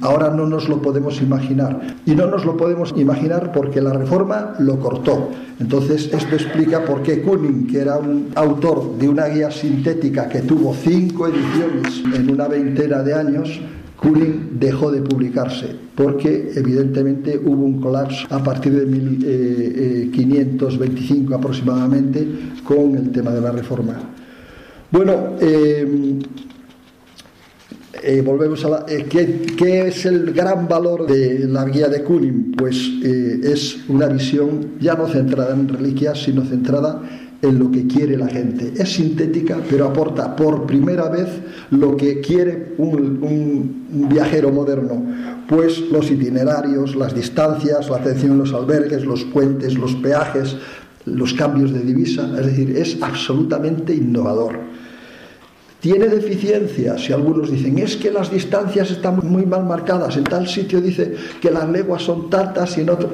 ahora 0.02 0.30
no 0.30 0.46
nos 0.46 0.68
lo 0.68 0.80
podemos 0.80 1.20
imaginar. 1.20 1.80
Y 2.06 2.14
no 2.14 2.26
nos 2.26 2.44
lo 2.44 2.56
podemos 2.56 2.94
imaginar 2.96 3.52
porque 3.52 3.80
la 3.80 3.92
reforma 3.92 4.54
lo 4.58 4.78
cortó. 4.78 5.30
Entonces, 5.58 6.11
esto 6.12 6.36
explica 6.36 6.84
por 6.84 7.02
qué 7.02 7.22
Kuning, 7.22 7.66
que 7.66 7.80
era 7.80 7.98
un 7.98 8.28
autor 8.34 8.96
de 8.98 9.08
una 9.08 9.26
guía 9.26 9.50
sintética 9.50 10.28
que 10.28 10.40
tuvo 10.40 10.74
cinco 10.74 11.26
ediciones 11.26 12.02
en 12.14 12.30
una 12.30 12.48
veintena 12.48 13.02
de 13.02 13.14
años, 13.14 13.61
Kuning 14.01 14.59
dejó 14.59 14.90
de 14.90 15.03
publicarse 15.03 15.76
porque 15.94 16.51
evidentemente 16.55 17.38
hubo 17.38 17.64
un 17.64 17.80
colapso 17.80 18.26
a 18.30 18.42
partir 18.42 18.72
de 18.72 18.86
1525 18.86 21.34
aproximadamente 21.34 22.26
con 22.64 22.96
el 22.96 23.12
tema 23.12 23.32
de 23.32 23.42
la 23.42 23.53
reforma. 23.53 23.98
Bueno, 24.90 25.36
eh, 25.40 26.18
eh, 28.03 28.22
volvemos 28.22 28.64
a 28.64 28.68
la, 28.68 28.86
eh, 28.88 29.07
¿qué, 29.09 29.42
¿qué, 29.57 29.88
es 29.88 30.07
el 30.07 30.32
gran 30.32 30.66
valor 30.66 31.07
de 31.07 31.46
la 31.46 31.64
guía 31.66 31.88
de 31.88 32.03
Kuning? 32.03 32.53
Pues 32.57 32.76
eh, 33.03 33.40
es 33.42 33.78
una 33.88 34.07
visión 34.07 34.76
ya 34.80 34.94
no 34.94 35.07
centrada 35.07 35.55
en 35.55 35.68
reliquias, 35.68 36.22
sino 36.22 36.42
centrada 36.44 37.03
en 37.43 37.59
lo 37.59 37.70
que 37.70 37.86
quiere 37.86 38.16
la 38.16 38.28
gente. 38.28 38.72
Es 38.76 38.93
sintética, 38.95 39.59
pero 39.68 39.86
aporta 39.86 40.36
por 40.36 40.66
primera 40.66 41.09
vez 41.09 41.28
lo 41.70 41.97
que 41.97 42.20
quiere 42.20 42.74
un, 42.78 43.22
un, 43.22 44.09
viajero 44.09 44.51
moderno, 44.51 45.03
pues 45.49 45.80
los 45.91 46.11
itinerarios, 46.11 46.95
las 46.97 47.14
distancias, 47.14 47.88
la 47.88 47.97
atención 47.97 48.32
en 48.32 48.38
los 48.38 48.53
albergues, 48.53 49.05
los 49.05 49.24
puentes, 49.24 49.74
los 49.74 49.95
peajes, 49.97 50.57
los 51.07 51.32
cambios 51.34 51.72
de 51.72 51.80
divisa, 51.80 52.30
es 52.38 52.47
decir, 52.47 52.76
es 52.76 52.99
absolutamente 53.01 53.95
innovador. 53.95 54.59
Tiene 55.80 56.09
deficiencias 56.09 57.09
y 57.09 57.14
algunos 57.14 57.51
dicen 57.51 57.78
es 57.78 57.97
que 57.97 58.11
las 58.11 58.30
distancias 58.30 58.91
están 58.91 59.18
muy 59.22 59.47
mal 59.47 59.64
marcadas, 59.64 60.16
en 60.18 60.24
tal 60.24 60.47
sitio 60.47 60.80
dice 60.80 61.14
que 61.41 61.51
las 61.51 61.66
leguas 61.70 62.03
son 62.03 62.28
tantas 62.28 62.76
y 62.76 62.82
en 62.82 62.91
otro 62.91 63.09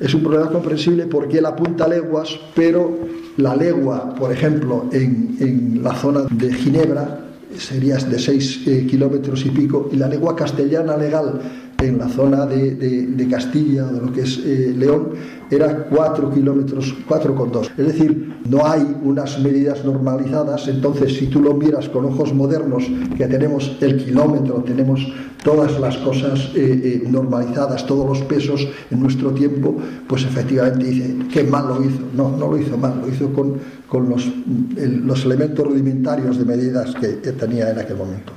es 0.00 0.14
un 0.14 0.22
problema 0.22 0.50
comprensible 0.50 1.06
porque 1.06 1.38
él 1.38 1.46
apunta 1.46 1.86
leguas, 1.86 2.30
pero 2.54 2.98
la 3.40 3.56
legua, 3.56 4.14
por 4.14 4.32
ejemplo, 4.32 4.86
en, 4.92 5.36
en 5.40 5.82
la 5.82 5.94
zona 5.94 6.22
de 6.30 6.52
Ginebra 6.52 7.20
sería 7.58 7.96
de 7.96 8.18
6 8.18 8.66
eh, 8.66 8.86
kilómetros 8.88 9.44
y 9.44 9.50
pico, 9.50 9.88
y 9.92 9.96
la 9.96 10.08
legua 10.08 10.36
castellana 10.36 10.96
legal 10.96 11.40
en 11.82 11.98
la 11.98 12.08
zona 12.08 12.46
de, 12.46 13.28
Castilla, 13.30 13.84
de 13.84 14.00
lo 14.00 14.12
que 14.12 14.22
es 14.22 14.38
eh, 14.44 14.74
León, 14.76 15.10
era 15.50 15.84
4 15.84 16.30
kilómetros, 16.30 16.94
4,2. 17.08 17.70
Es 17.76 17.86
decir, 17.86 18.36
no 18.48 18.66
hay 18.66 18.96
unas 19.02 19.40
medidas 19.40 19.84
normalizadas, 19.84 20.68
entonces 20.68 21.14
si 21.16 21.26
tú 21.26 21.40
lo 21.40 21.54
miras 21.54 21.88
con 21.88 22.04
ojos 22.04 22.32
modernos, 22.34 22.84
que 23.16 23.26
tenemos 23.26 23.76
el 23.80 24.04
kilómetro, 24.04 24.62
tenemos 24.66 25.00
todas 25.42 25.78
las 25.80 25.96
cosas 25.98 26.50
eh, 26.54 27.02
eh, 27.04 27.08
normalizadas, 27.08 27.86
todos 27.86 28.06
los 28.06 28.26
pesos 28.26 28.68
en 28.90 29.00
nuestro 29.00 29.30
tiempo, 29.32 29.76
pues 30.06 30.24
efectivamente 30.24 30.84
dice, 30.86 31.16
qué 31.32 31.44
mal 31.44 31.68
lo 31.68 31.84
hizo. 31.84 32.00
No, 32.14 32.36
no 32.36 32.50
lo 32.50 32.58
hizo 32.58 32.76
mal, 32.76 33.00
lo 33.00 33.08
hizo 33.08 33.32
con, 33.32 33.54
con 33.88 34.08
los, 34.08 34.28
los 34.76 35.24
elementos 35.24 35.66
rudimentarios 35.66 36.38
de 36.38 36.44
medidas 36.44 36.94
que 36.94 37.32
tenía 37.32 37.70
en 37.70 37.78
aquel 37.78 37.96
momento. 37.96 38.32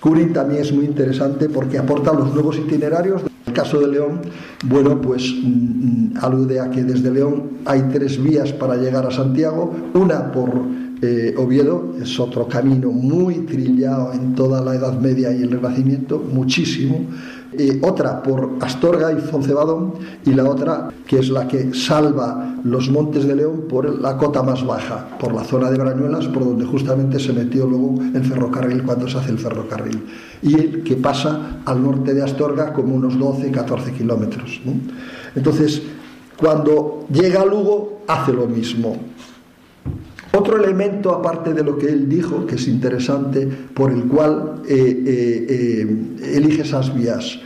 Curing 0.00 0.32
también 0.32 0.62
es 0.62 0.72
muy 0.72 0.86
interesante 0.86 1.48
porque 1.48 1.78
aporta 1.78 2.12
los 2.12 2.32
nuevos 2.32 2.56
itinerarios. 2.56 3.22
En 3.22 3.28
el 3.46 3.52
caso 3.52 3.80
de 3.80 3.88
León, 3.88 4.20
bueno, 4.64 5.00
pues 5.00 5.22
mmm, 5.42 6.16
alude 6.20 6.60
a 6.60 6.70
que 6.70 6.82
desde 6.84 7.10
León 7.10 7.58
hay 7.66 7.82
tres 7.92 8.22
vías 8.22 8.52
para 8.52 8.76
llegar 8.76 9.04
a 9.06 9.10
Santiago, 9.10 9.74
una 9.94 10.32
por 10.32 10.50
eh, 11.02 11.34
Oviedo, 11.36 11.94
es 12.00 12.20
otro 12.20 12.46
camino 12.46 12.90
muy 12.90 13.46
trillado 13.46 14.12
en 14.12 14.34
toda 14.34 14.62
la 14.62 14.74
Edad 14.74 14.98
Media 15.00 15.32
y 15.32 15.42
el 15.42 15.50
Renacimiento, 15.50 16.18
muchísimo, 16.18 17.06
otra 17.82 18.22
por 18.22 18.56
Astorga 18.60 19.12
y 19.12 19.20
Foncebadón 19.20 19.94
y 20.24 20.32
la 20.32 20.44
otra 20.44 20.90
que 21.06 21.18
es 21.18 21.30
la 21.30 21.48
que 21.48 21.74
salva 21.74 22.56
los 22.62 22.90
Montes 22.90 23.26
de 23.26 23.34
León 23.34 23.64
por 23.68 24.00
la 24.00 24.16
cota 24.16 24.42
más 24.42 24.64
baja, 24.64 25.08
por 25.18 25.34
la 25.34 25.44
zona 25.44 25.70
de 25.70 25.78
Brañuelas, 25.78 26.28
por 26.28 26.44
donde 26.44 26.64
justamente 26.64 27.18
se 27.18 27.32
metió 27.32 27.66
luego 27.66 27.94
el 28.14 28.24
ferrocarril 28.24 28.82
cuando 28.84 29.08
se 29.08 29.18
hace 29.18 29.30
el 29.30 29.38
ferrocarril, 29.38 30.04
y 30.42 30.54
el 30.54 30.82
que 30.84 30.96
pasa 30.96 31.60
al 31.64 31.82
norte 31.82 32.14
de 32.14 32.22
Astorga 32.22 32.72
como 32.72 32.94
unos 32.94 33.18
12-14 33.18 33.96
kilómetros. 33.96 34.60
Entonces, 35.34 35.82
cuando 36.36 37.06
llega 37.12 37.42
a 37.42 37.46
Lugo, 37.46 38.02
hace 38.06 38.32
lo 38.32 38.46
mismo. 38.46 38.96
Otro 40.32 40.62
elemento, 40.62 41.10
aparte 41.10 41.52
de 41.52 41.64
lo 41.64 41.76
que 41.76 41.88
él 41.88 42.08
dijo, 42.08 42.46
que 42.46 42.54
es 42.54 42.68
interesante, 42.68 43.48
por 43.74 43.90
el 43.90 44.04
cual 44.04 44.62
eh, 44.68 45.02
eh, 45.06 45.46
eh, 45.48 46.36
elige 46.36 46.62
esas 46.62 46.94
vías. 46.94 47.40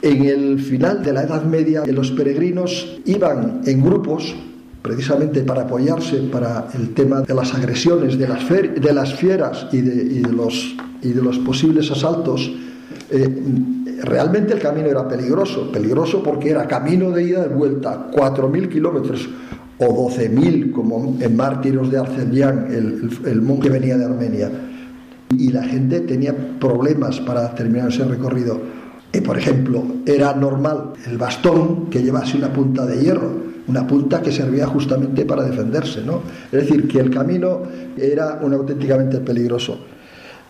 En 0.00 0.24
el 0.24 0.60
final 0.60 1.02
de 1.02 1.12
la 1.12 1.24
Edad 1.24 1.44
Media, 1.44 1.84
los 1.86 2.12
peregrinos 2.12 3.00
iban 3.04 3.60
en 3.66 3.84
grupos, 3.84 4.34
precisamente 4.80 5.42
para 5.42 5.62
apoyarse 5.62 6.16
para 6.32 6.68
el 6.72 6.94
tema 6.94 7.20
de 7.20 7.34
las 7.34 7.52
agresiones 7.52 8.16
de 8.16 8.28
las, 8.28 8.48
de 8.48 8.92
las 8.94 9.14
fieras 9.14 9.66
y 9.70 9.82
de, 9.82 10.32
los, 10.32 10.74
y 11.02 11.08
de, 11.10 11.20
los, 11.20 11.38
posibles 11.40 11.90
asaltos. 11.90 12.50
realmente 14.04 14.54
el 14.54 14.60
camino 14.60 14.86
era 14.86 15.06
peligroso, 15.06 15.70
peligroso 15.70 16.22
porque 16.22 16.50
era 16.50 16.66
camino 16.66 17.10
de 17.10 17.24
ida 17.24 17.46
y 17.50 17.52
vuelta, 17.52 18.08
4.000 18.10 18.68
kilómetros 18.68 19.28
o 19.78 20.10
12.000 20.10 20.72
como 20.72 21.16
en 21.20 21.36
Mártiros 21.36 21.90
de 21.90 21.98
Arcedián, 21.98 22.66
el, 22.70 23.10
el, 23.24 23.42
monje 23.42 23.68
venía 23.70 23.96
de 23.96 24.04
Armenia. 24.04 24.50
Y 25.36 25.52
la 25.52 25.62
gente 25.62 26.00
tenía 26.00 26.34
problemas 26.58 27.20
para 27.20 27.54
terminar 27.54 27.88
ese 27.88 28.04
recorrido. 28.04 28.60
Y, 29.12 29.20
por 29.20 29.38
ejemplo, 29.38 29.84
era 30.04 30.34
normal 30.34 30.92
el 31.06 31.16
bastón 31.16 31.86
que 31.90 32.02
llevase 32.02 32.36
una 32.36 32.52
punta 32.52 32.86
de 32.86 32.98
hierro, 32.98 33.30
una 33.68 33.86
punta 33.86 34.20
que 34.20 34.32
servía 34.32 34.66
justamente 34.66 35.24
para 35.24 35.44
defenderse. 35.44 36.02
¿no? 36.02 36.22
Es 36.50 36.66
decir, 36.66 36.88
que 36.88 36.98
el 36.98 37.10
camino 37.10 37.62
era 37.96 38.40
un 38.42 38.54
auténticamente 38.54 39.18
peligroso. 39.18 39.78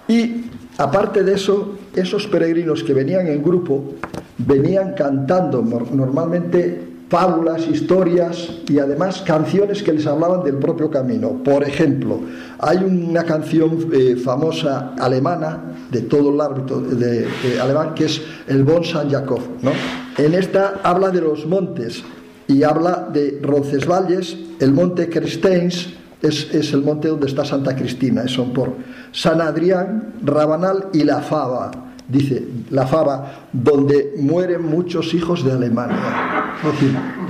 Y 0.08 0.46
aparte 0.78 1.22
de 1.22 1.34
eso, 1.34 1.76
esos 1.94 2.26
peregrinos 2.28 2.82
que 2.82 2.94
venían 2.94 3.26
en 3.26 3.42
grupo 3.42 3.94
venían 4.38 4.94
cantando 4.94 5.62
normalmente 5.62 6.87
fábulas, 7.08 7.66
historias 7.66 8.50
y 8.68 8.78
además 8.78 9.22
canciones 9.22 9.82
que 9.82 9.92
les 9.92 10.06
hablaban 10.06 10.44
del 10.44 10.56
propio 10.56 10.90
camino. 10.90 11.42
Por 11.42 11.64
ejemplo, 11.64 12.20
Hay 12.60 12.78
una 12.78 13.22
canción 13.22 13.88
eh, 13.92 14.16
famosa 14.16 14.94
alemana 14.98 15.60
de 15.90 16.02
todo 16.02 16.34
el 16.34 16.40
árbitro 16.40 16.80
de, 16.80 17.26
alemán 17.60 17.94
que 17.94 18.06
es 18.06 18.20
el 18.48 18.64
Bon 18.64 18.84
San 18.84 19.08
Jacob. 19.08 19.40
¿no? 19.62 19.70
En 20.18 20.34
esta 20.34 20.80
habla 20.82 21.10
de 21.10 21.20
los 21.20 21.46
montes 21.46 22.02
y 22.48 22.64
habla 22.64 23.08
de 23.12 23.38
Roncesvalles, 23.42 24.36
el 24.58 24.72
monte 24.72 25.08
Cristeins, 25.08 25.94
es, 26.20 26.52
es, 26.52 26.72
el 26.72 26.82
monte 26.82 27.08
donde 27.08 27.28
está 27.28 27.44
Santa 27.44 27.76
Cristina, 27.76 28.26
son 28.26 28.52
por 28.52 28.72
San 29.12 29.40
Adrián, 29.40 30.14
Rabanal 30.24 30.88
y 30.92 31.04
La 31.04 31.20
Fava. 31.20 31.87
Dice 32.08 32.42
La 32.70 32.86
Fava, 32.86 33.48
donde 33.52 34.14
mueren 34.18 34.64
muchos 34.64 35.12
hijos 35.12 35.44
de 35.44 35.52
Alemania. 35.52 36.54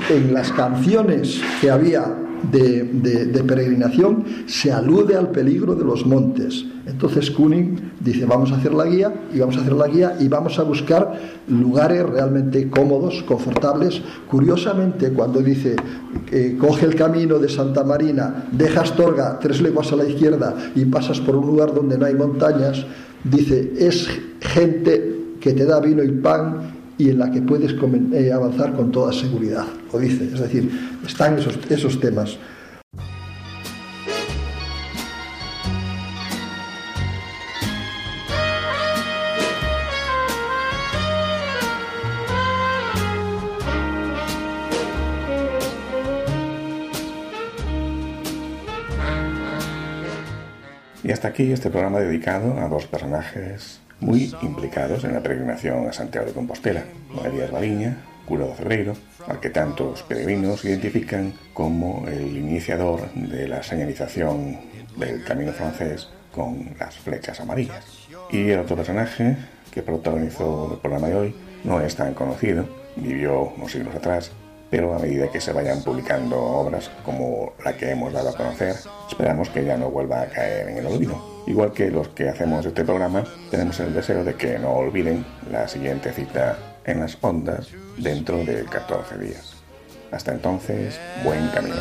En 0.09 0.33
las 0.33 0.53
canciones 0.53 1.41
que 1.61 1.71
había 1.71 2.15
de, 2.51 3.45
peregrinación 3.47 4.25
se 4.47 4.73
alude 4.73 5.17
al 5.17 5.31
peligro 5.31 5.75
de 5.75 5.85
los 5.85 6.07
montes. 6.07 6.65
Entonces 6.87 7.31
Kuning 7.31 7.93
dice, 8.01 8.25
vamos 8.25 8.53
a 8.53 8.57
hacer 8.57 8.73
la 8.73 8.87
guía 8.87 9.13
y 9.35 9.39
vamos 9.39 9.57
a 9.57 9.61
hacer 9.61 9.73
la 9.73 9.89
guía 9.89 10.17
y 10.19 10.29
vamos 10.29 10.59
a 10.59 10.63
buscar 10.63 11.13
lugares 11.49 12.09
realmente 12.09 12.71
cómodos, 12.71 13.23
confortables. 13.25 14.01
Curiosamente, 14.31 15.11
cuando 15.11 15.41
dice, 15.41 15.77
eh, 16.31 16.57
coge 16.59 16.87
el 16.87 16.95
camino 16.95 17.39
de 17.39 17.49
Santa 17.49 17.85
Marina, 17.85 18.47
deja 18.53 18.83
Astorga 18.83 19.39
tres 19.39 19.61
leguas 19.61 19.93
a 19.93 19.97
la 19.97 20.05
izquierda 20.05 20.55
y 20.75 20.85
pasas 20.87 21.21
por 21.21 21.37
un 21.37 21.47
lugar 21.47 21.75
donde 21.75 21.99
no 21.99 22.07
hay 22.07 22.15
montañas, 22.15 22.87
dice, 23.25 23.73
es 23.79 24.09
gente 24.41 25.15
que 25.41 25.53
te 25.53 25.65
da 25.65 25.81
vino 25.81 26.03
y 26.03 26.11
pan 26.11 26.73
y 26.99 27.11
en 27.11 27.19
la 27.19 27.31
que 27.31 27.41
puedes 27.41 27.75
eh, 28.13 28.33
avanzar 28.33 28.75
con 28.75 28.91
toda 28.91 29.13
seguridad, 29.13 29.67
lo 29.93 29.99
dice. 29.99 30.25
Es 30.25 30.41
decir, 30.41 30.71
están 31.07 31.39
esos, 31.39 31.59
esos 31.71 32.01
temas. 32.01 32.37
Y 51.09 51.11
hasta 51.11 51.29
aquí 51.29 51.51
este 51.53 51.71
programa 51.71 52.01
dedicado 52.01 52.61
a 52.61 52.69
dos 52.69 52.87
personajes 52.87 53.81
muy 53.99 54.31
implicados 54.43 55.05
en 55.05 55.15
la 55.15 55.23
peregrinación 55.23 55.89
a 55.89 55.93
Santiago 55.95 56.27
de 56.27 56.35
Compostela. 56.35 56.85
Elías 57.25 57.51
Baliña, 57.51 57.97
cura 58.27 58.45
de 58.45 58.55
Febreiro, 58.55 58.93
al 59.27 59.41
que 59.41 59.49
tantos 59.49 60.03
peregrinos 60.03 60.67
identifican 60.67 61.33
como 61.55 62.07
el 62.09 62.37
iniciador 62.37 63.11
de 63.15 63.49
la 63.49 63.63
señalización 63.63 64.59
del 64.99 65.25
camino 65.25 65.53
francés 65.53 66.11
con 66.31 66.77
las 66.79 66.99
flechas 66.99 67.41
amarillas. 67.41 67.87
Y 68.31 68.51
el 68.51 68.59
otro 68.59 68.77
personaje 68.77 69.35
que 69.73 69.83
protagonizó 69.83 70.75
el 70.75 70.79
programa 70.79 71.09
de 71.09 71.15
hoy 71.15 71.35
no 71.65 71.81
es 71.81 71.97
tan 71.97 72.13
conocido, 72.13 72.69
vivió 72.97 73.55
unos 73.57 73.73
siglos 73.73 73.95
atrás, 73.95 74.31
pero 74.71 74.95
a 74.95 74.99
medida 74.99 75.31
que 75.31 75.41
se 75.41 75.53
vayan 75.53 75.83
publicando 75.83 76.39
obras 76.39 76.91
como 77.05 77.53
la 77.65 77.77
que 77.77 77.91
hemos 77.91 78.13
dado 78.13 78.31
a 78.31 78.37
conocer, 78.37 78.77
esperamos 79.09 79.49
que 79.49 79.65
ya 79.65 79.77
no 79.77 79.91
vuelva 79.91 80.23
a 80.23 80.27
caer 80.27 80.69
en 80.69 80.79
el 80.79 80.87
olvido. 80.87 81.43
Igual 81.47 81.73
que 81.73 81.91
los 81.91 82.09
que 82.09 82.29
hacemos 82.29 82.67
este 82.67 82.85
programa, 82.85 83.25
tenemos 83.51 83.81
el 83.81 83.95
deseo 83.95 84.23
de 84.25 84.35
que 84.35 84.59
no 84.59 84.73
olviden 84.73 85.25
la 85.51 85.67
siguiente 85.67 86.13
cita 86.13 86.59
en 86.85 87.01
las 87.01 87.17
ondas 87.23 87.69
dentro 87.97 88.45
de 88.45 88.65
14 88.65 89.19
días. 89.19 89.55
Hasta 90.11 90.33
entonces, 90.33 90.99
buen 91.25 91.49
camino. 91.49 91.77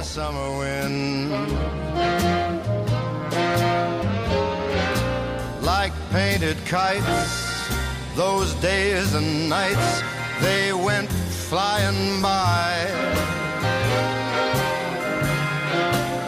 Like 5.64 5.94
painted 6.12 6.58
kites, 6.66 7.70
those 8.16 8.54
days 8.62 9.14
and 9.14 9.50
nights, 9.50 10.04
they 10.42 10.72
went 10.72 11.10
flying 11.50 12.22
by. 12.22 12.88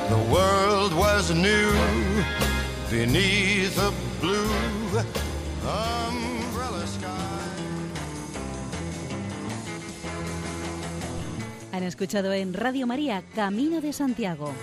The 0.09 0.21
world 0.33 0.93
was 0.93 1.31
new. 1.31 1.69
beneath 2.89 3.77
a 3.77 3.91
blue 4.19 4.49
umbrella 5.61 6.87
sky. 6.87 7.05
Han 11.71 11.83
escuchado 11.83 12.33
en 12.33 12.53
Radio 12.53 12.87
María 12.87 13.23
Camino 13.35 13.79
de 13.79 13.93
Santiago, 13.93 14.53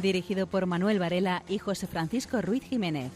dirigido 0.00 0.46
por 0.46 0.64
Manuel 0.66 0.98
Varela 0.98 1.42
y 1.48 1.58
José 1.58 1.86
Francisco 1.86 2.40
Ruiz 2.40 2.64
Jiménez. 2.64 3.12